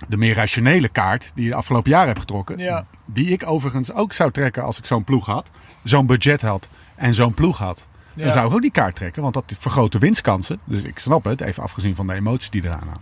[0.07, 2.57] de meer rationele kaart die je de afgelopen jaren hebt getrokken.
[2.57, 2.85] Ja.
[3.05, 5.49] Die ik overigens ook zou trekken als ik zo'n ploeg had.
[5.83, 7.87] Zo'n budget had en zo'n ploeg had.
[8.15, 10.59] Dan zou ik ook die kaart trekken, want dat vergroot de winstkansen.
[10.63, 13.01] Dus ik snap het, even afgezien van de emoties die eraan hangen.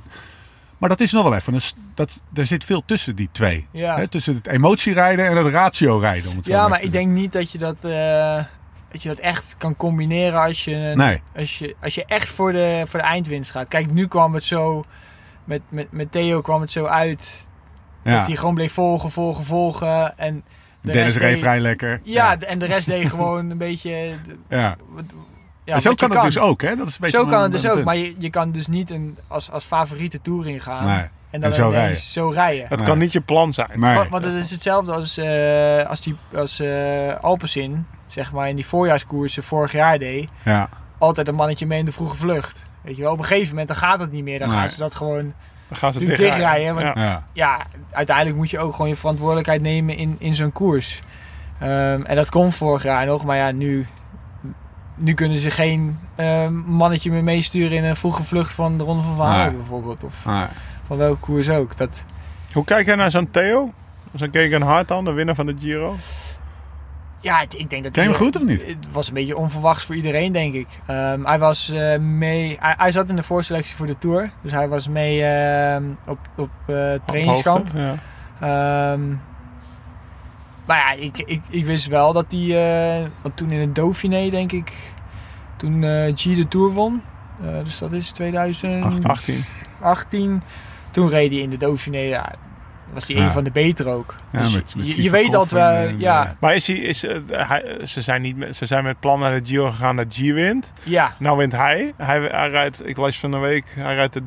[0.78, 1.60] Maar dat is nog wel even,
[1.94, 3.68] dat, er zit veel tussen die twee.
[3.72, 3.96] Ja.
[3.98, 6.30] Hè, tussen het emotierijden en het ratio-rijden.
[6.30, 8.44] Om het zo Ja, maar ik denk niet dat je dat, eh,
[8.92, 11.22] dat je dat echt kan combineren als je, Nee.
[11.36, 13.68] als je, als je echt voor de, voor de eindwinst gaat.
[13.68, 14.86] Kijk, nu kwam het zo,
[15.44, 17.46] met, met, met Theo kwam het zo uit.
[18.04, 18.18] Ja.
[18.18, 20.18] Dat hij gewoon bleef volgen, volgen, volgen.
[20.18, 20.44] En
[20.82, 22.00] de Dennis rest reed vrij lekker.
[22.04, 24.12] Ja, de- en de rest deed gewoon een beetje...
[24.50, 24.76] ja.
[24.90, 25.04] wat-
[25.64, 26.76] ja, zo kan het dus ook, hè?
[26.76, 28.90] Dat is een beetje Zo kan het dus ook, maar je, je kan dus niet
[28.92, 30.86] een, als, als favoriete tour ingaan.
[30.86, 31.06] Nee.
[31.30, 31.98] En dan En zo ineens rijden.
[32.02, 32.66] zo rijden.
[32.68, 32.88] Het Nee.
[32.88, 33.70] kan niet je plan zijn.
[33.80, 33.96] Nee.
[33.96, 38.56] Want, want het is hetzelfde als, eh als, die, als eh Alpecin, zeg maar, in
[38.56, 40.30] die voorjaarskoersen vorig jaar deed.
[40.46, 40.70] Ja.
[40.98, 42.62] Altijd een mannetje mee in de vroege vlucht.
[42.82, 44.40] Weet je wel, op een gegeven moment dan gaat het niet meer.
[44.40, 44.58] Dan Nee.
[44.58, 45.34] gaan ze dat gewoon...
[45.68, 46.76] Dan gaan ze Natuurlijk dichtrijden.
[46.76, 47.66] want- Ja.
[47.92, 51.02] Uiteindelijk moet je ook gewoon je verantwoordelijkheid nemen in, in zo'n koers.
[51.60, 53.26] Ehm, en dat kon vorig jaar nog.
[53.26, 53.88] Maar ja, nu,
[54.96, 59.04] nu kunnen ze geen ehm, mannetje meer meesturen in een vroege vlucht van de Ronde
[59.04, 59.56] van Vlaanderen Nee.
[59.58, 60.04] bijvoorbeeld.
[60.04, 60.46] Of Nee.
[60.88, 61.78] van welke koers ook.
[61.78, 62.04] Dat,
[62.54, 63.74] Hoe kijk jij naar zo'n Theo?
[64.16, 65.96] Zo'n Kegan Hart dan, de winnaar van de Giro?
[67.22, 68.66] Ja, het- ik denk dat Ken je hem goed of niet?
[68.68, 70.68] Het was een beetje onverwachts voor iedereen, denk ik.
[70.86, 72.58] Ehm, hij was eh, mee.
[72.60, 74.32] Hij, hij zat in de voorselectie voor de Tour.
[74.42, 77.72] Dus hij was mee ehm, op, op eh, trainingskamp.
[77.72, 77.78] Hoogte,
[78.40, 78.92] Ja.
[78.94, 79.02] Ehm,
[80.66, 82.42] maar ja, ik, ik, ik wist wel dat hij.
[83.00, 84.74] eh, want toen in het Dauphiné, denk ik.
[85.58, 85.84] Toen
[86.16, 87.02] G de Tour won.
[87.64, 89.44] dus dat is 2018.
[89.82, 90.42] 18.
[90.92, 91.98] Toen reed hij in de Dauphiné.
[92.00, 92.32] Ja,
[92.94, 93.24] was hij Ja.
[93.26, 94.16] een van de beter ook.
[94.32, 95.70] Ja, Dus met- met je, weet altijd wel.
[95.72, 98.84] en, eh, ja, Maar is hij, is, eh, hij, ze, zijn niet, met- ze zijn
[98.84, 100.74] met plan naar de Giro gegaan dat G wint.
[100.84, 101.94] ja, Nou wint hij.
[101.98, 102.20] hij.
[102.22, 104.22] Hij rijdt, ik las van een week, hij rijdt de,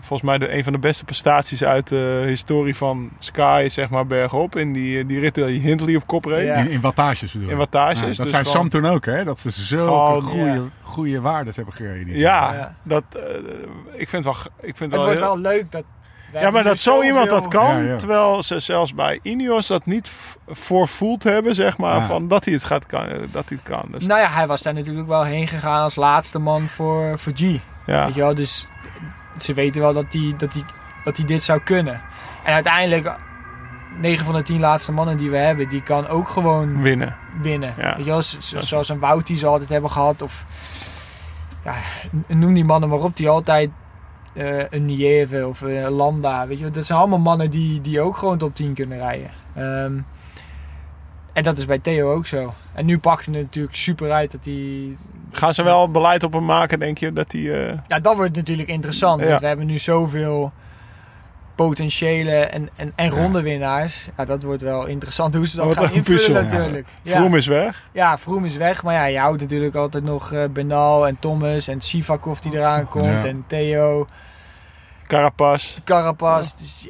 [0.00, 4.06] volgens mij de, een van de beste prestaties uit de historie van Sky, zeg maar,
[4.06, 4.56] bergop.
[4.56, 6.46] In die, die rit die Hindley op kop reed.
[6.46, 6.54] Ja.
[6.54, 7.58] In, in wattages bedoel In ik.
[7.58, 8.00] wattages.
[8.00, 9.24] Ja, dat dus gewoon- Sam toen ook, hè?
[9.24, 10.60] Dat ze zulke goede, ja.
[10.80, 12.18] goede waardes hebben gereden.
[12.18, 12.74] Ja, Ja.
[12.82, 15.84] Dat, eh, ik vind wel, ik vind het wel wordt heel- wel leuk dat.
[16.32, 17.96] Ja, maar dat zo iemand dat kan, Ja, ja.
[17.96, 20.12] terwijl ze zelfs bij Ineos dat niet
[20.48, 22.06] voorvoeld hebben, zeg maar, Ja.
[22.06, 23.84] van dat hij het gaat kan, dat hij het kan.
[23.90, 27.32] Dus, Nou ja, hij was daar natuurlijk wel heen gegaan als laatste man voor, voor
[27.36, 27.40] G.
[27.86, 28.04] ja.
[28.06, 28.66] Weet je wel, dus
[29.40, 30.64] ze weten wel dat hij dat die,
[31.04, 32.00] dat die dit zou kunnen.
[32.44, 33.12] En uiteindelijk,
[33.98, 37.16] 9 van de 10 laatste mannen die we hebben, die kan ook gewoon winnen.
[37.40, 37.74] winnen.
[37.78, 37.96] Ja.
[37.96, 38.22] Weet je wel,
[38.62, 40.22] zoals een Wout die ze altijd hebben gehad.
[40.22, 40.44] Of
[41.64, 41.74] ja,
[42.26, 43.70] noem die mannen maar op, die altijd
[44.34, 46.46] eh, een Nieve of een Landa.
[46.46, 49.30] Weet je, dat zijn allemaal mannen die, die ook gewoon top 10 kunnen rijden.
[49.54, 49.98] Ehm,
[51.32, 52.54] en dat is bij Theo ook zo.
[52.74, 54.96] En nu pakte het natuurlijk super uit dat hij
[55.32, 57.68] Gaan ze wel beleid op hem maken, denk je, dat hij...
[57.70, 59.20] eh, Ja, dat wordt natuurlijk interessant.
[59.20, 59.28] Ja.
[59.28, 60.52] Want we hebben nu zoveel
[61.66, 64.08] potentiële en, en, en rondewinnaars.
[64.16, 66.34] Ja, dat wordt wel interessant hoe ze dat gaan invullen puzzel.
[66.42, 66.86] natuurlijk.
[67.02, 67.16] Ja.
[67.16, 67.82] Vroom is weg.
[67.92, 68.82] ja, Vroom is weg.
[68.82, 72.88] Maar ja, je houdt natuurlijk altijd nog eh Bernal en Thomas en Sivakov die eraan
[72.88, 73.24] komt.
[73.24, 74.06] En Theo,
[75.06, 75.76] Carapaz.
[75.84, 76.52] Carapaz.
[76.54, 76.88] Dus,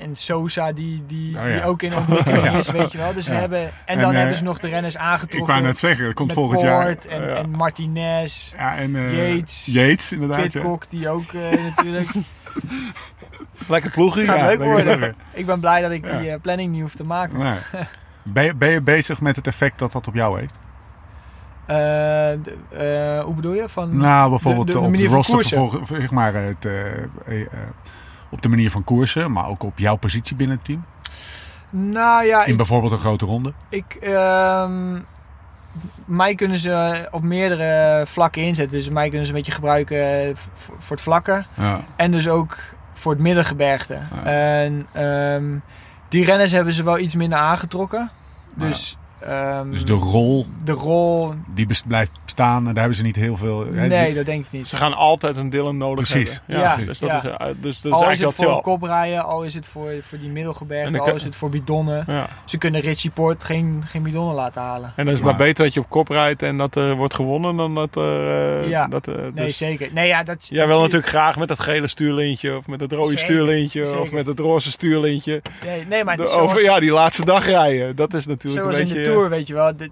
[0.00, 1.64] en Sosa die, die, Oh, die ja.
[1.64, 3.12] ook in ontwikkeling is, weet je wel.
[3.12, 5.38] Dus we hebben, en, dan eh, hebben ze nog de renners aangetrokken.
[5.40, 6.96] Ik wou net zeggen, dat komt volgend jaar.
[7.08, 7.34] En, Ja.
[7.34, 8.52] en Martinez.
[8.56, 9.66] Ja, en, eh, Yates.
[9.66, 10.40] Yates, inderdaad.
[10.52, 12.08] Pitcock die ook natuurlijk
[13.68, 14.24] Lekker ploegie.
[14.24, 15.14] Gaat leuk worden.
[15.32, 16.32] Ik ben blij dat ik die Ja.
[16.34, 17.38] eh, planning niet hoef te maken.
[17.38, 17.58] Nee.
[18.22, 20.58] Ben, je, ben je bezig met het effect dat dat op jou heeft?
[21.66, 21.76] Eh,
[22.42, 22.56] de-
[23.18, 23.68] eh, hoe bedoel je?
[23.68, 25.44] Van, Nou, bijvoorbeeld de- de op manier de van roster
[26.00, 27.02] zeg maar, het, eh, eh,
[27.40, 27.46] eh,
[28.30, 30.84] op de manier van koersen, maar ook op jouw positie binnen het team.
[31.70, 33.52] Nou ja, In ik, bijvoorbeeld een grote ronde.
[33.68, 34.96] ik, ehm,
[36.04, 38.76] mij kunnen ze op meerdere vlakken inzetten.
[38.76, 41.44] Dus mij kunnen ze een beetje gebruiken eh, voor het vlakke.
[41.54, 41.80] Ja.
[41.96, 42.58] En dus ook
[42.92, 43.98] voor het middengebergte.
[44.24, 45.44] En ehm,
[46.08, 48.10] die renners hebben ze wel iets minder aangetrokken.
[48.54, 48.96] Dus,
[49.26, 51.34] ehm, Dus de rol de rol...
[51.54, 53.66] die best- blijft bestaan, en daar hebben ze niet heel veel.
[53.72, 54.68] hè, Nee, die- dat denk ik niet.
[54.68, 56.40] Ze gaan altijd een Dylan nodig Precies.
[56.46, 56.64] hebben.
[56.64, 57.22] Ja, dus dat ja.
[57.22, 60.18] is, eh, dus dat is al is het voor koprijden, al is het voor, voor
[60.18, 62.04] die middelgebergte, al is het voor bidonnen.
[62.06, 62.28] Ja.
[62.44, 64.86] Ze kunnen Richie Port geen, geen bidonnen laten halen.
[64.88, 66.94] En dan is het Maar- maar beter dat je op kop rijdt en dat er
[66.96, 68.26] wordt gewonnen dan dat er...
[68.62, 68.86] eh, Ja.
[68.86, 69.88] dat, eh, Nee, dus- zeker.
[69.92, 72.92] Nee, ja, dat, Jij dat wil natuurlijk graag met dat gele stuurlintje of met het
[72.92, 76.80] rode Zeker, stuurlintje of met het roze stuurlintje Nee, nee maar de- zoals, over ja,
[76.80, 77.96] die laatste dag rijden.
[77.96, 79.02] Dat is natuurlijk zoals een in beetje...
[79.28, 79.76] weet je wel.
[79.76, 79.90] dit-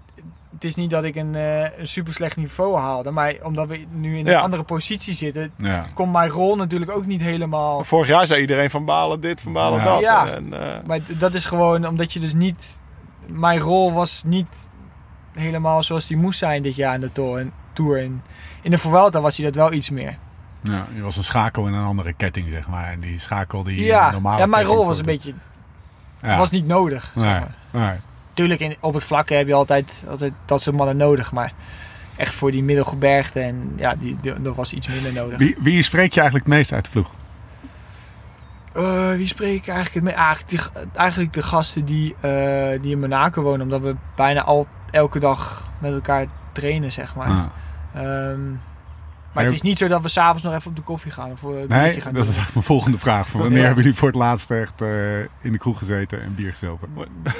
[0.53, 3.11] het is niet dat ik een, eh, een super slecht niveau haalde.
[3.11, 4.39] Maar omdat we nu in een Ja.
[4.39, 5.87] andere positie zitten, Ja.
[5.93, 7.83] komt mijn rol natuurlijk ook niet helemaal...
[7.83, 9.83] Vorig jaar zei iedereen van Balen dit, van Balen Ja.
[9.85, 9.99] dat.
[9.99, 10.27] Ja.
[10.27, 12.79] En, eh, Maar dat is gewoon omdat je dus niet...
[13.27, 14.47] Mijn rol was niet
[15.33, 17.39] helemaal zoals die moest zijn dit jaar in de Tour.
[17.39, 17.99] En, tour.
[18.03, 18.23] En
[18.61, 20.17] in de Vuelta was hij dat wel iets meer.
[20.61, 22.91] Ja, je was een schakel in een andere ketting, zeg maar.
[22.91, 25.33] En die schakel die Ja, normale ja, mijn rol was een beetje...
[26.21, 26.37] Ja.
[26.37, 27.55] was niet nodig, zeg Nee, maar.
[27.89, 27.97] nee.
[28.35, 31.31] Tuurlijk, in, op het vlakke heb je altijd, altijd dat soort mannen nodig.
[31.31, 31.53] Maar
[32.15, 35.37] echt voor die middelgebergte en ja, die, die, dat was iets minder nodig.
[35.37, 37.11] Wie, wie spreek je eigenlijk het meest uit de ploeg?
[38.73, 40.13] Eh, wie spreek ik eigenlijk het mee?
[40.13, 43.61] Eigenlijk, die, eigenlijk de gasten die, eh, die in Monaco wonen.
[43.61, 47.27] Omdat we bijna al, elke dag met elkaar trainen, zeg maar.
[47.27, 47.45] Ah.
[48.03, 48.39] Ehm,
[49.35, 51.31] maar het is niet zo dat we s'avonds nog even op de koffie gaan.
[51.31, 53.27] Of een Nee, biertje gaan dat is mijn volgende vraag.
[53.29, 53.65] Van wanneer Ja.
[53.65, 56.89] hebben jullie voor het laatst echt eh, in de kroeg gezeten en bier gezopen?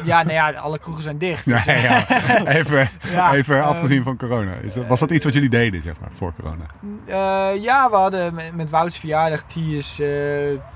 [0.04, 1.46] Ja, nou ja, alle kroegen zijn dicht.
[1.46, 2.06] Dus, ja.
[2.48, 4.54] Even, Ja, even eh, afgezien van corona.
[4.54, 6.66] Is dat, was dat iets wat jullie deden, zeg maar, voor corona?
[7.06, 10.08] Eh, ja, we hadden met, met Wouts verjaardag, die is eh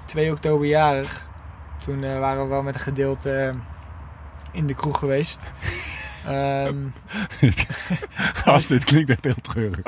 [0.05, 1.25] 2 oktober jarig.
[1.85, 3.55] Toen eh, waren we wel met een gedeelte eh,
[4.51, 5.39] in de kroeg geweest.
[8.43, 9.79] Gast, dit klinkt echt heel treurig.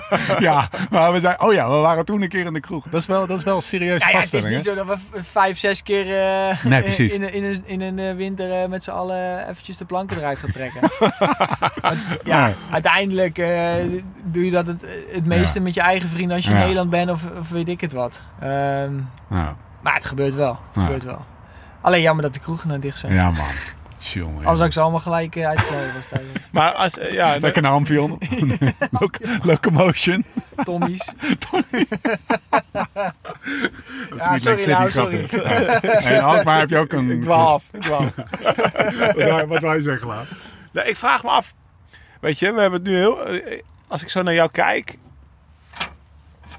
[0.38, 1.40] ja, maar we zijn...
[1.40, 2.84] Oh ja, we waren toen een keer in de kroeg.
[2.88, 4.60] Dat is wel, dat is wel een serieuze nou ja, het is niet hè?
[4.60, 7.12] zo dat we vijf, zes keer eh, Nee, precies.
[7.12, 10.16] in, in, in, een- in een eh, winter eh, met z'n allen eventjes de planken
[10.18, 10.80] eruit gaan trekken.
[12.24, 12.54] Ja, Nee.
[12.70, 13.36] uiteindelijk
[14.24, 15.64] doe je dat het, het meeste Ja.
[15.64, 16.56] met je eigen vrienden als je in.
[16.58, 18.20] Nederland bent of, of weet ik het wat.
[18.40, 18.92] Ehm,
[19.80, 20.58] maar het gebeurt wel.
[20.72, 21.24] Het gebeurt wel.
[21.80, 23.12] Alleen jammer dat de kroegen nou dicht zijn.
[23.12, 23.46] ja man.
[23.98, 26.20] Jongen, had ik ze allemaal gelijk uh, was.
[26.50, 28.18] Maar als, eh, ja, Lekker Amphion.
[29.00, 30.24] Loc- Locomotion.
[30.64, 31.04] Tommies.
[31.48, 31.64] Dat
[34.16, 35.28] is Ja, niet sorry nou, City, sorry.
[36.14, 37.10] En Alkmaar heb je ook een...
[37.10, 37.68] ik dwaal af.
[37.72, 39.44] Ik dwaal af.
[39.46, 40.26] Wat wij zeggen, Laat?
[40.72, 41.54] Nee, ik vraag me af.
[42.20, 43.18] Weet je, we hebben het nu heel.
[43.88, 44.98] Als ik zo naar jou kijk.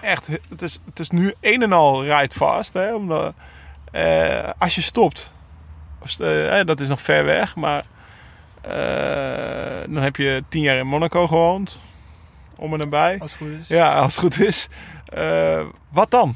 [0.01, 2.73] Echt, het is, het is nu een en al rijdt vast.
[2.73, 3.33] Hè, omdat,
[3.91, 5.33] eh, als je stopt.
[6.03, 7.83] St- eh, dat is nog ver weg, maar.
[8.61, 11.79] eh, dan heb je tien jaar in Monaco gewoond.
[12.55, 13.17] Om en nabij.
[13.19, 13.67] Als het goed is.
[13.67, 14.67] Ja, als het goed is.
[15.05, 16.35] Eh, wat dan?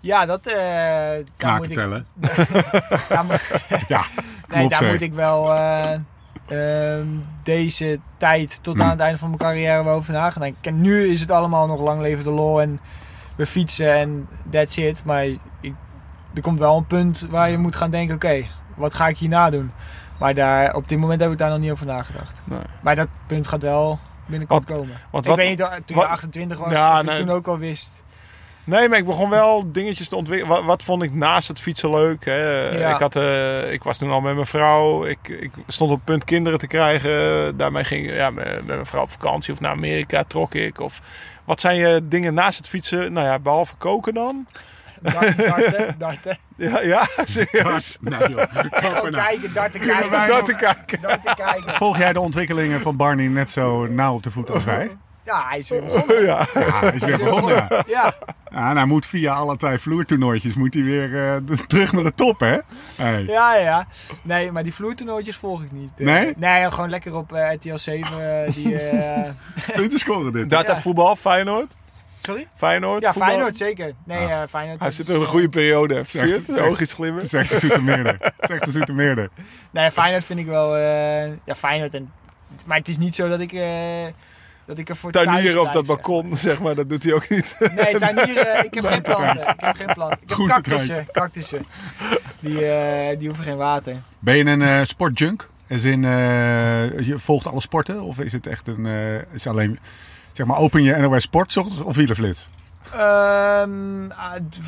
[0.00, 0.46] Ja, dat...
[0.46, 2.06] eh daar Knaken moet ik, tellen.
[3.08, 4.04] daar moet- Ja,
[4.48, 4.90] Nee, daar zeg.
[4.92, 5.92] moet ik wel eh,
[6.48, 7.06] ehm,
[7.42, 8.82] deze tijd tot Hmm.
[8.84, 10.14] aan het einde van mijn carrière wel over.
[10.62, 12.80] En nu is het allemaal nog lang leven de law en
[13.36, 15.04] we fietsen en that's it.
[15.04, 15.24] Maar
[15.60, 15.74] ik,
[16.34, 18.44] er komt wel een punt waar je moet gaan denken, oké,
[18.76, 19.72] wat ga ik hierna doen?
[20.18, 22.40] Maar daar, op dit moment heb ik daar nog niet over nagedacht.
[22.44, 22.58] Nee.
[22.80, 25.00] Maar dat punt gaat wel binnenkort komen.
[25.10, 27.46] Want ik wat, weet niet, toen wat- je 28 was, Ja, of ik toen ook
[27.46, 28.02] al wist.
[28.66, 30.56] Nee, maar ik begon wel dingetjes te ontwikkelen.
[30.56, 32.24] Wat, wat vond ik naast het fietsen leuk?
[32.24, 32.68] Hè?
[32.78, 32.94] Ja.
[32.94, 35.04] Ik, had, eh, ik was toen al met mijn vrouw.
[35.04, 37.56] Ik, ik stond op het punt kinderen te krijgen.
[37.56, 40.80] Daarmee ging ik ja, met, met mijn vrouw op vakantie of naar Amerika trok ik.
[40.80, 41.00] Of,
[41.44, 43.12] wat zijn je dingen naast het fietsen?
[43.12, 44.46] Nou ja, behalve koken dan?
[45.12, 46.38] Dart- Darten, darten.
[46.56, 47.96] Ja, ja serieus.
[48.00, 49.24] Nou joh, Gewoon nou.
[49.24, 50.10] kijken, darten kijken.
[50.10, 51.00] wij- Dat te kijken.
[51.00, 51.72] Darten kijken.
[51.72, 54.96] Volg jij de ontwikkelingen van Barney net zo nauw op de voet als wij?
[55.24, 56.22] Ja, hij is weer begonnen.
[56.22, 56.46] Ja.
[56.54, 57.54] Ja, hij is weer begonnen.
[57.54, 57.68] Ja.
[57.86, 58.14] Ja,
[58.50, 61.36] Ja, en hij moet via allerlei vloertoernooitjes moet hij weer eh,
[61.66, 62.58] terug naar de top, hè?
[62.96, 63.22] Hey.
[63.24, 63.86] ja, ja.
[64.22, 65.92] Nee, maar die vloertoernooitjes volg ik niet.
[65.98, 66.32] Eh, Nee?
[66.36, 68.44] Nee, gewoon lekker op eh, RTL 7.
[68.46, 69.30] eh, die, eh,
[69.76, 70.50] Punten scoren dit.
[70.50, 70.80] Data Ja.
[70.80, 71.74] voetbal, Feyenoord.
[72.24, 72.46] Sorry?
[72.56, 73.02] Feyenoord.
[73.02, 73.28] Ja, voetbal.
[73.30, 73.92] Feyenoord zeker.
[74.04, 74.80] Nee, eh Feyenoord.
[74.80, 76.02] Hij zit is, in een goede periode.
[76.06, 76.44] Zie je het?
[76.46, 77.22] zeg- Oogjes Het glimmen.
[77.22, 78.16] is echt de Zoetermeerder.
[78.20, 79.28] Het is echt de Zoetermeerder.
[79.70, 80.76] Nee, Feyenoord vind ik wel...
[80.76, 81.94] eh, ja, Feyenoord.
[81.94, 82.12] En,
[82.66, 83.52] maar het is niet zo dat ik...
[83.52, 83.68] eh
[84.66, 87.28] dat ik er voor thuis Tuinieren op dat balkon, zeg maar, dat doet hij ook
[87.28, 87.56] niet.
[87.74, 88.64] Nee, tuinieren.
[88.64, 89.40] Ik heb geen planten.
[89.48, 90.18] Ik heb geen planten.
[90.22, 91.06] Ik heb Goed cactussen.
[91.12, 91.66] Cactussen.
[92.40, 93.96] Die, eh, die hoeven geen water.
[94.18, 95.48] Ben je een eh, sportjunk?
[95.70, 96.10] Als in, eh,
[97.00, 98.00] je volgt alle sporten?
[98.02, 98.86] Of is het echt een...
[98.86, 99.78] eh, is het alleen,
[100.34, 102.48] zeg maar, open je NOS Sport of wielerflits?
[104.50, 104.58] D-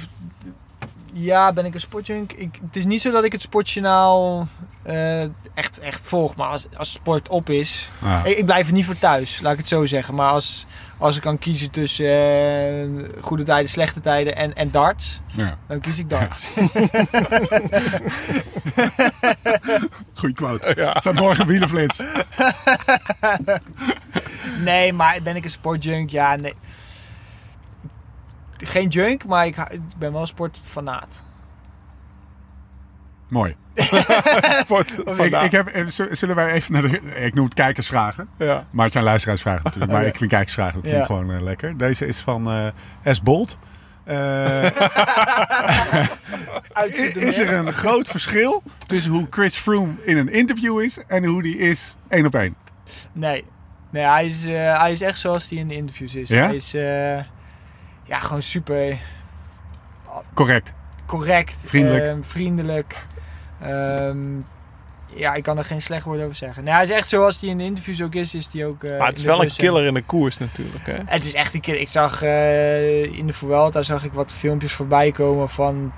[1.13, 2.33] ja, ben ik een sportjunk?
[2.33, 4.49] Ik, het is niet zo dat ik het sportjournaal
[4.83, 5.23] eh,
[5.55, 6.37] echt, echt volg.
[6.37, 7.91] Maar als, als sport op is...
[8.25, 10.15] Ik, ik blijf er niet voor thuis, laat ik het zo zeggen.
[10.15, 10.67] Maar als,
[10.99, 12.89] als ik kan kiezen tussen eh,
[13.21, 15.21] goede tijden, slechte tijden en, en darts...
[15.33, 15.59] Ja.
[15.67, 16.47] Dan kies ik darts.
[20.15, 20.73] Goeie quote.
[20.77, 21.01] Ja.
[21.01, 22.03] Staat morgen wielerflits.
[24.63, 26.11] nee, maar ben ik een sportjunk?
[26.11, 26.53] Ja, nee.
[28.57, 29.57] Geen junk, maar ik,
[29.99, 31.23] ben wel een sportfanaat.
[33.29, 33.57] Mooi.
[35.17, 35.71] Ik, ik heb,
[36.11, 37.01] zullen wij even naar de...
[37.01, 38.29] Ik noem het kijkersvragen.
[38.39, 38.67] ja.
[38.71, 39.93] Maar het zijn luisteraarsvragen natuurlijk.
[39.93, 41.05] Maar ik vind kijkersvragen dat Ja.
[41.05, 41.77] gewoon eh, lekker.
[41.77, 42.67] Deze is van eh
[43.15, 43.23] S.
[43.23, 43.59] Bolt.
[46.73, 51.25] Uitzitten is er een groot verschil tussen hoe Chris Froome in een interview is en
[51.25, 52.55] hoe die is één op één?
[53.13, 53.45] Nee,
[53.97, 56.29] nee hij, is, eh, hij is echt zoals hij in de interviews is.
[56.29, 56.45] Ja?
[56.47, 57.17] Hij is eh,
[58.05, 58.99] ja, gewoon super
[60.35, 60.73] Correct.
[61.07, 62.05] correct, Vriendelijk.
[62.07, 63.07] ehm, vriendelijk.
[63.61, 64.19] Ehm,
[65.15, 66.65] ja, ik kan er geen slecht woord over zeggen.
[66.65, 68.85] Nee, hij is echt zoals hij in de interviews ook is, is hij ook.
[68.85, 70.87] eh, Maar het is wel een killer in de koers natuurlijk.
[70.87, 70.95] Hè?
[71.07, 71.81] Het is echt een keer.
[71.81, 75.93] Ik zag eh, in de Vuelta zag ik wat filmpjes voorbij komen van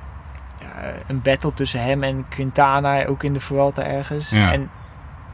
[0.61, 4.31] ja, een battle tussen hem en Quintana, ook in de Vuelta ergens.
[4.31, 4.53] Ja.
[4.53, 4.71] En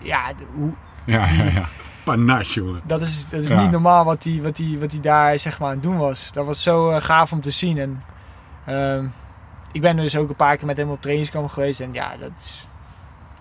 [0.01, 0.23] ja,
[0.55, 0.73] hoe,
[1.05, 1.69] Ja, ja, ja.
[2.05, 2.80] Panache, jongen.
[2.86, 3.61] dat is, dat is Ja.
[3.61, 6.28] niet normaal wat hij, wat, hij, wat hij daar zeg maar aan het doen was.
[6.32, 7.78] Dat was zo eh, gaaf om te zien.
[7.78, 8.02] En,
[8.64, 9.07] ehm,
[9.72, 11.80] ik ben dus ook een paar keer met hem op trainingskamp geweest.
[11.80, 12.68] En ja, dat is,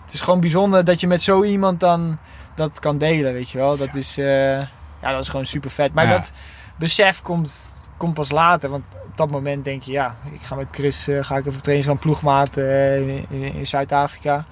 [0.06, 2.18] het is gewoon bijzonder dat je met zo iemand dan
[2.56, 3.78] dat kan delen, weet je wel.
[3.78, 4.58] Dat is, eh,
[5.02, 5.94] ja, dat is gewoon super vet.
[5.94, 6.12] Maar Ja.
[6.12, 6.32] dat
[6.78, 7.60] besef komt,
[7.98, 8.70] komt pas later.
[8.70, 11.62] Want op dat moment denk je, ja, ik ga met Chris eh, ga ik even
[11.62, 14.46] trainingskamp ploegmaat in, in, in Zuid-Afrika.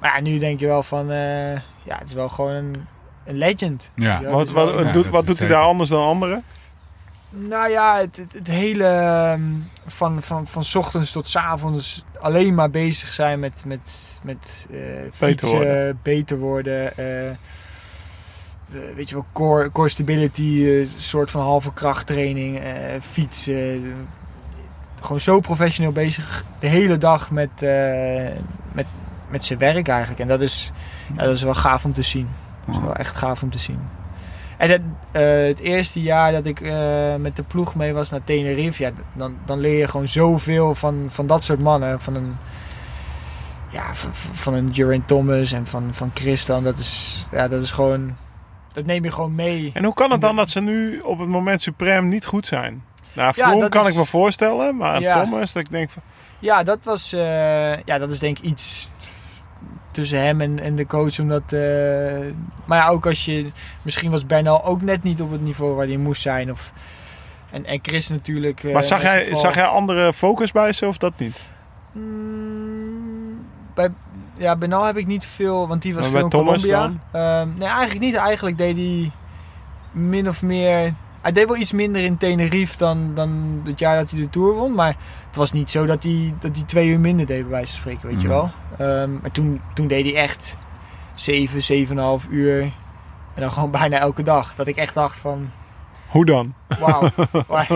[0.00, 1.06] Maar ja, nu denk je wel van,
[1.82, 2.86] ja, het is wel gewoon een,
[3.24, 3.90] een legend.
[3.94, 4.20] Ja.
[4.20, 6.42] Ja, Wat, wat, wel- wat Ja, doet, wat doet hij daar anders dan anderen?
[7.34, 9.40] Nou ja, het, het, het hele ehm,
[9.86, 14.66] van, van, van 's ochtends tot 's avonds alleen maar bezig zijn met, met, met
[14.70, 14.78] eh,
[15.12, 15.98] fietsen, worden.
[16.02, 16.96] beter worden.
[16.96, 17.36] eh, eh,
[18.96, 23.94] weet je wel, core, core stability, eh, soort van halve krachttraining, eh, fietsen.
[25.00, 28.28] gewoon zo professioneel bezig de hele dag met, eh,
[28.72, 28.86] met,
[29.28, 30.20] met zijn werk eigenlijk.
[30.20, 30.72] En dat is,
[31.16, 32.28] ja, dat is wel gaaf om te zien.
[32.66, 33.78] Dat is wel echt gaaf om te zien.
[34.56, 38.24] En het, eh, het eerste jaar dat ik eh, met de ploeg mee was naar
[38.24, 42.00] Tenerife, ja, dan, dan leer je gewoon zoveel van, van dat soort mannen.
[42.00, 42.36] Van een,
[43.70, 46.64] ja, van, van- een Geraint Thomas en van, van Christian.
[46.64, 48.16] Dat is, ja, dat is gewoon,
[48.72, 49.70] dat neem je gewoon mee.
[49.74, 52.82] En hoe kan het dan dat ze nu op het moment suprem niet goed zijn?
[53.12, 55.22] Nou, Vroom kan is- ik me voorstellen, maar Ja.
[55.22, 56.02] Thomas, dat ik denk van...
[56.38, 58.94] Ja, dat was, eh, ja, dat is denk ik iets
[59.90, 61.18] tussen hem en, en de coach.
[61.20, 61.60] Omdat, eh,
[62.64, 63.46] maar ja, ook als je,
[63.82, 66.50] misschien was Bernal ook net niet op het niveau waar hij moest zijn.
[66.50, 66.72] Of,
[67.50, 68.64] en, en Chris natuurlijk.
[68.64, 69.38] eh, Maar zag jij, geval.
[69.40, 71.40] zag jij andere focus bij ze of dat niet?
[71.92, 73.88] Mm, bij,
[74.34, 76.92] ja, Bernal heb ik niet veel, want die was Maar veel in Thomas Colombia.
[77.12, 78.14] Ehm, nee, eigenlijk niet.
[78.14, 79.10] Eigenlijk deed hij
[79.92, 80.92] min of meer...
[81.22, 84.54] Hij deed wel iets minder in Tenerife dan, dan het jaar dat hij de Tour
[84.54, 84.74] won.
[84.74, 84.96] Maar
[85.26, 87.76] het was niet zo dat hij, dat hij twee uur minder deed, bij wijze van
[87.80, 88.32] spreken, weet je Mm.
[88.32, 88.50] wel.
[88.78, 90.56] Ehm, maar toen, toen deed hij echt
[91.14, 92.60] 7, 7,5 uur.
[93.34, 94.54] En dan gewoon bijna elke dag.
[94.54, 95.50] Dat ik echt dacht van...
[96.06, 96.54] Hoe dan?
[96.78, 97.08] Wauw.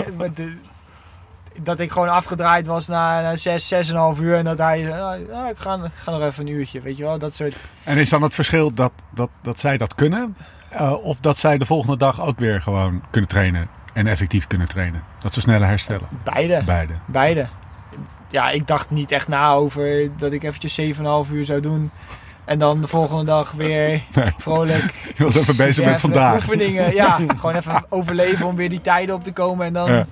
[1.63, 4.37] Dat ik gewoon afgedraaid was na, na 6, 6,5 uur.
[4.37, 6.81] En dat hij zei, ah, ik, ga, ik ga nog even een uurtje.
[6.81, 7.57] Weet je wel, dat soort...
[7.85, 10.37] En is dan het verschil dat, dat, dat zij dat kunnen?
[10.71, 14.69] Eh, of dat zij de volgende dag ook weer gewoon kunnen trainen en effectief kunnen
[14.69, 15.03] trainen?
[15.19, 16.09] Dat ze sneller herstellen?
[16.25, 16.63] Beide.
[16.65, 16.93] Beide.
[17.07, 17.47] Beide.
[18.29, 21.91] Ja, ik dacht niet echt na over dat ik eventjes 7,5 uur zou doen.
[22.45, 25.13] En dan de volgende dag weer Nee, vrolijk.
[25.17, 26.35] je was even bezig met vandaag.
[26.35, 26.95] Oefeningen.
[26.95, 29.67] Ja, gewoon even overleven om weer die tijden op te komen.
[29.67, 30.07] En dan Ja.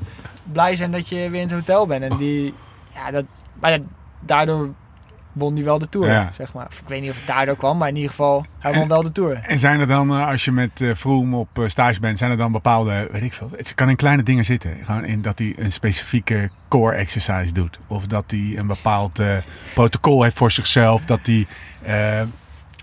[0.52, 2.02] blij zijn dat je weer in het hotel bent.
[2.02, 2.54] En die,
[2.94, 3.24] ja, dat,
[3.60, 3.78] maar
[4.20, 4.68] daardoor
[5.34, 6.30] won hij wel de Tour, Ja.
[6.36, 6.66] zeg maar.
[6.66, 9.02] Of Ik weet niet of het daardoor kwam, maar in ieder geval, hij won wel
[9.02, 9.36] de Tour.
[9.42, 12.30] En zijn er dan, eh, als je met eh Vroom op eh, stage bent, zijn
[12.30, 14.76] er dan bepaalde, weet ik veel, het kan in kleine dingen zitten.
[14.84, 17.78] Gewoon in dat hij een specifieke core exercise doet.
[17.86, 19.22] Of dat hij een bepaald
[19.74, 21.04] protocol heeft voor zichzelf.
[21.04, 21.46] Dat hij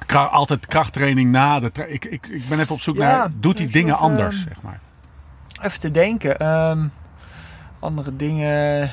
[0.05, 3.29] kra- altijd krachttraining na de tra- ik, ik, ik ben even op zoek Ja, naar,
[3.35, 4.79] doet hij dingen anders, ehm, zeg maar.
[5.61, 6.37] Even te denken.
[6.39, 6.87] ehm,
[7.79, 8.91] andere dingen...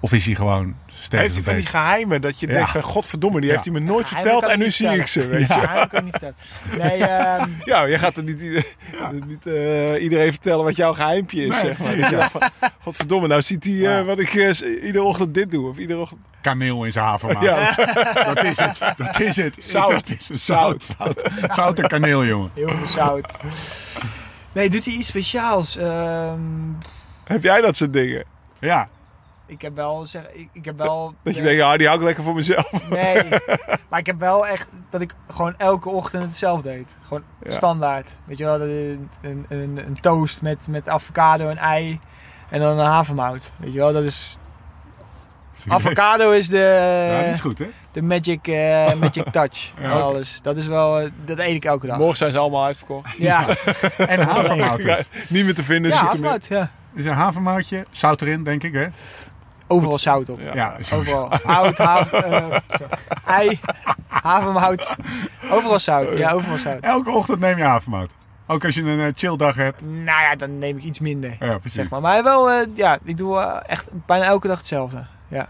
[0.00, 0.74] Of is hij gewoon
[1.08, 2.52] Heeft hij van die geheimen dat je Ja.
[2.52, 3.52] denkt van godverdomme, die Ja.
[3.54, 5.54] heeft hij me nooit Geheimen verteld en nu zie ik ze, weet je.
[5.54, 6.34] Ja, kan ik niet vertellen.
[6.78, 8.40] Nee, ehm, Ja, jij gaat er niet,
[9.26, 11.96] niet eh, iedereen vertellen wat jouw geheimpje is, Nee, zeg maar.
[11.96, 15.68] je godverdomme, nou ziet hij eh, wat ik eh, iedere ochtend dit doe.
[15.68, 16.20] Of iedere ochtend...
[16.40, 17.42] Kaneel in zijn havermaat.
[17.42, 17.74] Ja.
[18.34, 18.78] Dat is het.
[18.96, 19.54] Dat is het.
[19.58, 19.90] Zout.
[19.90, 20.94] Dat is zout.
[20.98, 21.22] Zout,
[21.52, 22.50] zout en kaneel, jongen.
[22.54, 23.36] heel veel zout.
[24.52, 25.76] Nee, doet hij iets speciaals?
[25.76, 26.38] Ehm,
[27.24, 28.24] Heb jij dat soort dingen?
[28.60, 28.88] Ja.
[29.52, 31.14] Ik heb wel, zeg, ik, ik heb wel...
[31.24, 32.70] Dat je denkt, ja, die hou ik lekker voor mezelf.
[32.90, 33.22] Nee,
[33.88, 36.94] maar ik heb wel echt dat ik gewoon elke ochtend hetzelfde deed.
[37.06, 37.50] Gewoon Ja.
[37.50, 38.10] standaard.
[38.24, 42.00] Weet je wel, een, een, een, toast met, met avocado en ei
[42.50, 43.52] en dan een havermout.
[43.56, 44.36] Weet je wel, dat is...
[45.68, 47.66] Avocado is de, Ja, dat is goed, hè?
[47.92, 50.02] de magic, eh, magic touch Ja, oké.
[50.02, 50.40] alles.
[50.42, 51.98] Dat is wel, eh, dat eet ik elke dag.
[51.98, 53.16] Morgen zijn ze allemaal uitverkocht.
[53.18, 53.46] Ja,
[53.96, 55.08] En havermout Ja, dus.
[55.28, 55.90] niet meer te vinden.
[55.90, 56.70] ja havermout, ja.
[56.94, 58.86] Dus een havermoutje, zout erin, denk ik, hè?
[59.72, 60.40] Overal zout op.
[60.54, 60.76] Ja.
[60.94, 61.30] Overal.
[61.44, 62.58] Hout, haver, eh,
[63.26, 63.60] ei,
[64.06, 64.94] havermout.
[65.50, 66.18] Overal zout.
[66.18, 66.80] Ja, overal zout.
[66.80, 68.10] Elke ochtend neem je havermout.
[68.46, 69.80] Ook als je een eh, chill dag hebt.
[69.80, 71.36] Nou ja, dan neem ik iets minder.
[71.40, 71.72] Ja, precies.
[71.72, 72.00] Zeg maar.
[72.00, 75.06] maar wel, eh, ja, ik doe echt bijna elke dag hetzelfde.
[75.28, 75.48] Ja.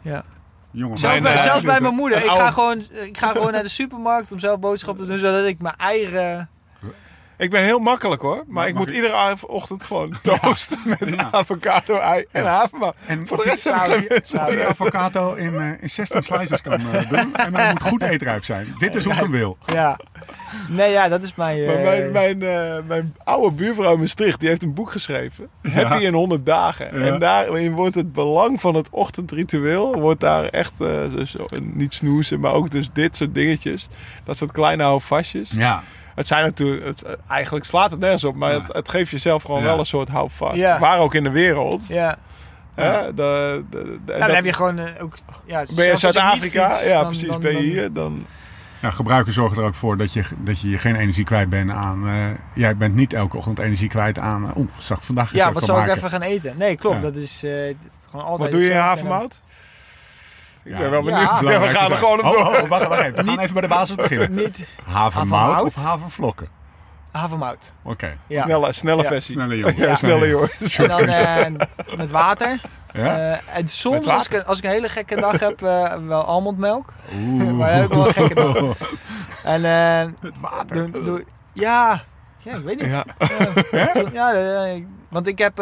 [0.00, 0.22] ja.
[0.70, 2.24] Jongen, Zelfs, bij, zelfs bij mijn moeder.
[2.24, 5.44] Ik ga, gewoon, ik ga gewoon naar de supermarkt om zelf boodschappen te doen, zodat
[5.46, 6.48] ik mijn eigen...
[7.40, 8.44] Ik ben heel makkelijk hoor.
[8.46, 11.28] Maar ik moet ik- iedere ochtend gewoon toast met Ja.
[11.30, 12.94] avocado, ei en havermout.
[13.06, 14.50] En Voor de rest je- zout.
[14.52, 17.34] je avocado in, eh, in 16 slices kan eh, doen.
[17.36, 18.74] En dan moet goed eetrijp zijn.
[18.78, 19.58] Dit is hoe ik hem wil.
[19.66, 19.98] Ja.
[20.68, 21.64] Nee, ja, dat is mijn...
[21.64, 25.48] Maar eh, mijn, mijn, eh, mijn oude buurvrouw in Maastricht, die heeft een boek geschreven.
[25.72, 26.98] Happy in 100 dagen.
[27.00, 27.06] Ja.
[27.12, 32.40] En daarin wordt het belang van het ochtendritueel, wordt daar echt, eh, dus, niet snoezen,
[32.40, 33.88] maar ook dus dit soort dingetjes.
[34.24, 35.50] Dat soort kleine houvastjes.
[35.50, 35.82] Ja.
[36.14, 38.58] Het zijn natuurlijk, het, eigenlijk slaat het nergens op, maar Ja.
[38.62, 39.66] het, het geeft jezelf gewoon Ja.
[39.66, 40.56] wel een soort houvast.
[40.56, 40.78] Ja.
[40.78, 41.86] Waar ook in de wereld.
[41.88, 42.18] Ja.
[42.74, 45.14] Hè, de, de, de- en Nou, dat- dan heb je gewoon eh, ook...
[45.46, 46.80] Ja, ben je Zuid-Afrika?
[46.82, 47.28] Ja, dan- precies.
[47.28, 48.24] dan- ben je dan- hier, dan...
[48.82, 52.06] Nou, gebruikers zorgen er ook voor dat je, dat je geen energie kwijt bent aan...
[52.08, 52.14] eh,
[52.54, 54.44] jij bent niet elke ochtend energie kwijt aan...
[54.44, 56.54] eh, Oeh, zag ik vandaag Ja, wat zal ik even gaan eten?
[56.58, 56.96] Nee, klopt.
[56.96, 57.02] Ja.
[57.02, 57.76] Dat is eh, is
[58.10, 59.40] gewoon altijd Wat doe je in havermout?
[60.70, 61.40] Ik ben wel benieuwd.
[61.40, 62.62] Ja, we gaan er gewoon op Oh, door.
[62.62, 63.14] oh, wacht, wacht even.
[63.14, 64.34] We gaan even bij de basis beginnen.
[64.34, 66.48] Niet Havermout of havervlokken?
[67.12, 67.74] havermout.
[67.82, 68.16] Oké.
[68.26, 68.42] Ja.
[68.42, 69.08] Snelle, snelle Ja.
[69.08, 69.32] versie.
[69.34, 69.74] Snelle jongen.
[69.76, 70.44] Ja, snelle.
[71.12, 72.60] En dan eh, met water.
[72.92, 73.18] Ja?
[73.18, 74.18] Eh, en soms, Met water?
[74.18, 76.92] als ik, als ik een hele gekke dag heb, eh, wel almondmelk.
[77.14, 77.50] Oeh.
[77.58, 78.56] maar heb ik wel een gekke dag.
[79.44, 80.90] En eh, Het water.
[80.90, 82.02] doe, doe, Ja,
[82.38, 82.90] ja, ik weet niet.
[82.90, 83.04] Ja.
[83.70, 84.74] Ja, zo- ja,
[85.08, 85.56] want ik heb...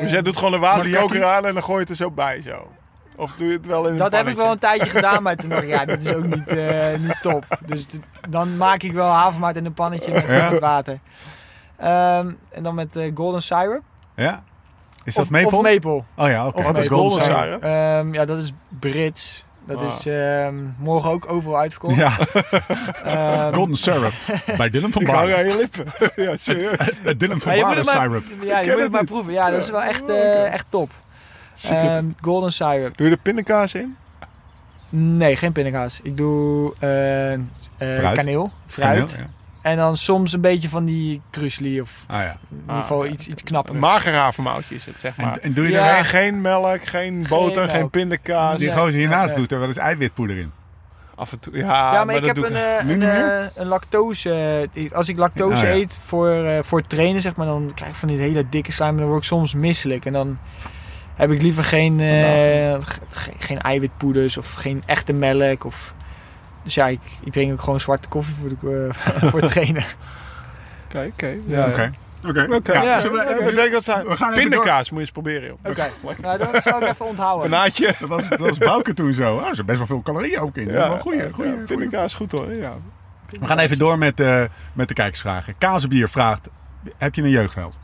[0.00, 2.42] Dus jij doet gewoon een waterkoker aan en dan gooi je het er zo bij
[2.42, 2.70] zo.
[3.16, 5.36] Of doe je het wel in een dat heb ik wel een tijdje gedaan, maar
[5.36, 7.44] toen dacht ik, ja, dit is ook niet, eh, niet top.
[7.66, 7.98] Dus t-
[8.28, 10.58] dan maak ik wel havermout in een pannetje met Ja.
[10.58, 10.98] water.
[11.76, 13.82] Ehm, en dan met eh, golden syrup.
[14.16, 14.42] Ja?
[15.04, 15.56] Is dat of, maple?
[15.56, 16.02] Of maple.
[16.16, 16.58] Oh ja, oké.
[16.58, 17.62] Of Wat is golden syrup?
[17.62, 19.44] Ehm, ja, dat is Brits.
[19.66, 19.86] Dat Ah.
[19.86, 21.94] is ehm, morgen ook overal uitverkocht.
[21.96, 22.10] Ja,
[23.52, 24.12] golden syrup.
[24.56, 25.36] Bij Dylan van Ik hou Baarle.
[25.36, 25.84] aan je lippen.
[26.24, 27.00] ja, serieus.
[27.04, 28.42] Eh, Dylan van ja, je moet Baarle het maar, syrup.
[28.44, 29.32] ja, je moet het maar proeven.
[29.32, 30.02] Ja, dat is wel echt,
[30.52, 30.90] echt top.
[31.70, 32.96] Ehm, golden syrup.
[32.96, 33.96] Doe je er pindakaas in?
[34.88, 36.00] Nee, geen pindakaas.
[36.02, 37.40] Ik doe eh, eh,
[37.78, 38.14] Fruit.
[38.16, 39.10] kaneel, fruit.
[39.12, 39.26] Kaneel,
[39.62, 42.14] En dan soms een beetje van die krusli of ja.
[42.18, 42.36] Ah, ja.
[42.50, 43.10] in ieder geval ja.
[43.10, 43.74] iets, iets knapper.
[43.74, 45.32] Een mager havermoutje is het, zeg maar.
[45.32, 45.96] En, en doe je Ja.
[45.98, 47.90] er Geen, geen melk, geen boter, geen melk.
[47.90, 48.58] pindakaas.
[48.58, 50.50] die gozer hiernaast doet er wel eens eiwitpoeder in.
[51.14, 51.56] Af en toe.
[51.56, 52.56] Ja, ja, maar, ik dat heb doe een,
[52.86, 54.68] eh, een, eh, een lactose.
[54.92, 55.74] Als ik lactose Oh, ja.
[55.74, 58.90] eet voor, eh, voor trainen, zeg maar, dan krijg ik van die hele dikke slijm.
[58.92, 60.04] En dan word ik soms misselijk.
[60.04, 60.38] En dan
[61.14, 62.06] heb ik liever geen, eh,
[62.80, 65.64] ge- ge- geen eiwitpoeders of geen echte melk.
[65.64, 65.94] Of...
[66.62, 69.84] Dus ja, ik, ik drink ook gewoon zwarte koffie voor, de, eh, voor het trainen.
[70.86, 71.36] Oké, oké.
[71.46, 71.66] Ja.
[71.68, 71.92] Oké.
[72.28, 72.42] Oké.
[72.42, 73.84] Ik denk dat.
[73.86, 75.58] We gaan Pindakaas moet je eens proberen, joh.
[75.72, 75.88] Oké,
[76.22, 77.50] nou, dat zal ik even onthouden.
[77.50, 77.94] Banaatje.
[78.00, 79.34] Dat was, dat was Bouke toen zo.
[79.36, 80.68] Oh, er zit best wel veel calorieën ook in.
[80.72, 81.56] Ja, goeie, goeie, ja.
[81.66, 82.54] Pindakaas goed hoor.
[82.54, 82.72] Ja.
[83.40, 85.54] We gaan even door met, eh, met de kijkersvragen.
[85.58, 86.48] Kazenbier vraagt,
[86.98, 87.78] heb je een jeugdheld?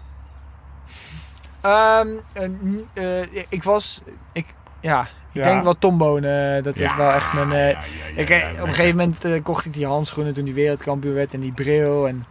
[1.61, 4.01] Eh, ik was,
[4.33, 4.47] ik,
[4.81, 5.43] ja, ik Ja.
[5.43, 6.25] denk wel Tomboon.
[6.25, 7.53] eh, dat is wel echt mijn.
[7.53, 7.79] eh, ja,
[8.15, 10.55] ja, ik, ja, ja, op een gegeven moment eh, kocht ik die handschoenen toen hij
[10.55, 12.09] wereldkampioen werd en die bril.
[12.09, 12.27] En,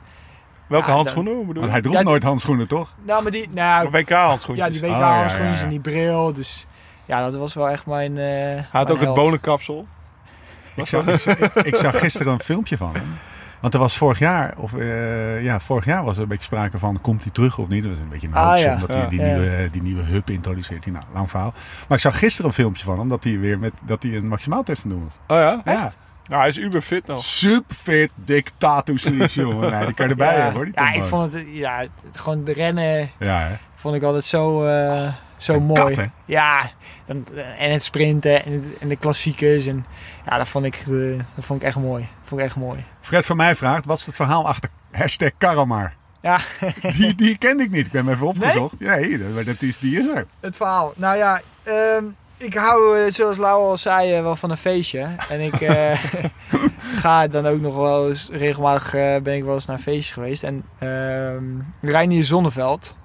[0.68, 2.94] Welke Ja, handschoenen hoe bedoel hij droeg Ja, die- nooit handschoenen, toch?
[3.04, 4.66] nou, maar die, nou, WK handschoentjes.
[4.68, 5.62] ja, die WK Oh, ja, ja, handschoenen ja.
[5.62, 6.34] en die bril.
[6.34, 6.66] Dus
[7.06, 8.18] ja, dat was wel echt mijn.
[8.18, 9.16] eh Hij had mijn ook het held.
[9.16, 9.88] bonenkapsel.
[10.76, 13.18] Ik zag, ik, ik zag gisteren een filmpje van hem.
[13.60, 16.78] Want er was vorig jaar, of eh, ja, vorig jaar was er een beetje sprake
[16.78, 17.84] van, komt hij terug of niet?
[17.84, 18.74] Dat was een beetje een Ah, hoax, ja.
[18.74, 19.08] omdat hij Ja.
[19.08, 19.26] die, Ja.
[19.26, 20.84] nieuwe, die nieuwe hub introduceert.
[20.84, 20.94] hij.
[20.94, 21.54] Nou, lang verhaal.
[21.88, 24.28] Maar ik zag gisteren een filmpje van hem, dat hij weer met, dat hij een
[24.28, 25.38] maximaaltest aan het doen was.
[25.38, 25.72] Oh ja?
[25.74, 25.92] Ja.
[26.28, 27.24] Nou, hij is uber fit nog.
[27.24, 28.52] Super fit, dik
[29.34, 29.72] jongen.
[29.72, 30.66] Nee, die kan je erbij ja, hebben, hoor.
[30.66, 33.56] Die ja, ik vond het, ja, het- gewoon de rennen Ja, hè?
[33.76, 35.80] vond ik altijd zo, eh, zo Een mooi.
[35.82, 36.06] kat, hè?
[36.26, 36.62] Ja,
[37.58, 39.66] en het sprinten en, het- en de klassiekers.
[39.66, 39.86] En,
[40.26, 42.08] ja, dat vond, ik, eh, dat vond ik echt mooi.
[42.24, 42.84] Vond ik echt mooi.
[43.02, 45.94] Fred van mij vraagt, wat is het verhaal achter hashtag Karamar?
[46.22, 46.40] Ja,
[46.98, 47.86] Die, die kende ik niet.
[47.86, 48.80] Ik ben hem even opgezocht.
[48.80, 50.26] Nee, dat, dat is, die is er.
[50.40, 50.94] het verhaal.
[50.96, 52.04] Nou ja, ehm,
[52.38, 55.08] ik hou, eh, zoals Lau al zei, eh, wel van een feestje.
[55.30, 56.04] En ik eh,
[57.04, 60.14] ga dan ook nog wel eens, regelmatig eh, ben ik wel eens naar een feestje
[60.14, 60.44] geweest.
[60.44, 61.44] En ehm
[61.82, 62.96] Reinier Zonneveld,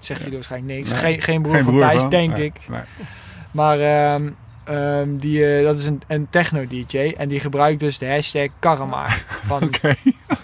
[0.00, 0.90] zegt jullie waarschijnlijk niks.
[0.90, 0.98] Nee.
[1.00, 2.10] Geen, geen broer Geen van broer Thijs, van?
[2.10, 2.68] denk Nee, ik.
[2.68, 2.80] nee.
[3.56, 4.30] Maar ehm,
[4.64, 9.06] ehm, die, eh, dat is een, een techno-dj en die gebruikt dus de hashtag Karama.
[9.48, 9.94] Van Oké.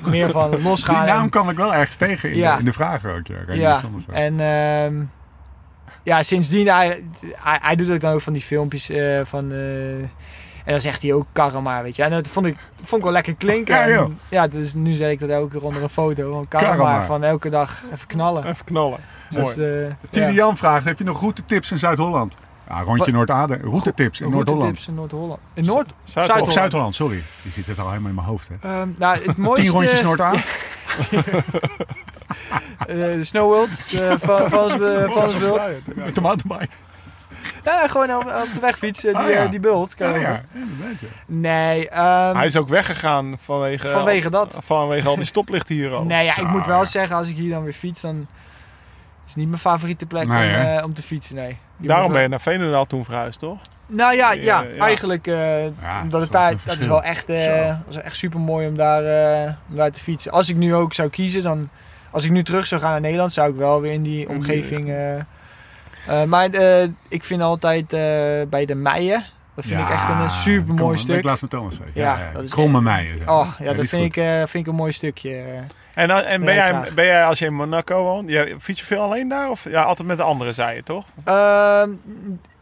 [0.06, 1.06] meer van Die losgaan.
[1.06, 2.52] naam en- kwam ik wel ergens tegen in, Ja.
[2.52, 3.26] de, in de vragen ook.
[3.26, 3.80] Ja, ja,
[4.12, 4.94] en ehm,
[6.02, 7.05] ja, sindsdien, hij,
[7.36, 9.52] hij, hij doet ook dan ook van die filmpjes eh, van...
[9.52, 9.94] eh,
[10.64, 12.02] en dan zegt hij ook Karama, weet je.
[12.02, 13.74] En dat vond ik, vond ik wel lekker klinken.
[13.74, 14.10] Ja, En joh.
[14.28, 16.32] ja, dus nu zet ik dat elke keer onder een foto.
[16.32, 17.02] Van Karama.
[17.02, 18.47] van elke dag even knallen.
[18.47, 18.98] Even knallen.
[19.30, 19.84] Dus, Mooi.
[19.84, 20.32] eh, Tine ja.
[20.32, 22.34] Jan vraagt, heb je nog routetips in Zuid-Holland?
[22.72, 23.14] Ja, rondje Wat?
[23.14, 23.60] Noord-Aden.
[23.62, 24.48] Routetips in Noord-Holland.
[24.62, 25.40] Routetips in Noord-Holland.
[25.54, 25.92] In Noord?
[26.04, 26.46] Zuid-Holland.
[26.46, 27.22] Of Zuid-Holland, sorry.
[27.42, 28.48] Die zit het al helemaal in mijn hoofd.
[28.48, 28.54] Hè.
[28.68, 29.62] Ehm, nou, het mooiste...
[29.62, 30.40] Tien rondjes Noord-Aden.
[32.78, 33.90] eh, de Snow World.
[33.90, 35.60] De Van, Vansbult.
[35.94, 36.72] Met de mountainbike.
[37.64, 39.44] Ja, gewoon op, op de weg fietsen, die, Ah, ja.
[39.44, 39.94] eh, die bult.
[39.94, 40.28] Kan Ja, je ja.
[40.30, 40.44] over.
[40.52, 41.06] inderdaad, ja.
[41.26, 44.56] Nee, ehm, Hij is ook weggegaan vanwege, Vanwege dat.
[44.60, 46.04] vanwege al die stoplichten hier al.
[46.04, 46.84] nee, ja, ik moet wel ja.
[46.84, 48.26] zeggen, als ik hier dan weer fiets, dan...
[49.32, 50.76] Is niet mijn favoriete plek Nee, om, hè?
[50.78, 51.56] eh, om te fietsen, nee.
[51.76, 53.59] Je Daarom ben je naar Veenendaal toen verhuisd, toch?
[53.86, 54.84] Nou ja, ja, Ja, ja.
[54.84, 55.26] eigenlijk.
[55.26, 57.96] eh, Ja, omdat dat het is wel daar, een dat is wel echt, eh, is
[57.96, 60.32] echt super mooi om daar, eh, om daar te fietsen.
[60.32, 61.68] Als ik nu ook zou kiezen, dan...
[62.10, 64.88] Als ik nu terug zou gaan naar Nederland, zou ik wel weer in die omgeving...
[64.88, 65.24] eh, eh,
[66.26, 68.00] maar eh, ik vind altijd eh,
[68.48, 69.24] bij de Meijen...
[69.54, 71.16] Dat vind ik echt een super mooi stuk.
[71.16, 71.74] Ik laatst met Thomas.
[71.74, 73.28] Ja, Ja, ja, dat is Kromme zeg.
[73.28, 75.44] Oh, ja, dat vind ik, eh, vind ik een mooi stukje.
[75.94, 76.02] Eh.
[76.02, 79.01] En, en ben, jij, ben jij als je in Monaco woont, je, fiets je veel
[79.01, 79.51] alleen daar?
[79.51, 81.05] Of ja, altijd met de anderen, zei je toch?
[81.24, 81.90] Ehm,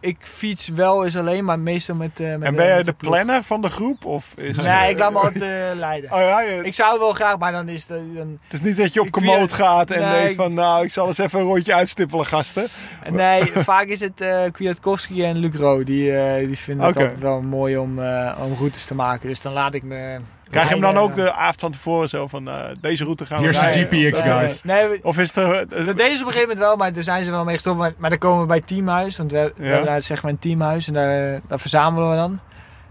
[0.00, 3.42] ik fiets wel eens alleen, maar meestal met, eh met en ben jij de planner
[3.42, 4.04] van de groep?
[4.04, 6.12] Of is, Nee, ik laat me altijd eh, leiden.
[6.12, 7.98] Oh ja, je- Ik zou wel graag, maar dan is het...
[8.14, 10.90] Dan, het is niet dat je op weet- gaat en Nee, denkt van nou, ik
[10.90, 12.66] zal eens even een rondje uitstippelen, gasten.
[13.10, 15.84] nee, vaak is het eh Kwiatkowski en Luc Ro.
[15.84, 19.28] Die, eh, die vinden het altijd wel mooi om, eh, om routes te maken.
[19.28, 20.20] Dus dan laat ik me...
[20.50, 23.26] Krijg je hem dan ook en de avond van tevoren zo van eh, deze route
[23.26, 24.10] gaan we Hier is de rijden?
[24.10, 24.62] GPX, eh, guys.
[24.62, 25.52] Nee, we- Of is er...
[25.52, 27.54] eh, dat deden ze op een gegeven moment wel, maar daar zijn ze wel mee
[27.54, 27.78] gestopt.
[27.78, 29.16] Maar, maar dan komen we bij teamhuis.
[29.16, 29.68] Want we, we Ja.
[29.70, 32.38] hebben daar zeg maar een teamhuis en daar, daar verzamelen we dan.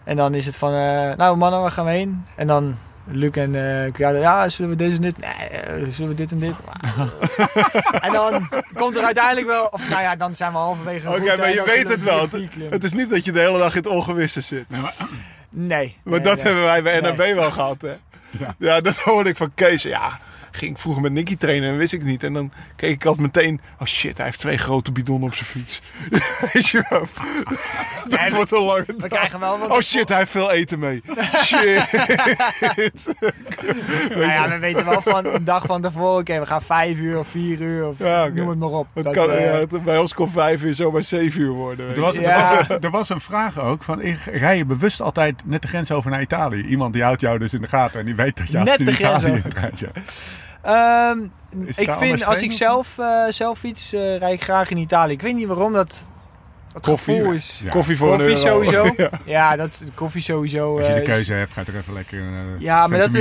[0.03, 2.25] En dan is het van, eh, nou mannen, waar gaan we heen?
[2.35, 2.75] En dan
[3.11, 5.17] Luc en eh ja, ja, zullen we deze en dit?
[5.17, 6.55] Nee, eh, zullen we dit en dit?
[8.05, 11.09] en dan komt er uiteindelijk wel, of nou ja, dan zijn we halverwege.
[11.09, 12.27] Oké, maar je weet het we wel.
[12.69, 14.69] Het is niet dat je de hele dag in het ongewisse zit.
[14.69, 14.93] Nee, maar,
[15.49, 15.97] Nee.
[16.03, 16.45] Maar nee, dat nee.
[16.45, 16.99] hebben wij bij.
[16.99, 17.95] NAB wel gehad, hè?
[18.39, 18.55] Ja.
[18.57, 18.81] Ja.
[18.81, 19.83] dat hoorde ik van Kees.
[19.83, 20.19] Ja,
[20.51, 22.23] ging ik vroeger met Nicky trainen en wist ik niet.
[22.23, 23.61] En dan keek ik altijd meteen...
[23.79, 25.81] Oh shit, hij heeft twee grote bidonnen op zijn fiets.
[26.53, 27.07] Weet je wel?
[28.09, 29.07] Dat Nee, wordt een lange We dag.
[29.09, 29.69] krijgen wel wat.
[29.71, 31.01] Oh shit, hij heeft veel eten mee.
[31.45, 31.93] Shit.
[34.09, 37.17] Nou ja, we weten wel van een dag van tevoren, oké, we gaan vijf uur
[37.19, 38.87] of vier uur of Ja, noem het maar op.
[38.93, 41.87] Het Dat, kan, eh, ja, het- bij ons kon vijf uur zomaar zeven uur worden.
[41.87, 42.65] weet er, was, er, Ja.
[42.67, 45.91] was, er was een vraag ook van, ik rij je bewust altijd net de grens
[45.91, 46.61] over naar Italië?
[46.65, 48.93] Iemand die houdt jou dus in de gaten en die weet dat je Net de
[48.93, 49.59] grens Italië over.
[49.59, 49.83] rijdt.
[50.69, 51.19] Ehm,
[51.75, 55.13] ik vind als ik zelf, eh, zelf fiets, eh rijd ik graag in Italië.
[55.13, 56.05] Ik weet niet waarom dat
[56.73, 57.15] het Koffie.
[57.15, 57.61] gevoel is.
[57.63, 57.69] Ja.
[57.69, 58.49] Koffie voor Koffie een euro.
[58.63, 58.93] sowieso.
[58.97, 59.09] Ja.
[59.25, 60.77] Ja, dat koffie sowieso.
[60.77, 62.19] Als je de eh, is- keuze hebt, ga je toch even lekker...
[62.19, 63.11] eh, Ja, maar dat,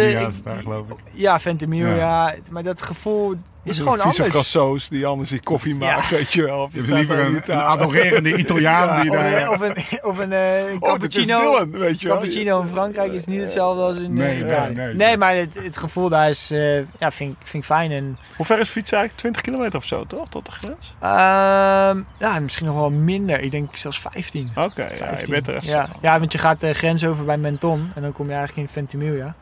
[0.44, 0.96] daar, geloof ik.
[1.12, 1.94] Ja, Ventimiglia.
[1.96, 2.34] Ja.
[2.50, 3.34] Maar dat gevoel
[3.64, 4.28] is gewoon vieze anders.
[4.30, 6.62] frassoos die anders die koffie maakt, weet je wel.
[6.62, 9.42] Of je Dus liever een, een adorerende Italiaan die Of daar...
[9.42, 10.32] een, of een, of een
[10.80, 11.40] Oh, cappuccino.
[11.40, 12.16] Dylan, weet je wel.
[12.16, 14.74] Cappuccino in Frankrijk is niet hetzelfde als in Nee, Italië.
[14.74, 15.16] nee, Nee, nee.
[15.16, 17.90] maar het, het gevoel daar is, eh, ja, vind, ik- vind ik fijn.
[17.90, 19.20] En, Hoe ver is fietsen eigenlijk?
[19.20, 20.28] 20 kilometer of zo, toch?
[20.28, 20.94] Tot de grens?
[21.00, 23.37] ehm, ja, misschien nog wel minder.
[23.42, 24.50] Ik denk zelfs 15.
[24.54, 25.30] Oké, ja, je 15.
[25.30, 25.66] bent er echt.
[25.66, 28.68] Ja, ja, want je gaat de grens over bij Menton en dan kom je eigenlijk
[28.68, 29.34] in Ventimiglia.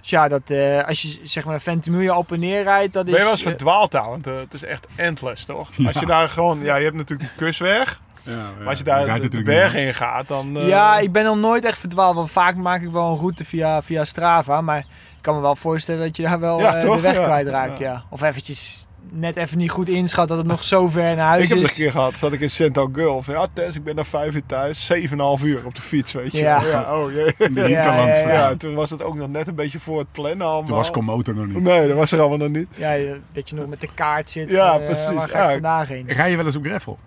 [0.00, 3.10] Dus ja, dat, eh, als je zeg maar Ventimiglia op en neer rijdt, dat is...
[3.10, 4.08] Ben je wel eens eh, verdwaald daar?
[4.08, 5.68] Want eh, het is echt endless, toch?
[5.86, 6.60] Als je daar gewoon...
[6.62, 8.00] Ja, je hebt natuurlijk die kusweg.
[8.22, 9.74] Ja, ja, Maar als je daar de, de niet.
[9.74, 10.56] in gaat, dan...
[10.58, 12.14] eh, Ja, ik ben nog nooit echt verdwaald.
[12.14, 14.60] Want vaak maak ik wel een route via, via Strava.
[14.60, 14.84] Maar ik
[15.20, 16.96] kan me wel voorstellen dat je daar wel Ja, eh, toch?
[16.96, 17.24] de weg Ja.
[17.24, 17.78] kwijtraakt.
[17.78, 17.92] Ja.
[17.92, 18.02] Ja.
[18.10, 21.48] Of eventjes net even niet goed inschat dat het nog zo ver naar huis Ik
[21.48, 21.76] heb het is.
[21.76, 23.26] een keer gehad, zat ik in Central Gulf.
[23.26, 24.92] Ja, Tess, ik ben na vijf uur thuis.
[24.92, 26.38] 7,5 uur op de fiets, weet je.
[26.38, 26.94] Ja.
[26.96, 27.34] oh jee.
[27.54, 28.54] Ja, ja, Ja, ja.
[28.56, 30.66] toen was het ook nog net een beetje voor het plannen allemaal.
[30.66, 31.62] Toen was Komodo nog niet.
[31.62, 32.68] Nee, dat was er allemaal nog niet.
[32.74, 34.50] Ja, je- dat je nog met de kaart zit.
[34.50, 35.06] Ja, van, eh, precies.
[35.14, 35.52] Waar ga ik Ja.
[35.52, 36.04] vandaag heen?
[36.08, 36.98] Rij je wel eens op gravel?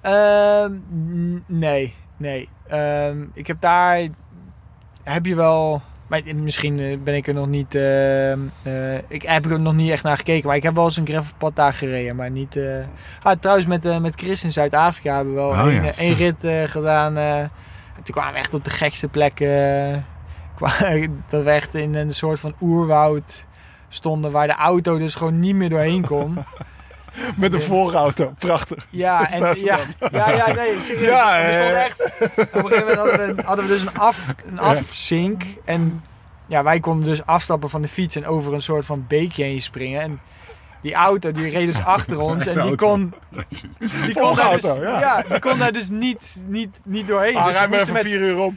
[0.00, 0.72] Ehm,
[1.46, 2.48] nee, nee.
[2.68, 4.00] Ehm, ik heb daar...
[5.02, 5.82] Heb je wel...
[6.12, 7.74] Maar misschien eh, ben ik er nog niet...
[7.74, 10.46] ehm, eh, ik heb er nog niet echt naar gekeken.
[10.46, 12.16] Maar ik heb wel eens een gravelpad daar gereden.
[12.16, 12.56] Maar niet...
[12.56, 12.76] eh
[13.22, 16.24] ah, trouwens, met, met Chris in Zuid-Afrika hebben we wel Oh één, ja, één zo.
[16.24, 17.16] rit gedaan.
[17.16, 17.50] En
[18.02, 20.06] toen kwamen we echt op de gekste plekken.
[21.28, 23.44] dat we echt in een soort van oerwoud
[23.88, 24.30] stonden.
[24.30, 26.38] Waar de auto dus gewoon niet meer doorheen kon.
[27.36, 28.34] Met een voorauto.
[28.38, 28.86] Prachtig.
[28.90, 29.78] Ja, en, ja,
[30.12, 31.08] ja, ja, nee, serieus.
[31.08, 34.58] Ja, we echt, op een gegeven moment hadden we, hadden we dus een, af, een
[34.58, 35.42] afzink.
[35.64, 36.04] En
[36.46, 39.60] ja, wij konden dus afstappen van de fiets en over een soort van beekje heen
[39.60, 40.00] springen.
[40.00, 40.20] En
[40.82, 43.14] die auto die reed dus achter ons en die kon,
[44.06, 45.00] die kon, daar, dus, ja.
[45.00, 45.24] ja.
[45.28, 47.36] die kon daar dus niet, niet, niet doorheen.
[47.36, 48.56] Ah, dus moesten even met, vier uur om.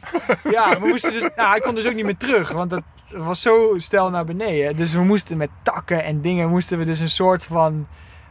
[0.51, 3.41] ja, we moesten dus, nou, hij kon dus ook niet meer terug, want het was
[3.41, 4.75] zo stijl naar beneden.
[4.75, 7.87] Dus we moesten met takken en dingen, moesten we dus een soort van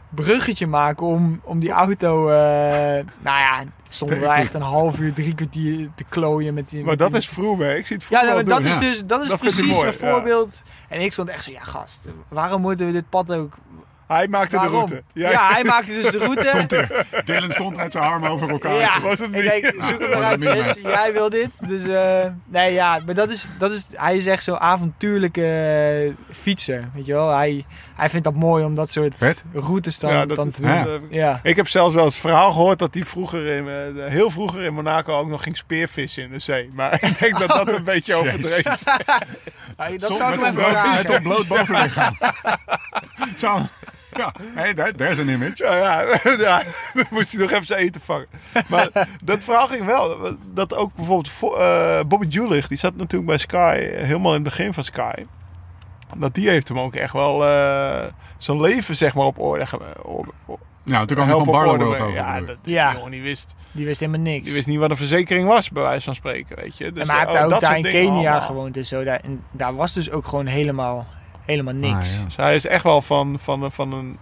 [0.09, 2.35] bruggetje maken om, om die auto, eh,
[3.19, 6.79] nou ja, stonden we echt een half uur, drie kwartier te klooien met die...
[6.79, 7.75] Maar met dat die- is vroeg, hè?
[7.75, 8.67] Ik zie het Ja, nou, dat doen.
[8.67, 10.09] is dus dat is Dat precies mooi, een ja.
[10.11, 10.61] voorbeeld.
[10.89, 13.53] En ik stond echt zo, ja gast, waarom moeten we dit pad ook...
[14.07, 14.71] Hij maakte Waarom?
[14.85, 15.03] de route.
[15.13, 16.43] Ja, hij maakte dus de route.
[16.43, 17.05] Stond er.
[17.25, 18.73] Dylan stond met zijn armen over elkaar.
[18.75, 19.43] Ja, was het ik niet.
[19.43, 20.73] denk, zoek hem eruit, Chris.
[20.83, 21.67] Jij wil dit.
[21.67, 25.45] Dus, eh, nee, ja, maar dat is, dat is, hij is echt zo'n avontuurlijke
[26.29, 27.29] eh, fietser, weet je wel.
[27.35, 27.65] Hij,
[27.95, 29.43] hij vindt dat mooi om dat soort Vet.
[29.53, 30.69] routes dan, Ja, dat dan is- te doen.
[30.71, 30.85] Ja.
[31.09, 31.39] Ja.
[31.43, 31.49] eh.
[31.49, 33.67] Ik heb zelfs wel het verhaal gehoord dat hij vroeger in,
[34.09, 36.67] heel vroeger in Monaco ook nog ging speervissen in de zee.
[36.75, 38.79] Maar ik denk dat dat een beetje overdreven is.
[39.99, 41.13] dat Zon- zou ik met hem even ontbloot- Met vragen.
[41.15, 42.17] ontbloot bovenlichaam.
[44.23, 45.63] Ja, hey, there's an image.
[45.63, 46.01] Ja, ja,
[46.37, 46.63] ja,
[46.93, 48.27] dan moest hij nog even zijn eten vangen.
[48.67, 48.89] Maar
[49.23, 50.35] dat verhaal ging wel.
[50.53, 54.55] Dat ook bijvoorbeeld vo- eh, Bobby Julich, die zat natuurlijk bij Sky, helemaal in het
[54.55, 55.13] begin van Sky.
[56.17, 58.05] Dat die heeft hem ook echt wel eh,
[58.37, 59.65] zijn leven zeg maar op orde
[60.01, 62.13] op, op, Nou, toen kwam hij van Barlow over.
[62.13, 62.57] Ja, dat.
[62.63, 62.89] Ja.
[62.89, 64.45] die jongen die wist, Die wist helemaal niks.
[64.45, 66.91] die wist niet wat een verzekering was, bij wijze van spreken, weet je.
[66.91, 68.41] Dus, en maar hij heeft oh, ook dat daar in Kenia allemaal.
[68.41, 69.03] gewoond en zo.
[69.03, 71.07] Daar, en daar was dus ook gewoon helemaal,
[71.45, 72.13] helemaal niks.
[72.13, 72.25] Ah, ja.
[72.25, 74.17] Dus hij is echt wel van, van, van een...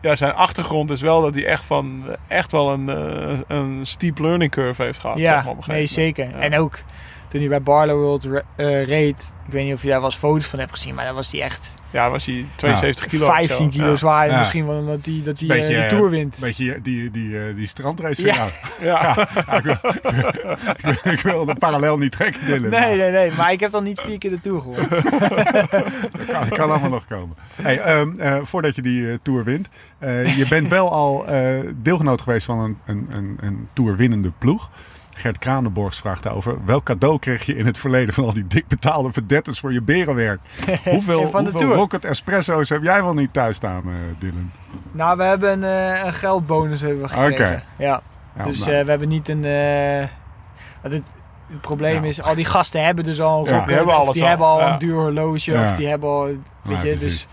[0.00, 4.18] Ja, zijn achtergrond is wel dat hij echt, van, echt wel een, eh, een steep
[4.18, 5.18] learning curve heeft gehad.
[5.18, 6.28] Ja, zeg maar, op een nee, zeker.
[6.28, 6.38] Ja.
[6.38, 6.78] En ook
[7.28, 8.26] toen hij bij Barlow World
[8.56, 11.04] eh, reed, ik weet niet of je daar wel eens foto's van hebt gezien, maar
[11.04, 13.26] dan was hij echt Ja, was hij 72 kilo.
[13.26, 13.78] of 15 zo.
[13.78, 13.96] kilo Ja.
[13.96, 14.28] zwaar.
[14.28, 14.38] Ja.
[14.38, 16.38] Misschien wel omdat hij dat Beetje, eh, de eh, Tour wint.
[16.40, 18.34] Beetje die, die, eh, die strandrace Ja.
[18.34, 18.50] van jou.
[18.90, 19.28] Ja.
[19.56, 22.70] Ik, wil, ik, wil, ik wil de parallel niet trekken, Dylan.
[22.70, 23.30] Nee, nee, nee.
[23.36, 24.88] Maar ik heb dan niet vier keer de Tour gewonnen.
[26.16, 27.36] Dat kan, kan allemaal nog komen.
[27.62, 29.68] Hey, ehm, eh, voordat je die eh, Tour wint.
[29.98, 34.32] eh, je bent wel al eh, deelgenoot geweest van een, een, een, een Tour winnende
[34.38, 34.70] ploeg.
[35.18, 36.64] Gert Kranenborgs vraagt daarover.
[36.64, 39.82] Welk cadeau kreeg je in het verleden van al die dik betaalde verdetters voor je
[39.82, 40.40] berenwerk?
[40.84, 41.74] Hoeveel, hoeveel.
[41.74, 44.50] Rocket Espresso's heb jij wel niet thuis staan, eh, Dylan?
[44.92, 47.32] Nou, we hebben een, eh, een geldbonus hebben we gekregen.
[47.46, 47.62] Oké.
[47.84, 48.02] Ja.
[48.36, 49.42] Ja, dus nou, eh, we hebben niet een...
[49.44, 52.08] het, het probleem Ja.
[52.08, 54.22] is, al die gasten hebben dus al een Ja, rocket, die hebben of alles die
[54.22, 54.28] al.
[54.28, 54.72] hebben al Ja.
[54.72, 56.28] een duur horloge, of die hebben al...
[56.62, 57.26] Weet je, dus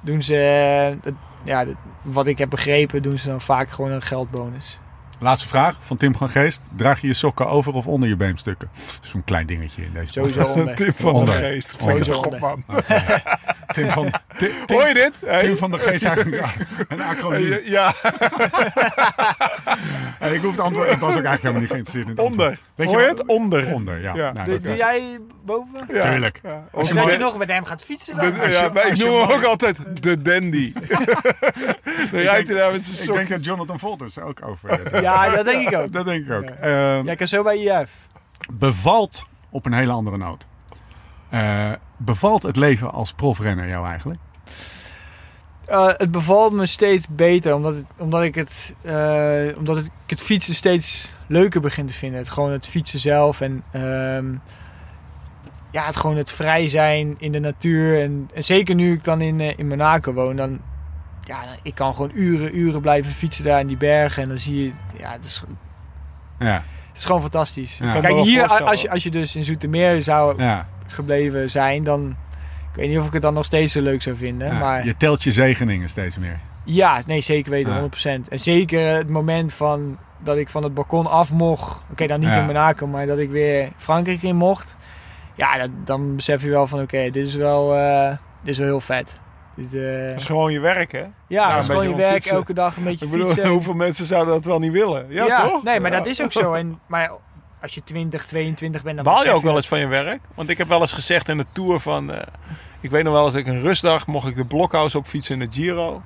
[0.00, 0.34] doen ze...
[1.04, 1.64] het- ja,
[2.02, 4.78] wat ik heb begrepen, doen ze dan vaak gewoon een geldbonus.
[5.20, 6.60] Laatste vraag van Tim van Geest.
[6.76, 8.68] Draag je je sokken over of onder je beemstukken?
[9.00, 10.74] Zo'n klein dingetje in deze Sowieso onder.
[10.74, 11.34] Tip van Onder.
[11.34, 11.76] geest.
[11.80, 12.04] Onder.
[12.04, 12.64] Sowieso op, man.
[13.72, 15.12] Tim van, Tim, Tim, Hoor je dit?
[15.26, 15.40] Hey.
[15.40, 16.44] Tim van de Geest eigenlijk
[16.88, 17.60] een acroniem.
[17.64, 17.92] Ja,
[20.18, 20.90] En ik hoef het antwoord.
[20.90, 22.46] Ik was ook eigenlijk helemaal niet geïnteresseerd in het onder.
[22.46, 22.68] antwoord.
[22.74, 23.26] Weet Hoor je wat- het?
[23.26, 23.72] Onder.
[23.72, 24.14] Onder, ja.
[24.14, 24.32] Ja.
[24.32, 25.84] Nou, Doe, jij boven?
[25.92, 26.00] Ja.
[26.10, 26.40] Tuurlijk.
[26.42, 26.64] Ja.
[26.72, 28.32] Als dat je- je nog met hem gaat fietsen dan?
[28.32, 30.72] de- Als ja, je- maar ik noem hem ook altijd de dandy.
[32.10, 35.02] Dan rijdt hij daar met zijn Ik denk dat Jonathan Volters ook over.
[35.02, 35.92] Ja, dat denk ik ook.
[35.92, 36.44] Dat denk ik ook.
[36.60, 37.90] Ehm, Jij kan zo bij IF.
[38.52, 40.46] bevalt op een hele andere noot.
[41.30, 44.20] Eh, bevalt het leven als profrenner jou eigenlijk?
[45.64, 50.10] Eh, het bevalt me steeds beter, omdat, het, omdat, ik het, eh, omdat het, ik
[50.10, 52.18] het fietsen steeds leuker begin te vinden.
[52.18, 54.26] Het, gewoon het fietsen zelf en ehm,
[55.70, 58.02] ja, het, gewoon het vrij zijn in de natuur.
[58.02, 60.60] En, en zeker nu ik dan in, eh, in Monaco woon, dan
[61.20, 64.22] ja, dan- ik kan gewoon uren, uren blijven fietsen daar in die bergen.
[64.22, 65.44] En dan zie je, ja, het is,
[66.38, 66.62] Ja.
[66.88, 67.78] het is gewoon fantastisch.
[67.78, 68.00] Ja.
[68.00, 70.68] Kijk, hier, als je, als je dus in Zoetermeer zou Ja.
[70.88, 72.16] Gebleven zijn, dan...
[72.70, 74.58] Ik weet niet of ik het dan nog steeds zo leuk zou vinden, Ja.
[74.58, 74.84] maar...
[74.84, 76.38] Je telt je zegeningen steeds meer.
[76.64, 77.80] Ja, nee, zeker weten, Ja.
[77.80, 78.28] 100%.
[78.28, 81.80] En zeker het moment van dat ik van het balkon af mocht.
[81.90, 82.38] Oké, dan niet Ja.
[82.40, 84.76] in Monaco, maar dat ik weer Frankrijk in mocht.
[85.34, 88.08] Ja, dat, dan besef je wel van oké, dit is wel eh,
[88.42, 89.18] dit is wel heel vet.
[89.54, 90.98] Dit, eh, Dat is gewoon je werk, hè?
[90.98, 92.36] ja, ja, dat is gewoon je werk, fietsen.
[92.36, 93.48] elke dag een beetje Ik bedoel, fietsen.
[93.56, 95.06] hoeveel mensen zouden dat wel niet willen?
[95.08, 95.62] Ja, toch?
[95.62, 95.96] Nee, maar Ja.
[95.96, 96.52] dat is ook zo.
[96.54, 97.10] En, maar
[97.62, 100.20] als je 20, 22 bent, dan Baal je ook wel eens van je werk?
[100.34, 102.12] Want ik heb wel eens gezegd in de Tour van...
[102.12, 102.26] eh,
[102.80, 105.48] ik weet nog wel eens, ik een rustdag mocht ik de blokhuis op fietsen in
[105.48, 106.02] de Giro.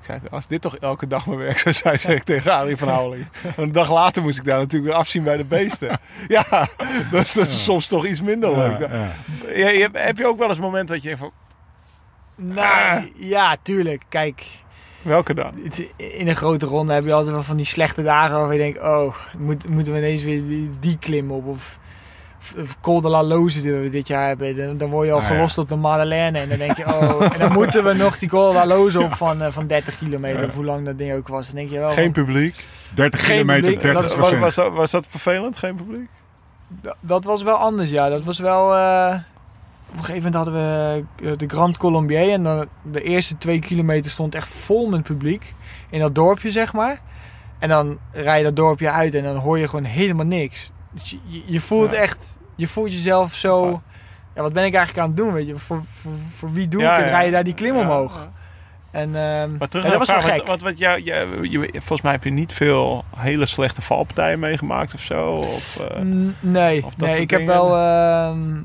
[0.00, 2.76] Ik zei, als dit toch elke dag mijn werk zou zijn, zeg ik tegen Adrie
[2.76, 3.26] van Houweling.
[3.42, 5.98] En een dag later moest ik daar natuurlijk weer afzien bij de beesten.
[6.28, 6.68] Ja,
[7.10, 8.78] dat is dus soms toch iets minder leuk.
[8.80, 9.12] Ja, ja.
[9.54, 11.32] Ja, je, heb je ook wel eens een moment dat je denkt van,
[12.36, 14.02] Nou, ja, tuurlijk.
[14.08, 14.44] Kijk,
[15.04, 15.52] welke dan?
[15.96, 18.80] in een grote ronde heb je altijd wel van die slechte dagen waar je denkt,
[18.80, 21.46] oh, moet, moeten we ineens weer die, die klim op?
[21.46, 21.78] Of,
[22.60, 24.56] of, Col de la Loze die we dit jaar hebben.
[24.56, 25.34] Dan, dan word je al Ah, ja.
[25.34, 26.38] gelost op de Madeleine.
[26.38, 29.00] En dan denk je, oh, en dan moeten we nog die Col de la Loze
[29.02, 30.44] op van, eh, van 30 kilometer.
[30.44, 31.46] Of hoe lang dat ding ook was.
[31.46, 32.64] Dan denk je wel, Geen publiek.
[32.94, 35.56] 30 Geen kilometer, publiek, 30 dat is- Was, was, dat, was dat vervelend?
[35.58, 36.08] Geen publiek?
[36.68, 38.08] dat, dat was wel anders, ja.
[38.08, 38.74] Dat was wel...
[38.74, 39.14] eh,
[39.94, 42.32] op een gegeven moment hadden we eh, de Grand Colombier.
[42.32, 45.54] En dan, de eerste twee kilometer stond echt vol met publiek.
[45.90, 47.00] In dat dorpje, zeg maar.
[47.58, 50.72] En dan rij je dat dorpje uit en dan hoor je gewoon helemaal niks.
[50.92, 51.96] Dus je, je, voelt Ja.
[51.96, 52.38] echt...
[52.56, 53.82] Je voelt jezelf zo...
[54.34, 55.56] Ja, wat ben ik eigenlijk aan het doen, weet je?
[55.56, 57.04] Voor, voor, voor wie doe ik Ja, het?
[57.04, 57.10] ja.
[57.10, 58.28] Rij je daar die klim omhoog?
[58.90, 60.46] En ehm, Maar terug naar dat was wel vraag, gek.
[60.46, 61.02] wat, wat, jou,
[61.72, 65.32] volgens mij heb je niet veel hele slechte valpartijen meegemaakt of zo.
[65.32, 66.00] Of, eh,
[66.40, 68.60] Nee, Of nee ik heb wel ehm,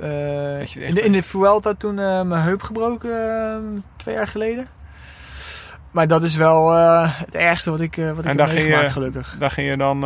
[0.00, 3.62] eh, echt in, de, in de Vuelta toen eh, mijn heup gebroken ehm,
[3.96, 4.66] twee jaar geleden.
[5.90, 9.36] Maar dat is wel eh, het ergste wat ik, wat ik heb meegemaakt, gelukkig.
[9.38, 10.04] daar ging je dan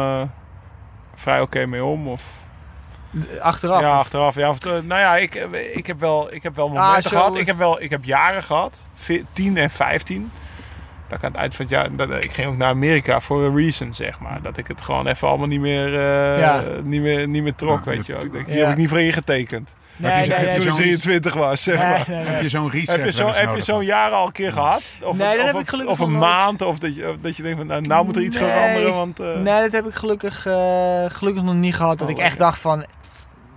[1.14, 2.08] vrij oké mee om?
[2.08, 2.38] Of?
[3.40, 3.80] Achteraf.
[3.80, 4.34] ja, of- achteraf.
[4.34, 5.34] Ja, of, nou ja, ik,
[5.74, 7.36] ik, heb wel, ik heb wel momenten Ah, zo- gehad.
[7.36, 8.78] Ik heb, wel, ik heb jaren gehad.
[8.94, 10.30] Ve- 10 en 15.
[11.08, 11.96] Dat ik aan het eind van het jaar...
[11.96, 14.42] Dat, ik ging ook naar Amerika voor een reason, zeg maar.
[14.42, 15.92] Dat ik het gewoon even allemaal niet meer,
[16.38, 16.62] Ja.
[16.82, 18.24] niet meer, niet meer trok, Ja, weet je wel.
[18.24, 18.62] Ik denk, hier Ja.
[18.62, 19.74] heb ik niet voor ingetekend.
[20.00, 22.04] Nee, heb je nee, zo- nee, Toen ik zo'n- 23 was, zeg nee, maar.
[22.08, 22.26] nee, nee.
[22.26, 24.82] Heb je zo'n reset Heb je, zo, zo'n jaar al een keer gehad?
[25.02, 26.62] Of, Nee, een- dat of, heb ik gelukkig Of een maand?
[26.62, 28.50] Of dat je, dat je denkt, van, nou, nou moet er iets Nee.
[28.50, 28.94] veranderen.
[28.94, 31.98] Want, eh, Nee, dat heb ik gelukkig, eh, gelukkig nog niet gehad.
[31.98, 32.84] Dat Oh, ik echt dacht van,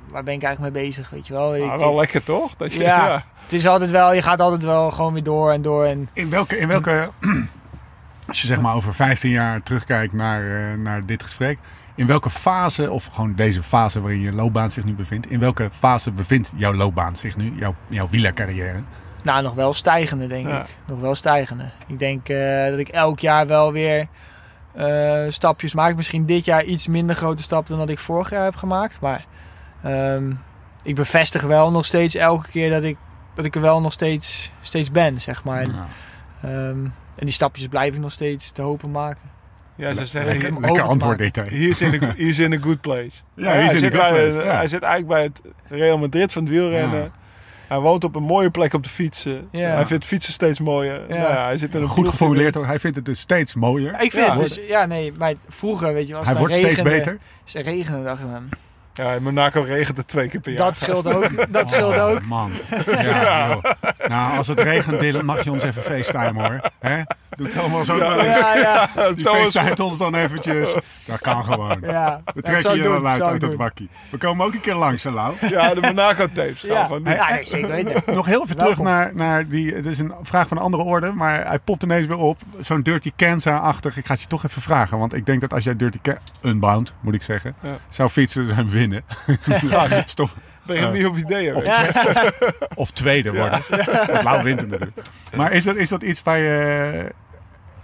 [0.09, 1.49] waar ben ik eigenlijk mee bezig, weet je wel.
[1.51, 2.55] nou, Ik- wel lekker toch?
[2.55, 3.05] Dat je, Ja.
[3.07, 3.23] ja.
[3.43, 5.85] het is altijd wel, je gaat altijd wel gewoon weer door en door.
[5.85, 7.09] En In welke, in welke
[8.27, 10.41] als je zeg maar over 15 jaar terugkijkt naar,
[10.71, 11.57] eh, naar dit gesprek.
[11.95, 15.29] In welke fase, of gewoon deze fase waarin je loopbaan zich nu bevindt.
[15.29, 17.53] In welke fase bevindt jouw loopbaan zich nu?
[17.59, 18.79] Jouw, jouw wielercarrière?
[19.23, 20.61] Nou, nog wel stijgende, denk Ja.
[20.61, 20.77] ik.
[20.85, 21.69] Nog wel stijgende.
[21.87, 24.07] Ik denk eh, dat ik elk jaar wel weer
[24.73, 25.95] eh, stapjes maak.
[25.95, 28.99] Misschien dit jaar iets minder grote stappen dan dat ik vorig jaar heb gemaakt.
[29.01, 29.25] Maar
[29.83, 30.31] ehm,
[30.83, 32.97] ik bevestig wel nog steeds elke keer dat ik,
[33.35, 35.61] dat ik er wel nog steeds, steeds ben, zeg maar.
[35.61, 35.75] En,
[36.41, 39.31] ehm, en die stapjes blijf ik nog steeds te hopen maken.
[39.75, 41.35] Ja, ze zeggen, Lekker, antwoord dit.
[41.35, 41.43] hè.
[41.49, 43.09] hier is in a, hier is in a good place.
[43.35, 44.55] Ja, hij, zit good bij, place, ja.
[44.55, 45.41] hij zit eigenlijk bij het
[45.79, 46.99] Real Madrid van het wielrennen.
[47.01, 47.11] Ja.
[47.67, 49.47] Hij woont op een mooie plek op de fietsen.
[49.51, 49.69] Ja.
[49.75, 51.01] Hij vindt fietsen steeds mooier.
[51.07, 51.15] Ja.
[51.17, 52.65] Nou ja, hij zit in een Goed geformuleerd hoor.
[52.65, 53.91] Hij vindt het dus steeds mooier.
[54.01, 54.31] Ik vind Ja.
[54.31, 57.17] het dus, ja nee, maar vroeger weet je, als Hij wordt steeds beter.
[57.53, 58.49] Het regende, dacht ik, man,
[58.93, 60.65] Ja, in Monaco regent het twee keer per jaar.
[60.65, 61.29] dat scheelt ook.
[61.53, 62.23] Dat scheelt Oh, ook.
[62.25, 62.51] Man.
[63.01, 63.59] Ja.
[64.07, 66.61] Nou, als het regent, Dylan, mag je ons even facetimen hoor.
[66.79, 67.01] Hè?
[67.35, 67.97] Doe het allemaal zo.
[67.97, 70.75] Ja, ja, Die Thomas- facetimet ons dan eventjes.
[71.05, 71.77] Dat kan gewoon.
[71.81, 72.21] ja.
[72.25, 73.89] We Ja, trekken je wel uit, uit het bakkie.
[74.11, 75.33] We komen ook een keer langs, Lau.
[75.49, 76.61] Ja, de Monaco tapes.
[76.61, 78.01] Ja, gewoon ja nee, zeker weten.
[78.15, 79.73] Nog heel even terug naar, naar die.
[79.73, 82.39] Het is een vraag van een andere orde, maar hij popt ineens weer op.
[82.59, 83.97] Zo'n Dirty Kansas-achtig.
[83.97, 86.23] Ik ga het je toch even vragen, want ik denk dat als jij Dirty Kansas.
[86.41, 87.55] Unbound, moet ik zeggen.
[87.61, 87.77] Ja.
[87.89, 89.03] Zou fietsen zijn winnen.
[90.05, 90.29] Stop.
[90.65, 91.55] Ben je niet op ideeën?
[91.55, 91.65] Of,
[92.75, 93.59] of tweede worden.
[94.23, 94.99] Lau wint hem natuurlijk.
[95.35, 97.11] Maar is dat, is dat iets waar je,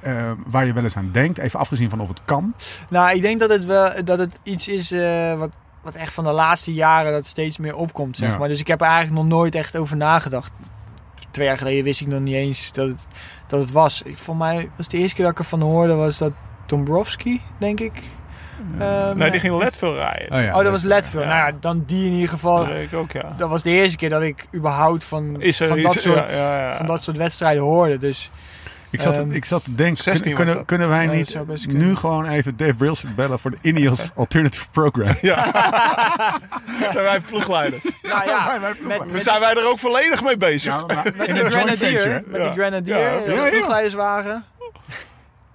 [0.01, 1.37] eh, waar je wel eens aan denkt?
[1.37, 2.53] Even afgezien van of het kan.
[2.89, 5.49] Nou, ik denk dat het wel dat het iets is eh, wat,
[5.81, 8.37] wat echt van de laatste jaren dat steeds meer opkomt, zeg Ja.
[8.37, 8.47] maar.
[8.47, 10.51] Dus ik heb er eigenlijk nog nooit echt over nagedacht.
[11.31, 13.07] Twee jaar geleden wist ik nog niet eens dat het,
[13.47, 14.01] dat het was.
[14.01, 16.31] Ik, voor mij was de eerste keer dat ik ervan hoorde, was dat
[16.65, 17.93] Dombrowski, denk ik.
[18.79, 20.37] Ehm, Nee, die ging Leadville rijden.
[20.37, 21.23] Oh, ja, Oh, dat was Leadville.
[21.23, 21.29] Ja.
[21.29, 22.57] Nou ja, dan die in ieder geval.
[22.57, 23.33] Dat ik ook, ja.
[23.37, 26.69] Dat was de eerste keer dat ik überhaupt van, er van, dat, soort, ja, ja,
[26.69, 26.75] ja.
[26.77, 27.97] van dat soort wedstrijden hoorde.
[27.97, 28.31] Dus
[28.91, 31.95] Ik zat, Ehm, ik zat te denken, 16 kunnen, kunnen, wij Ja, niet best nu
[31.95, 35.15] gewoon even Dave Brailsford bellen voor de Ineos Alternative Program?
[36.91, 37.83] Zijn wij ploegleiders.
[38.01, 40.73] nou ja, met, Dan met, zijn wij er ook volledig mee bezig.
[40.73, 42.47] Ja, maar met in de een Grenadier, met Ja.
[42.47, 43.49] de Grenadier, Ja, ja, ja, ja.
[43.49, 44.43] ploegleiderswagen.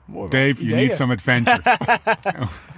[0.05, 0.29] Mooi.
[0.31, 0.77] Dave, you Ideeën.
[0.77, 1.61] need some adventure.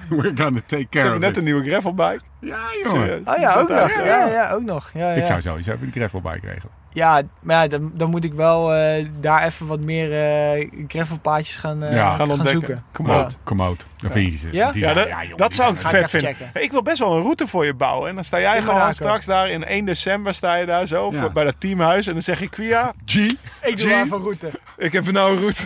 [0.08, 1.36] We're gonna take Ze care hebben of net it.
[1.36, 2.20] een nieuwe gravelbike.
[2.40, 3.22] Ja, jongen.
[3.24, 3.90] Oh ja, ook Ja, nog.
[3.94, 4.26] ja, Ja, ja.
[4.32, 4.90] ja, ook nog.
[4.94, 5.24] Ja, Ik ja.
[5.26, 6.72] zou sowieso even die gravelbike regelen.
[6.96, 11.56] Ja, maar ja, dan, dan moet ik wel eh, daar even wat meer eh gravelpaadjes
[11.56, 12.52] gaan, eh, Ja, gaan, gaan ontdekken.
[12.52, 12.84] zoeken.
[12.92, 13.26] Kom Ja.
[13.44, 13.84] Commode.
[13.96, 14.48] Dan vind je ze.
[14.52, 14.72] Ja?
[14.72, 16.34] Die Ja, zijn- dat, jongen, dat zou ik ik vet vinden.
[16.34, 16.62] checken.
[16.62, 18.08] Ik wil best wel een route voor je bouwen.
[18.08, 21.18] En dan sta jij gewoon straks daar in 1 december sta je daar zo Ja.
[21.20, 22.06] voor- bij dat teamhuis.
[22.06, 24.50] En dan zeg je Quia, G, Ik G, doe even route.
[24.76, 25.64] ik heb nou een route.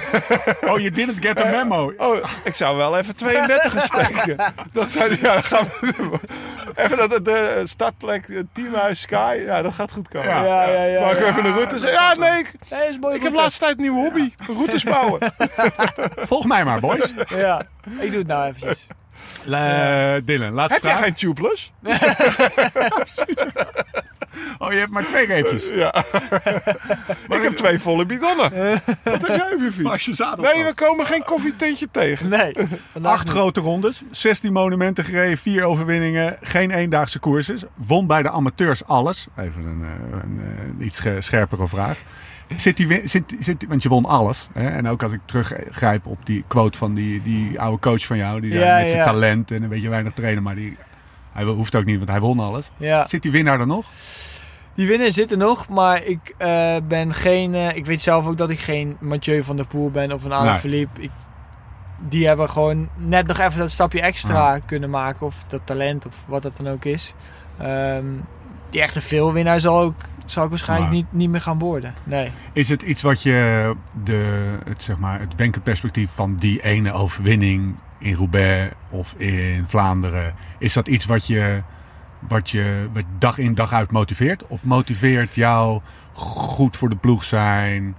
[0.71, 1.93] Oh, you didn't get a memo.
[1.97, 4.37] Oh, ik zou wel even 32 gaan steken.
[4.73, 6.13] Dat zou, ja, dan gaan we doen.
[6.75, 10.29] Even dat het de startplek, teamhuis Sky, ja, dat gaat goed komen.
[10.29, 10.45] Ja.
[10.45, 11.27] Ja, ja, ja.
[11.27, 11.39] Maak ja.
[11.39, 11.79] even een route.
[11.79, 13.31] Zeg, ja, nee, ik, Nee, is ik heb route.
[13.33, 14.31] laatste tijd een nieuwe hobby.
[14.47, 15.21] Routes bouwen.
[16.31, 17.15] Volg mij maar, boys.
[17.29, 17.63] Ja,
[18.01, 18.87] ik doe het nou eventjes.
[19.51, 21.03] Eh, Dylan, laatste heb jij vraag.
[21.05, 21.73] geen tubeless?
[24.59, 25.65] Oh, je hebt maar twee reepjes.
[25.75, 25.95] Ja.
[27.37, 28.51] ik heb twee volle bidonnen.
[29.05, 29.89] Wat heb jij fiets?
[29.91, 32.29] Als je zadel Nee, we komen geen koffietentje tegen.
[32.29, 32.53] Nee,
[33.03, 33.33] Acht niet.
[33.33, 37.63] grote rondes, 16 monumenten gereden, vier overwinningen, geen eendaagse courses.
[37.75, 39.27] Won bij de amateurs alles.
[39.37, 40.41] Even een, eh, een,
[40.79, 41.99] eh, iets sche- scherpere vraag.
[42.57, 44.49] Zit die, win- zit, zit, want je won alles.
[44.53, 44.69] Hè?
[44.69, 48.41] En ook als ik teruggrijp op die quote van die, die oude coach van jou.
[48.41, 49.11] Die Ja, zei met zijn ja.
[49.11, 50.43] talent en een beetje weinig trainen.
[50.43, 50.77] Maar die,
[51.33, 52.71] hij hoeft ook niet, want hij won alles.
[52.77, 53.07] Ja.
[53.07, 53.87] Zit die winnaar er nog?
[54.75, 57.55] Die winnaar zit er nog, maar ik eh, ben geen.
[57.55, 60.33] eh, ik weet zelf ook dat ik geen Mathieu van der Poel ben of een
[60.33, 60.59] Alain Nee.
[60.61, 61.01] Philippe.
[61.03, 61.11] Ik,
[62.09, 66.25] die hebben gewoon net nog even dat stapje extra kunnen maken, of dat talent, of
[66.27, 67.15] wat dat dan ook is.
[67.59, 68.05] Ehm,
[68.71, 69.95] die echte veelwinnaar zal, ook,
[70.25, 71.95] zal ik waarschijnlijk niet, niet meer gaan worden.
[72.05, 72.31] Nee.
[72.53, 73.75] Is het iets wat je
[74.05, 80.35] de, het, zeg maar, het wenkenperspectief van die ene overwinning in Roubaix of in Vlaanderen,
[80.59, 81.63] is dat iets wat je,
[82.19, 84.47] wat je wat dag in dag uit motiveert?
[84.47, 85.81] Of motiveert jou
[86.13, 87.97] goed voor de ploeg zijn,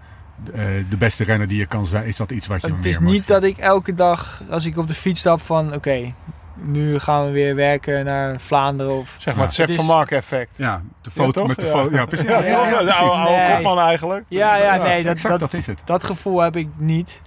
[0.53, 2.05] eh, de beste renner die je kan zijn?
[2.05, 4.87] Is dat iets wat je Het is niet dat ik elke dag, als ik op
[4.87, 6.13] de fiets stap, van oké,
[6.61, 8.97] nu gaan we weer werken naar Vlaanderen.
[8.97, 10.53] Of, Zeg maar het Sepp is- van Mark effect.
[10.57, 11.71] Ja, de foto met de Ja.
[11.71, 11.95] foto.
[11.95, 12.27] Ja, precies.
[12.27, 13.53] Ja, de oude, oude Nee.
[13.53, 14.23] kopman eigenlijk.
[14.27, 15.81] Ja, ja, nee, dat, exact, dat, dat is het.
[15.85, 17.21] dat gevoel heb ik niet.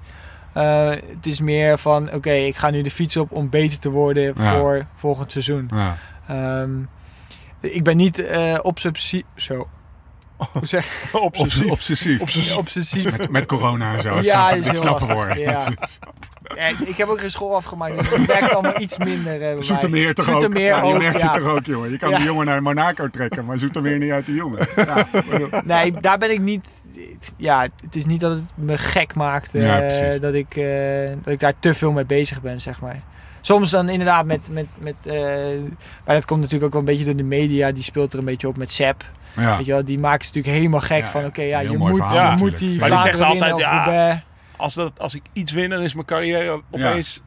[0.52, 3.90] Eh, het is meer van, oké, ik ga nu de fiets op om beter te
[3.90, 4.56] worden Ja.
[4.56, 5.70] voor volgend seizoen.
[5.74, 5.97] Ja.
[6.27, 6.70] Ehm,
[7.61, 9.23] ik ben niet eh obsessief...
[9.35, 9.69] Zo.
[10.52, 11.20] Hoe zeg je?
[11.20, 11.70] Obsessief.
[11.70, 12.20] Obsessief.
[12.20, 12.56] Obsessief.
[12.56, 13.16] Obsessief.
[13.16, 14.16] Met, met corona en zo.
[14.16, 15.65] Het Ja, dat is heel lastig, ja.
[16.56, 19.43] Ja, ik heb ook geen school afgemaakt, dus het werkt allemaal iets minder.
[19.43, 19.56] eh.
[19.59, 20.78] Zoetermeer toch Zoetermeer ook?
[20.78, 21.32] Ja, ook, je merkt ja.
[21.32, 21.90] het toch ook, jongen.
[21.90, 22.16] Je kan Ja.
[22.16, 24.66] die jongen naar Monaco trekken, maar Zoetermeer niet uit de jongen.
[25.64, 26.68] Nee, daar ben ik niet...
[27.36, 31.40] Ja, het is niet dat het me gek maakt eh, dat, ik, eh, dat ik
[31.40, 33.01] daar te veel mee bezig ben, zeg maar.
[33.40, 34.48] Soms dan inderdaad met...
[34.52, 35.14] met, met eh,
[36.05, 37.72] maar dat komt natuurlijk ook wel een beetje door de media.
[37.72, 39.05] Die speelt er een beetje op met Sepp.
[39.36, 39.56] ja.
[39.56, 41.24] Weet je wel, die maken ze natuurlijk helemaal gek Ja, van...
[41.24, 43.55] Oké, ja, een je moet, verhaal je moet die Maar die zegt Vlaanderen winnen altijd,
[43.55, 44.22] of ja, Roubaix.
[44.64, 47.22] Als, dat, als ik iets win, dan is mijn carrière opeens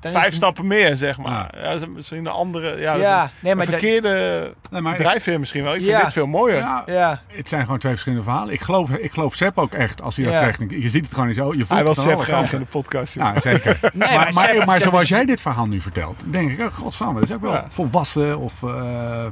[0.00, 1.54] vijf stappen meer, zeg maar.
[1.56, 1.62] Ja.
[1.70, 2.80] dat is misschien een andere...
[2.80, 3.66] Ja, dat is Ja, een, nee, een maar...
[3.66, 5.74] dat- verkeerde Nee, maar ik- drijfveer misschien wel.
[5.74, 6.02] Ik vind Ja.
[6.02, 6.56] dit veel mooier.
[6.58, 8.52] ja, Ja, het zijn gewoon twee verschillende verhalen.
[8.52, 10.60] Ik geloof, ik geloof Sepp ook echt als hij dat zegt.
[10.68, 11.46] Je ziet het gewoon niet zo.
[11.52, 13.14] Je voelt Hij wil Sepp graag in de podcast.
[13.14, 13.78] Ja, zeker.
[13.82, 16.50] Nee, maar, maar maar, Sepp- maar Sepp zoals is- jij dit verhaal nu vertelt, denk
[16.50, 17.64] ik, oh, godsamme, dat is ook wel Ja.
[17.68, 19.24] volwassen of eh,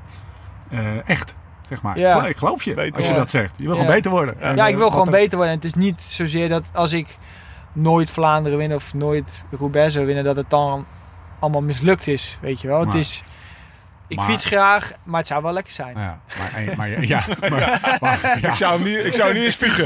[0.71, 1.35] eh, echt.
[1.69, 1.99] Zeg maar.
[1.99, 2.27] Ja.
[2.27, 3.23] Ik geloof- je Beter als je worden.
[3.23, 3.55] dat zegt.
[3.57, 3.79] Je wil Ja.
[3.81, 4.35] gewoon beter worden.
[4.41, 5.49] Ja, En, Ja, ik wil gewoon beter worden.
[5.49, 7.17] En het is niet zozeer dat als ik
[7.73, 10.87] nooit Vlaanderen win of nooit Roubaix zou winnen, dat het dan
[11.39, 12.39] allemaal mislukt is.
[12.41, 12.77] Weet je wel.
[12.79, 13.23] Maar- het is,
[14.09, 15.97] ik maar- fiets graag, maar het zou wel lekker zijn.
[15.99, 17.23] Ja, maar, maar, ja,
[18.01, 18.49] maar, ja.
[18.49, 19.85] Ik zou hem niet, ik zou hem niet eens spiegen.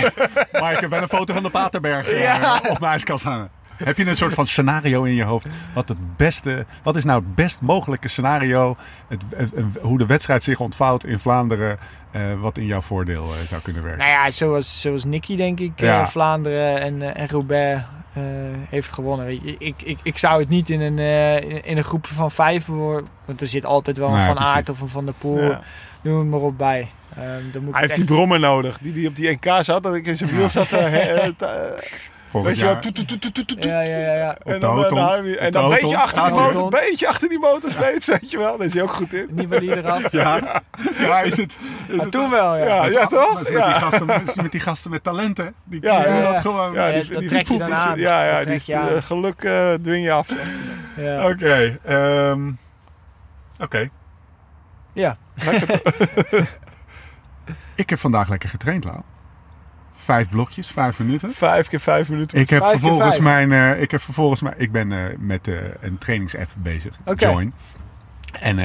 [0.60, 3.50] maar ik heb wel een foto van de Paterberg eh, op mijn ijskast hangen.
[3.84, 5.46] Heb je een soort van scenario in je hoofd?
[5.74, 8.76] Wat, het beste, wat is nou het best mogelijke scenario?
[9.08, 11.78] Het, het- het- hoe de wedstrijd zich ontvouwt in Vlaanderen.
[12.10, 14.00] eh, wat in jouw voordeel eh, zou kunnen werken?
[14.00, 16.06] Nou ja, zoals, zoals Nicky denk ik eh.
[16.06, 17.82] Vlaanderen en, en Roubaix
[18.12, 18.22] eh,
[18.68, 19.26] heeft gewonnen.
[19.26, 19.54] Weet je.
[19.58, 23.02] Ik, ik, ik zou het niet in een, eh, in- een groepje van vijf behoor-
[23.24, 24.54] Want er zit altijd wel een Nee, Van precies.
[24.54, 25.42] Aert of een Van der Poel.
[25.42, 25.60] Ja.
[26.02, 26.90] Noem het maar op bij.
[27.16, 28.78] Ehm, dan moet ik Hij heeft echt- die brommer nodig.
[28.78, 29.82] Die die op die NK zat.
[29.82, 30.68] Dat ik in zijn wiel zat.
[32.32, 32.72] eh, eh, Weet je wel.
[32.72, 32.80] jaar.
[32.80, 33.64] toet, toet, toet, toet, toet, toet.
[33.64, 34.14] Ja, ja, ja.
[34.14, 34.36] ja.
[34.44, 34.90] de En dan, eh,
[35.24, 36.62] je- Op en de dan een beetje achter die motor.
[36.64, 38.06] Een beetje achter die motor steeds.
[38.06, 38.56] Weet je wel.
[38.56, 39.26] Daar is hij ook goed in.
[39.30, 40.12] Niet die eraf.
[40.12, 40.62] Ja,
[40.98, 41.56] ja is het...
[41.88, 42.86] Is Maar toen wel, ja.
[42.86, 43.34] Ja, toch?
[43.42, 43.66] Met, Ja.
[43.66, 45.54] die gasten, met, die gasten met talenten.
[45.64, 46.72] Die, doen dat gewoon.
[46.72, 47.98] Ja, die, trek je dan aan.
[47.98, 50.26] Ja, ja die, eh, geluk eh, dwing je af.
[50.26, 50.48] zeg.
[50.96, 51.28] Ja.
[51.28, 51.78] Oké.
[51.84, 52.50] ehm,
[53.60, 53.88] Oké.
[54.92, 55.16] Ja.
[57.74, 59.00] Ik heb vandaag lekker getraind, Lau.
[60.02, 61.30] Vijf blokjes, vijf minuten.
[61.30, 62.38] Vijf keer vf minuten.
[62.38, 63.48] Ik heb Vijf vervolgens vijf.
[63.48, 63.52] mijn.
[63.52, 64.54] eh, ik heb vervolgens mijn.
[64.58, 66.96] Ik ben eh, met eh, een trainingsapp bezig.
[67.14, 67.54] Join.
[68.40, 68.58] En,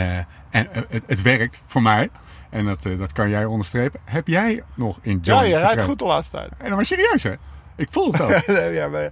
[0.49, 2.09] en het, het werkt voor mij.
[2.49, 3.99] En dat, dat kan jij onderstrepen.
[4.05, 6.51] Heb jij nog in Ja, Join je rijdt goed de laatste tijd.
[6.57, 7.33] En maar serieus hè?
[7.75, 8.43] Ik voel het ook.
[8.79, 9.09] ja, maar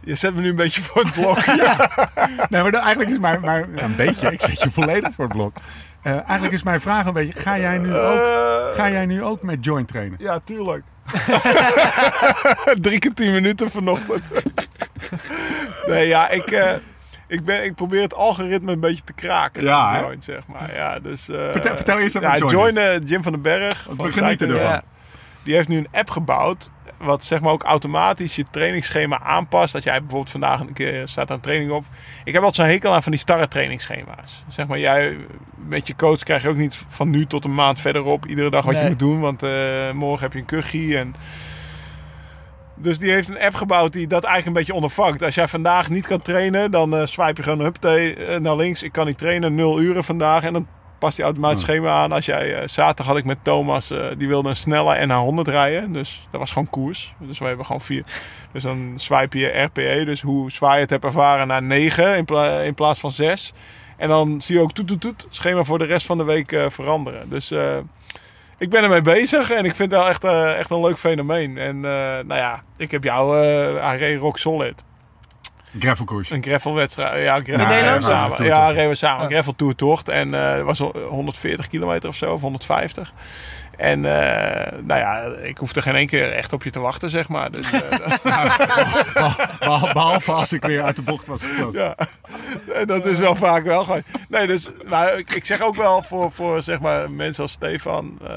[0.00, 1.46] je zet me nu een beetje voor het blok.
[2.50, 4.32] nee, maar dan- eigenlijk is mijn, mijn ja, een beetje.
[4.32, 5.56] Ik zet je volledig voor het blok.
[6.02, 7.40] Eigenlijk is mijn vraag een beetje.
[7.40, 8.20] Ga jij nu ook,
[8.74, 10.18] ga jij nu ook met Join trainen?
[10.22, 10.82] Ja, tuurlijk.
[12.80, 14.22] Drie keer tien minuten vanochtend.
[15.86, 16.70] nee, ja, ik, eh,
[17.26, 19.62] ik, ben, ik probeer het algoritme een beetje te kraken.
[19.62, 20.00] Ja, van hè?
[20.00, 20.74] Join, zeg maar.
[20.74, 23.86] Ja, dus, eh, Vertel- vertel eerst even ja, wat Join, Join Jim van den Berg.
[23.88, 24.70] Van we genieten ervan.
[24.70, 24.82] Ja.
[25.42, 26.70] Die heeft nu een app gebouwd.
[27.00, 29.72] Wat zeg maar ook automatisch je trainingsschema aanpast.
[29.72, 31.84] Dat jij bijvoorbeeld vandaag een keer staat aan training op.
[32.24, 34.44] Ik heb altijd zo'n hekel aan van die starre trainingsschema's.
[34.48, 35.16] Zeg maar, jij
[35.68, 38.64] met je coach krijg je ook niet van nu tot een maand verderop iedere dag
[38.64, 39.20] wat je moet doen.
[39.20, 41.14] Want eh, morgen heb je een kuchie en...
[42.74, 45.22] Dus die heeft een app gebouwd die dat eigenlijk een beetje ondervangt.
[45.22, 48.82] Als jij vandaag niet kan trainen, dan eh swipe je gewoon huppatee eh, naar links.
[48.82, 50.44] Ik kan niet trainen, nul uren vandaag.
[50.44, 50.66] En dan
[51.00, 51.66] past die automatisch Hmm.
[51.74, 52.12] schema aan.
[52.12, 55.92] Als jij, eh, zaterdag had ik met Thomas, eh, die wilde een snelle NH100 rijden.
[55.92, 57.14] Dus dat was gewoon koers.
[57.18, 58.04] Dus we hebben gewoon vier.
[58.52, 62.24] Dus dan swipe je RPE, dus hoe zwaar je het hebt ervaren, naar 9 in,
[62.24, 63.52] pla- in plaats van 6.
[63.96, 66.52] En dan zie je ook toet toet toet schema voor de rest van de week
[66.52, 67.28] eh, veranderen.
[67.30, 67.52] Dus
[68.58, 70.24] ik ben ermee bezig en ik vind het wel echt,
[70.58, 71.58] echt een leuk fenomeen.
[71.58, 73.40] En nou ja, ik heb jou,
[73.96, 74.82] reed rock solid.
[75.78, 76.30] Gravelkoers.
[76.30, 77.22] Een gravelwedstrijd.
[77.22, 78.44] Ja, gravel Nee, samen.
[78.44, 79.24] Ja, reden we samen.
[79.24, 80.08] Een gravel tour tocht.
[80.08, 80.78] En eh het was
[81.08, 83.12] 140 kilometer of zo, of 150.
[83.80, 87.28] En eh, nou ja, ik hoefde geen één keer echt op je te wachten, zeg
[87.28, 87.50] maar.
[87.50, 87.80] Dus, eh,
[89.58, 91.42] Behal- Behalve als ik weer uit de bocht was
[91.72, 91.94] ja,
[92.74, 94.02] en dat is wel vaak wel gewoon.
[94.28, 98.18] Nee, dus maar ik, ik zeg ook wel voor, voor zeg maar, mensen als Stefan.
[98.26, 98.34] eh,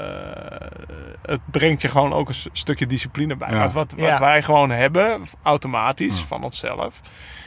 [1.22, 3.50] het brengt je gewoon ook een stukje discipline bij.
[3.50, 3.58] Ja.
[3.58, 4.20] Wat, wat, wat Ja.
[4.20, 7.00] wij gewoon hebben, automatisch van onszelf.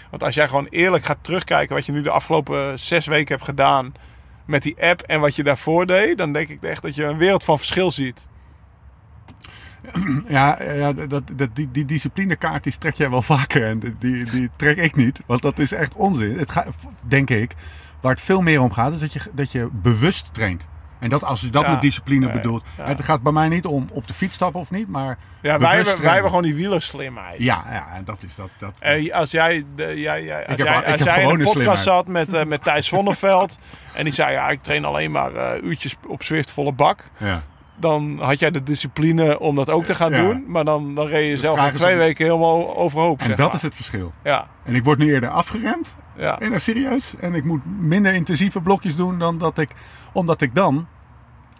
[0.09, 3.47] Want als jij gewoon eerlijk gaat terugkijken wat je nu de afgelopen zes weken hebt
[3.47, 3.93] gedaan
[4.47, 7.17] met die app en wat je daarvoor deed, dan denk ik echt dat je een
[7.17, 8.27] wereld van verschil ziet.
[10.27, 14.49] Ja, ja dat, dat, die, die disciplinekaart die trek jij wel vaker en die, die,
[14.55, 15.21] trek ik niet.
[15.25, 16.37] Want dat is echt onzin.
[16.37, 16.67] Het gaat,
[17.03, 17.55] denk ik,
[18.01, 20.67] waar het veel meer om gaat, is dat je, dat je bewust traint.
[20.99, 22.63] En dat, als je dat Ja, met discipline bedoelt.
[22.77, 22.83] ja.
[22.85, 25.75] Het gaat bij mij niet om op de fiets stappen of niet, maar Ja, wij,
[25.75, 27.39] hebben, wij hebben gewoon die wielerslimheid.
[27.43, 28.49] Ja, ja, en dat is dat.
[28.57, 28.73] dat
[29.13, 31.79] als jij, de, jij, jij, als jij, als in een podcast slimheid.
[31.79, 33.57] zat met, eh, met Thijs Zonneveld
[33.93, 37.03] en die zei ja, ik train alleen maar eh, uurtjes op Zwift volle bak.
[37.17, 37.43] ja.
[37.79, 40.17] Dan had jij de discipline om dat ook te gaan Ja.
[40.21, 40.43] doen.
[40.47, 43.19] Maar dan, dan reed je zelf is twee weken helemaal overhoop.
[43.21, 43.55] En dat maar.
[43.55, 44.13] is het verschil.
[44.23, 45.95] Ja, En ik word nu eerder afgeremd.
[46.17, 46.39] Ja.
[46.39, 47.13] En dat serieus.
[47.19, 49.69] En ik moet minder intensieve blokjes doen dan dat ik.
[50.13, 50.87] Omdat ik dan.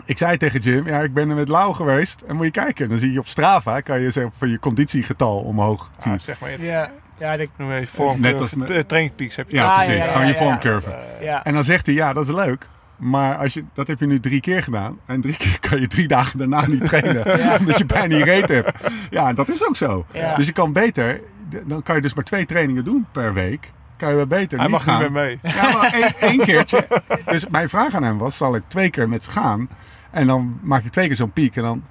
[0.05, 2.21] Ik zei tegen Jim, ja, ik ben er met Lau geweest.
[2.21, 2.89] En moet je kijken.
[2.89, 6.13] Dan zie je op Strava, kan je zeg, van je conditiegetal omhoog zien.
[6.13, 9.49] Ah, zeg maar, Ja, ja, de, noem je vorm, Net als met- eh, trainingpeaks heb
[9.49, 9.55] je.
[9.55, 9.93] Ja, Ah, precies.
[9.93, 10.45] ja, ja, Gewoon je ja, ja.
[10.45, 10.95] vormcurve.
[11.21, 11.43] ja.
[11.43, 12.67] En dan zegt hij, ja, dat is leuk.
[12.97, 14.99] Maar als je, dat heb je nu drie keer gedaan.
[15.05, 17.25] En drie keer kan je drie dagen daarna niet trainen.
[17.59, 18.71] Omdat je bijna niet reet hebt.
[19.09, 20.05] Ja, dat is ook zo.
[20.13, 20.35] Ja.
[20.35, 21.21] Dus je kan beter...
[21.65, 23.71] Dan kan je dus maar twee trainingen doen per week.
[23.97, 25.01] Kan je wel beter Hij niet mag gaan.
[25.01, 25.53] niet meer mee.
[25.53, 26.87] Ja, maar één, keertje.
[27.25, 29.69] Dus mijn vraag aan hem was, zal ik twee keer met ze gaan?
[30.11, 31.55] En dan maak je twee keer zo'n piek.
[31.55, 31.83] En dan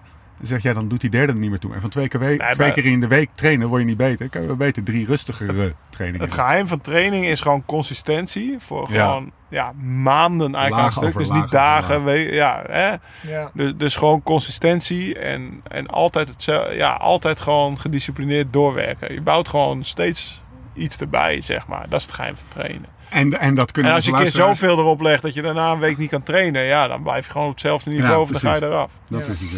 [0.42, 1.74] zeg jij, dan doet die derde er niet meer toe.
[1.74, 3.96] En van twee keer, we- Nee, twee keer in de week trainen word je niet
[3.96, 4.28] beter.
[4.28, 8.56] Kan je wel beter drie rustigere trainingen Het geheim van training is gewoon consistentie.
[8.58, 9.06] Voor Ja.
[9.06, 11.08] gewoon ja, maanden eigenlijk aan Laag een stuk.
[11.08, 12.04] over Dus niet dagen.
[12.04, 12.88] we- ja, hè?
[13.30, 13.50] Ja.
[13.54, 19.12] Dus, dus gewoon consistentie en, en altijd, hetzelfde, ja, altijd gewoon gedisciplineerd doorwerken.
[19.12, 20.42] Je bouwt gewoon steeds
[20.76, 21.88] iets erbij, zeg maar.
[21.88, 22.86] Dat is het geheim van trainen.
[23.08, 25.72] En, en dat kunnen En als je een keer zoveel erop legt dat je daarna
[25.72, 28.30] een week niet kan trainen, ja, dan blijf je gewoon op hetzelfde niveau Ja, of
[28.30, 28.90] dan ga je eraf.
[29.08, 29.32] Dat Ja.
[29.32, 29.56] is het zo.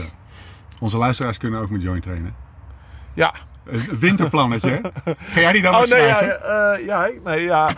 [0.80, 2.34] Onze luisteraars kunnen ook met joint trainen.
[3.14, 3.34] Ja.
[3.70, 4.78] Een winterplannetje, hè?
[5.32, 7.70] Ga jij die dan Oh ook nee, ja, eh, ja, ik- nee, ja,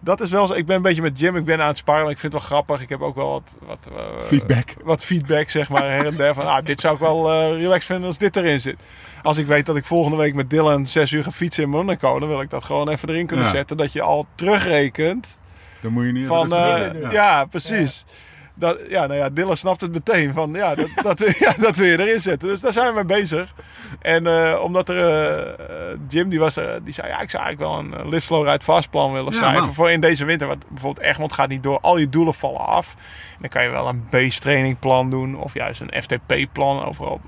[0.00, 0.54] dat is wel zo.
[0.54, 2.10] Ik ben een beetje met Jim, ik ben aan het sparren.
[2.10, 2.80] Ik vind het wel grappig.
[2.82, 4.74] Ik heb ook wel wat, wat, eh, Feedback.
[4.84, 6.34] wat feedback, zeg maar, her en der.
[6.34, 8.76] Van, ah, dit zou ik wel eh relaxed vinden als dit erin zit.
[9.22, 12.18] Als ik weet dat ik volgende week met Dylan zes uur ga fietsen in Monaco,
[12.18, 13.50] dan wil ik dat gewoon even erin kunnen Ja.
[13.50, 13.76] zetten.
[13.76, 15.38] Dat je al terugrekent
[15.80, 17.46] Dan moet je niet van, rustig ja.
[18.58, 20.32] Dat, ja, nou ja, Dylan snapt het meteen.
[20.32, 22.48] Van, ja, dat, dat, wil, ja, dat wil je erin zetten.
[22.48, 23.54] Dus daar zijn we mee bezig.
[24.00, 25.28] En eh, omdat er...
[25.58, 27.08] eh, Jim, die, was er, die zei...
[27.08, 29.72] Ja, ik zou eigenlijk wel een uh, live slow ride fast plan willen Ja, schrijven.
[29.74, 30.46] voor in deze winter.
[30.46, 31.78] Want bijvoorbeeld Egmond gaat niet door.
[31.80, 32.94] Al je doelen vallen af.
[33.30, 35.36] En dan kan je wel een base training plan doen.
[35.36, 37.20] Of juist een FTP plan overal.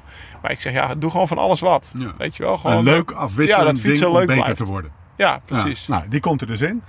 [0.43, 1.93] Maar ik zeg, ja, doe gewoon van alles wat.
[1.97, 2.13] Ja.
[2.19, 2.57] Weet je wel?
[2.59, 4.61] Gewoon, Een leuk Ja, afwisselend dat ding fietsen om leuk beter blijft.
[4.65, 4.91] te worden.
[5.17, 5.87] Ja, precies.
[5.87, 6.83] Ja, nou, die komt er dus in.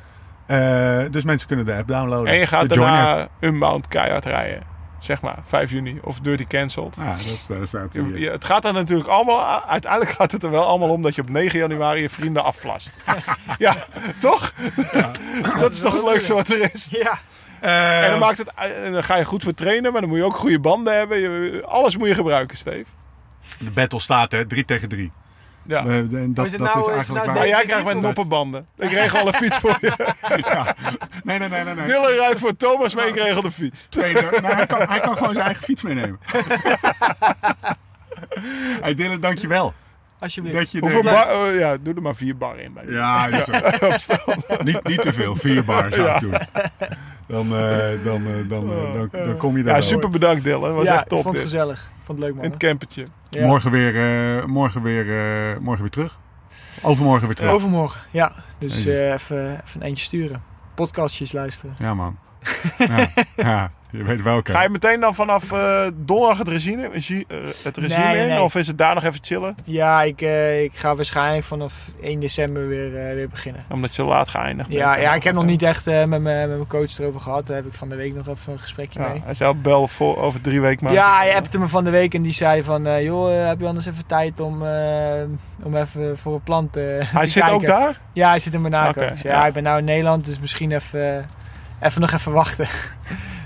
[0.51, 2.33] Eh, dus mensen kunnen de app downloaden.
[2.33, 4.63] En je gaat daarna Unbound keihard rijden.
[4.99, 5.99] Zeg maar, 5 juni.
[6.03, 6.95] Of Dirty Cancelled.
[6.99, 7.15] Ja,
[7.47, 8.07] dat eh, staat hier.
[8.07, 9.63] Je- je- het gaat er natuurlijk allemaal...
[9.67, 12.97] Uiteindelijk gaat het er wel allemaal om dat je op 9 januari je vrienden afplast.
[13.57, 13.75] ja,
[14.19, 14.53] toch?
[15.59, 16.87] dat is toch het leukste wat er is.
[16.91, 17.19] Ja.
[17.61, 18.51] Eh, En dan, maakt het,
[18.83, 21.17] en dan ga je goed voor trainen, maar dan moet je ook goede banden hebben.
[21.19, 22.85] Je- alles moet je gebruiken, Steve.
[23.57, 24.45] De battle staat, hè?
[24.45, 25.11] 3 tegen 3.
[25.71, 25.85] Ja.
[25.85, 27.85] Eh, en dat, is het nou- is is het eigenlijk nou waar- maar jij krijgt
[27.85, 28.65] mijn noppenbanden.
[28.77, 29.91] Ik regel al een fiets voor je.
[31.23, 31.73] Nee, nee, nee, nee.
[31.75, 31.85] nee.
[31.85, 33.85] Dylan rijdt voor Thomas, maar ik regel de fiets.
[33.89, 34.29] Tweede.
[34.41, 36.19] Maar hij kan, hij kan gewoon zijn eigen fiets meenemen.
[38.81, 39.73] hey Dylan, dankjewel.
[40.21, 40.57] Alsjeblieft.
[40.57, 42.83] Dat je Hoeveel bar, oh, ja, doe er maar vier bar in bij.
[42.87, 43.47] Ja, dat
[43.81, 44.15] is zo.
[44.63, 45.35] niet, niet te veel.
[45.35, 46.33] Vier bar zou ik doen.
[47.27, 50.73] Dan, eh, dan, eh, dan, eh, dan, dan kom je daar Ja, super bedankt Dylan.
[50.73, 51.51] Was ja, echt ik top vond het dit.
[51.51, 51.79] gezellig.
[51.81, 52.43] Ik vond het leuk man.
[52.45, 53.05] In het campertje.
[53.29, 53.47] Ja.
[53.47, 53.95] Morgen, weer,
[54.39, 55.01] eh, morgen, weer,
[55.51, 56.19] eh, morgen weer terug.
[56.81, 57.51] Overmorgen weer terug.
[57.51, 58.31] Overmorgen, ja.
[58.57, 60.43] Dus even, even een eentje sturen.
[60.75, 61.75] Podcastjes luisteren.
[61.79, 62.17] Ja, man.
[62.77, 64.51] ja, ja, je weet welke.
[64.51, 68.27] Ga je meteen dan vanaf eh, donderdag het regime, regie- eh, het regime Nee, in?
[68.27, 68.41] nee.
[68.41, 69.55] Of is het daar nog even chillen?
[69.63, 73.65] Ja, ik, eh, ik ga waarschijnlijk vanaf 1 december weer, eh, weer beginnen.
[73.69, 74.79] Omdat je laat geëindigd bent.
[74.81, 77.47] Ja, ja, ik heb nog niet echt eh, met, mijn- met mijn coach erover gehad.
[77.47, 79.21] Daar heb ik van de week nog even een gesprekje Ja, mee.
[79.25, 80.93] hij zei bel voor over drie weken maar.
[80.93, 82.87] Ja, hij appte me van de week en die zei van...
[82.87, 85.21] eh, joh, eh, heb je anders even tijd om, eh,
[85.63, 87.99] om even voor een plant eh, Hij te zit ook daar?
[88.13, 89.01] Ja, hij zit in Monaco.
[89.01, 89.29] Zei, ja.
[89.31, 92.67] ja, ik ben nou in Nederland, dus misschien even, eh, even nog even wachten.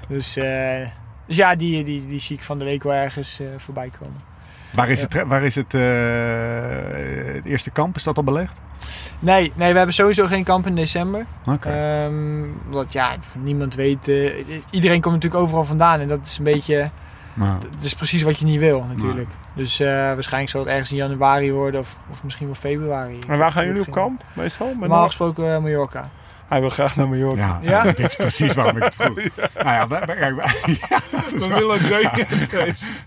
[0.07, 0.87] Dus, eh,
[1.27, 4.21] dus ja, die, die, die zie ik van de week wel ergens eh, voorbij komen.
[4.71, 5.81] Waar is het, waar is het, eh,
[7.33, 7.95] het eerste kamp?
[7.95, 8.61] Is dat al belegd?
[9.19, 11.25] Nee, nee, we hebben sowieso geen kamp in december.
[11.45, 11.69] Oké.
[11.69, 14.07] Ehm, omdat ja, niemand weet.
[14.69, 15.99] iedereen komt natuurlijk overal vandaan.
[15.99, 16.89] En dat is een beetje.
[17.33, 19.29] Nou, Dat is precies wat je niet wil, natuurlijk.
[19.53, 21.79] Dus eh, waarschijnlijk zal het ergens in januari worden.
[21.79, 23.19] Of, of misschien wel februari.
[23.27, 24.23] En waar gaan jullie op kamp?
[24.33, 24.75] Meestal?
[24.79, 26.09] Normaal gesproken Mallorca.
[26.47, 27.59] Hij wil graag naar Mallorca.
[27.61, 27.83] ja, Ja?
[27.83, 29.19] dit is precies waarom ik het vroeg.
[29.63, 29.87] Nou ja,
[30.89, 31.81] ja, is We willen.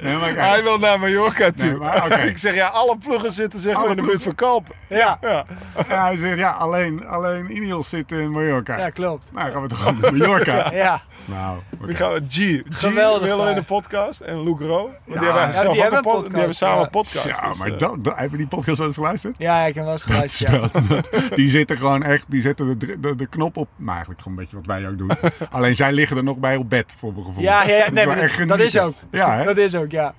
[0.01, 1.66] Nee, maar kijk, Hij wil naar Mallorca toe.
[1.69, 4.35] Nee, maar ik zeg ja, alle pluggen zitten zeg maar Alle in de buurt van
[4.35, 4.66] Kalp.
[4.89, 5.44] Ja, Ja.
[5.89, 8.78] ja, hij zegt ja, alleen, alleen Ineos zit in Mallorca.
[8.78, 9.31] ja klopt.
[9.32, 10.73] Nou, gaan we toch gewoon naar Mallorca.
[10.73, 11.59] Ja, Nou.
[11.78, 12.20] Wie gaan we?
[12.28, 12.35] G.
[12.35, 14.20] G Geweldig willen we in de podcast.
[14.20, 14.77] En Luke Ro.
[14.82, 16.56] Want Ja, die hebben ja, zelf die ook hebben een een pod- podcast, Die hebben
[16.56, 17.24] samen een podcast.
[17.27, 19.35] Ja, dus, maar eh, dat, dat, heb je die podcast wel eens geluisterd?
[19.39, 20.73] ja, ik heb wel eens geluisterd.
[21.36, 23.69] Die zitten gewoon echt, die de, de, de knop op.
[23.77, 25.11] Maar eigenlijk gewoon een beetje wat wij ook doen.
[25.51, 27.43] Alleen zij liggen er nog bij op bed, voor mijn gevoel.
[27.43, 27.93] Ja, ja, ja, Dat
[28.57, 28.95] nee, is ook.
[29.11, 29.45] Ja, hè?
[29.45, 30.15] Dat is ook, ja.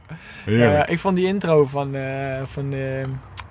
[0.88, 3.04] Ik vond die intro van, eh, van eh,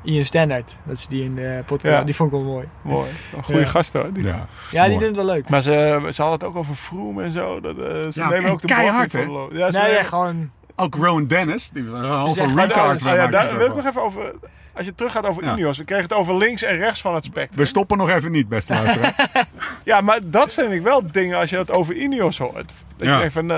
[0.02, 2.04] Ian Standard, dat is die in de podcast, Ja.
[2.04, 2.68] die vond ik wel mooi.
[2.82, 3.08] Mooi.
[3.36, 3.66] Een goede Ja.
[3.66, 4.12] gast hoor.
[4.12, 4.24] Die.
[4.24, 4.34] ja.
[4.34, 4.98] Ja, die Mooi.
[4.98, 5.48] doen het wel leuk.
[5.48, 7.60] Maar ze, ze hadden het ook over Froome en zo.
[7.60, 9.18] Dat, eh, ze Ja, nemen en ook de keihard, hè?
[9.20, 10.50] Ja, ze Nee, nemen- ja, gewoon...
[10.76, 14.34] Ook Rowan Dennis, die een halve retard daar- wil ik nog even over.
[14.78, 15.52] Als je terug gaat over Ja.
[15.52, 17.58] Ineos, we kregen het over links en rechts van het spectrum.
[17.58, 19.14] We stoppen nog even niet, beste luisteraar.
[19.84, 22.72] Ja, maar dat vind ik wel dingen als je het over Ineos hoort.
[22.96, 23.12] Dat Ja.
[23.12, 23.56] je denkt van, eh,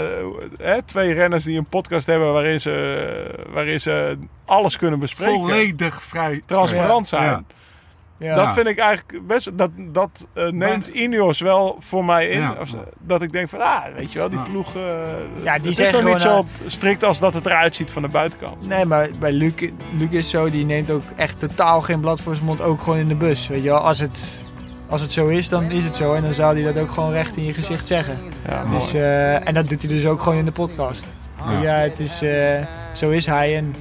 [0.59, 5.34] hè, twee renners die een podcast hebben waarin ze, waarin ze alles kunnen bespreken.
[5.34, 6.42] Volledig vrij.
[6.47, 7.47] Transparant zijn.
[8.20, 8.34] Ja.
[8.34, 9.59] Dat vind ik eigenlijk best.
[9.59, 12.40] Dat, dat eh, neemt Ineos wel voor mij in.
[12.40, 12.56] Ja.
[12.60, 14.76] Of dat ik denk van, ah, weet je wel, die ploeg.
[14.76, 14.82] eh
[15.42, 18.02] Ja, die het is nog niet zo gewoon, strikt als dat het eruit ziet van
[18.02, 18.68] de buitenkant.
[18.68, 19.52] Nee, maar bij Luc,
[19.98, 22.98] Luc is zo, die neemt ook echt totaal geen blad voor zijn mond, ook gewoon
[22.98, 23.48] in de bus.
[23.48, 24.44] Weet je wel, als het,
[24.88, 26.14] als het zo is, dan is het zo.
[26.14, 28.18] En dan zou hij dat ook gewoon recht in je gezicht zeggen.
[28.48, 29.05] Ja, Dus, mooi.
[29.05, 31.06] eh, en dat doet hij dus ook gewoon in de podcast.
[31.44, 31.60] Ja.
[31.60, 32.59] Ja, het is, eh,
[32.92, 33.56] zo is hij.
[33.56, 33.74] En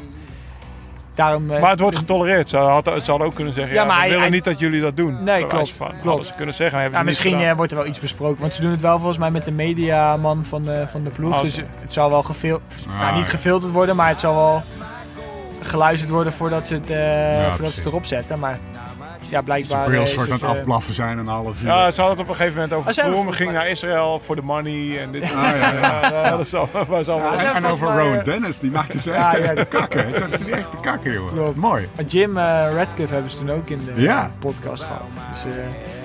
[1.20, 2.50] daarom, eh, Maar het wordt getolereerd.
[2.50, 4.44] Ze, had, ze hadden ook kunnen zeggen, Ja, ja, maar we hij- willen hij- niet
[4.44, 5.24] dat jullie dat doen.
[5.24, 5.92] Nee, klopt, Van.
[6.02, 6.26] klopt.
[6.28, 8.42] Ze kunnen zeggen, hebben ja, misschien eh, wordt er wel iets besproken.
[8.42, 11.36] Want ze doen het wel volgens mij met de mediaman van de, van de ploeg.
[11.36, 14.64] Oh, Dus het zal wel gefil Ah, nou, niet gefilterd worden, maar het zal wel
[15.62, 18.40] geluisterd worden voordat ze het, eh, voordat ze het erop zetten.
[18.40, 18.60] Maar
[19.30, 21.68] ja, De blijkbaar soort aan het, eh, afblaffen zijn een half uur.
[21.68, 23.18] Ja, ze hadden het op een gegeven moment over Ah, zijn Vroom.
[23.18, 25.24] We volgens gingen naar Israël voor de money en dit.
[25.24, 26.12] Ah, ja, ja.
[26.24, 27.28] Ja, dat is al- was allemaal...
[27.34, 30.06] Ja, En, zijn over Rowan eh, Dennis, die maakte ze echt, Ja, echt dat- kakken.
[30.38, 31.32] Ze die echt te kakken, joh.
[31.32, 31.56] Klopt.
[31.56, 31.88] Mooi.
[31.96, 34.32] Maar Jim Radcliffe hebben ze toen ook in de Ja.
[34.40, 35.04] podcast gehad.
[35.32, 35.52] Dus eh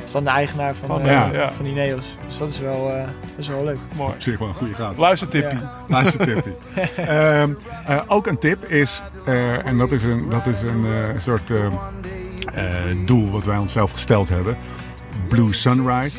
[0.05, 1.29] is dan de eigenaar van, Van, ja.
[1.33, 1.53] ja.
[1.53, 2.17] van Ineos.
[2.27, 3.07] Dus dat is wel, eh, dat
[3.37, 3.79] is wel leuk.
[3.97, 4.13] Mooi.
[4.13, 4.99] Op zich wel een goede gast.
[4.99, 5.59] Luister tippie.
[5.59, 5.73] Ja.
[5.89, 6.55] Luistertippie.
[6.97, 7.53] Ehm
[7.87, 11.51] eh, ook een tip is, eh, en dat is een, dat is een eh, soort
[11.51, 11.73] eh, eh,
[13.07, 14.57] doel wat wij onszelf gesteld hebben.
[15.29, 16.19] Blue Sunrise.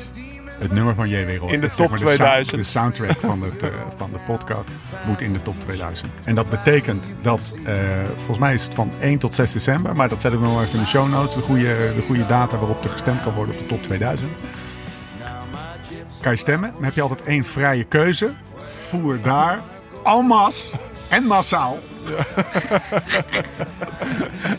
[0.59, 1.37] Het nummer van J.W.
[1.39, 1.51] Roy.
[1.51, 2.57] In de Zeg top maar de sound- 2000.
[2.57, 4.69] De soundtrack van, het, eh, van de podcast
[5.07, 6.11] moet in de top 2000.
[6.23, 7.73] En dat betekent dat, eh,
[8.15, 9.95] volgens mij is het van 1 tot 6 december.
[9.95, 11.33] Maar dat zetten we nog even in de show notes.
[11.35, 11.63] De goede,
[11.95, 14.31] de goede data waarop er gestemd kan worden op de top 2000.
[16.21, 16.71] Kan je stemmen?
[16.73, 18.31] Dan heb je altijd één vrije keuze.
[18.89, 19.59] Voer daar
[20.27, 20.71] masse
[21.07, 21.79] en massaal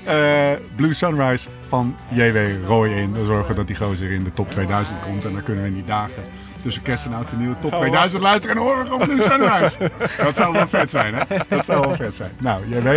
[0.05, 2.67] eh, Blue Sunrise van J.W.
[2.67, 3.13] Roy in.
[3.13, 5.25] We zorgen dat die gozer in de top 2000 komt.
[5.25, 6.23] En dan kunnen we in die dagen
[6.63, 9.21] tussen kerst en oud en nieuw top Gaan we 2000 luisteren en horen gewoon Blue
[9.21, 9.91] Sunrise.
[10.25, 11.23] dat zou wel vet zijn, hè?
[11.49, 12.31] Dat zou wel vet zijn.
[12.39, 12.89] Nou, J.W.,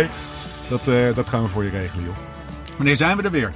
[0.68, 2.16] dat, eh, dat gaan we voor je regelen, joh.
[2.76, 3.52] Wanneer zijn we er weer?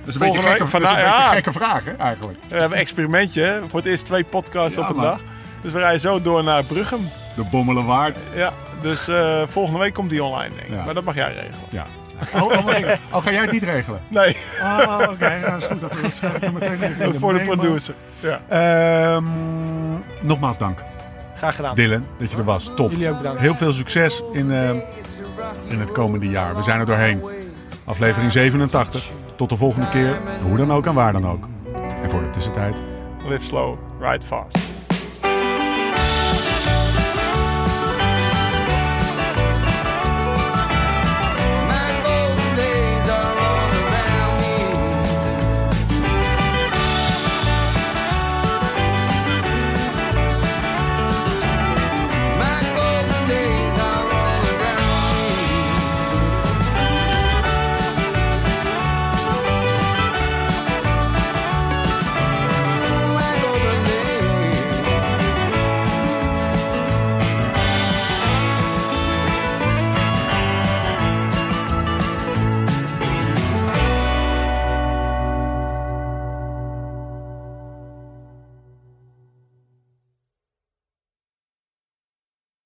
[0.00, 1.28] Dat is een beetje gekke, vandaag, ja.
[1.28, 2.38] gekke vraag, hè, eigenlijk.
[2.48, 3.42] We hebben een experimentje.
[3.42, 3.68] hè.
[3.68, 5.04] Voor het eerst twee podcasts Ja, op een man.
[5.04, 5.20] dag.
[5.62, 7.08] Dus we rijden zo door naar Bruggem.
[7.36, 8.16] De Bommelenwaard.
[8.34, 8.52] Ja,
[8.82, 10.74] dus eh, volgende week komt die online, denk ik.
[10.74, 10.84] Ja.
[10.84, 11.54] Maar dat mag jij regelen.
[11.68, 11.86] Ja.
[12.34, 12.66] Oh, oh,
[13.14, 14.00] oh, ga jij het niet regelen?
[14.08, 15.28] Nee, Oh, oké.
[15.28, 17.94] Nou, dat is goed dat we schrijf ik er meteen even voor de producer.
[18.20, 18.40] Ja.
[18.48, 19.24] Ehm,
[20.20, 20.82] nogmaals dank,
[21.36, 21.74] Graag gedaan.
[21.74, 22.70] Dylan, dat je er was.
[22.76, 22.90] Top.
[22.90, 23.40] Jullie ook bedankt.
[23.40, 24.70] Heel veel succes in, eh,
[25.68, 26.56] in het komende jaar.
[26.56, 27.22] We zijn er doorheen.
[27.84, 29.10] Aflevering 87.
[29.36, 30.18] Tot de volgende keer.
[30.42, 31.48] Hoe dan ook en waar dan ook.
[32.02, 32.82] En voor de tussentijd.
[33.28, 34.58] Live slow, ride fast.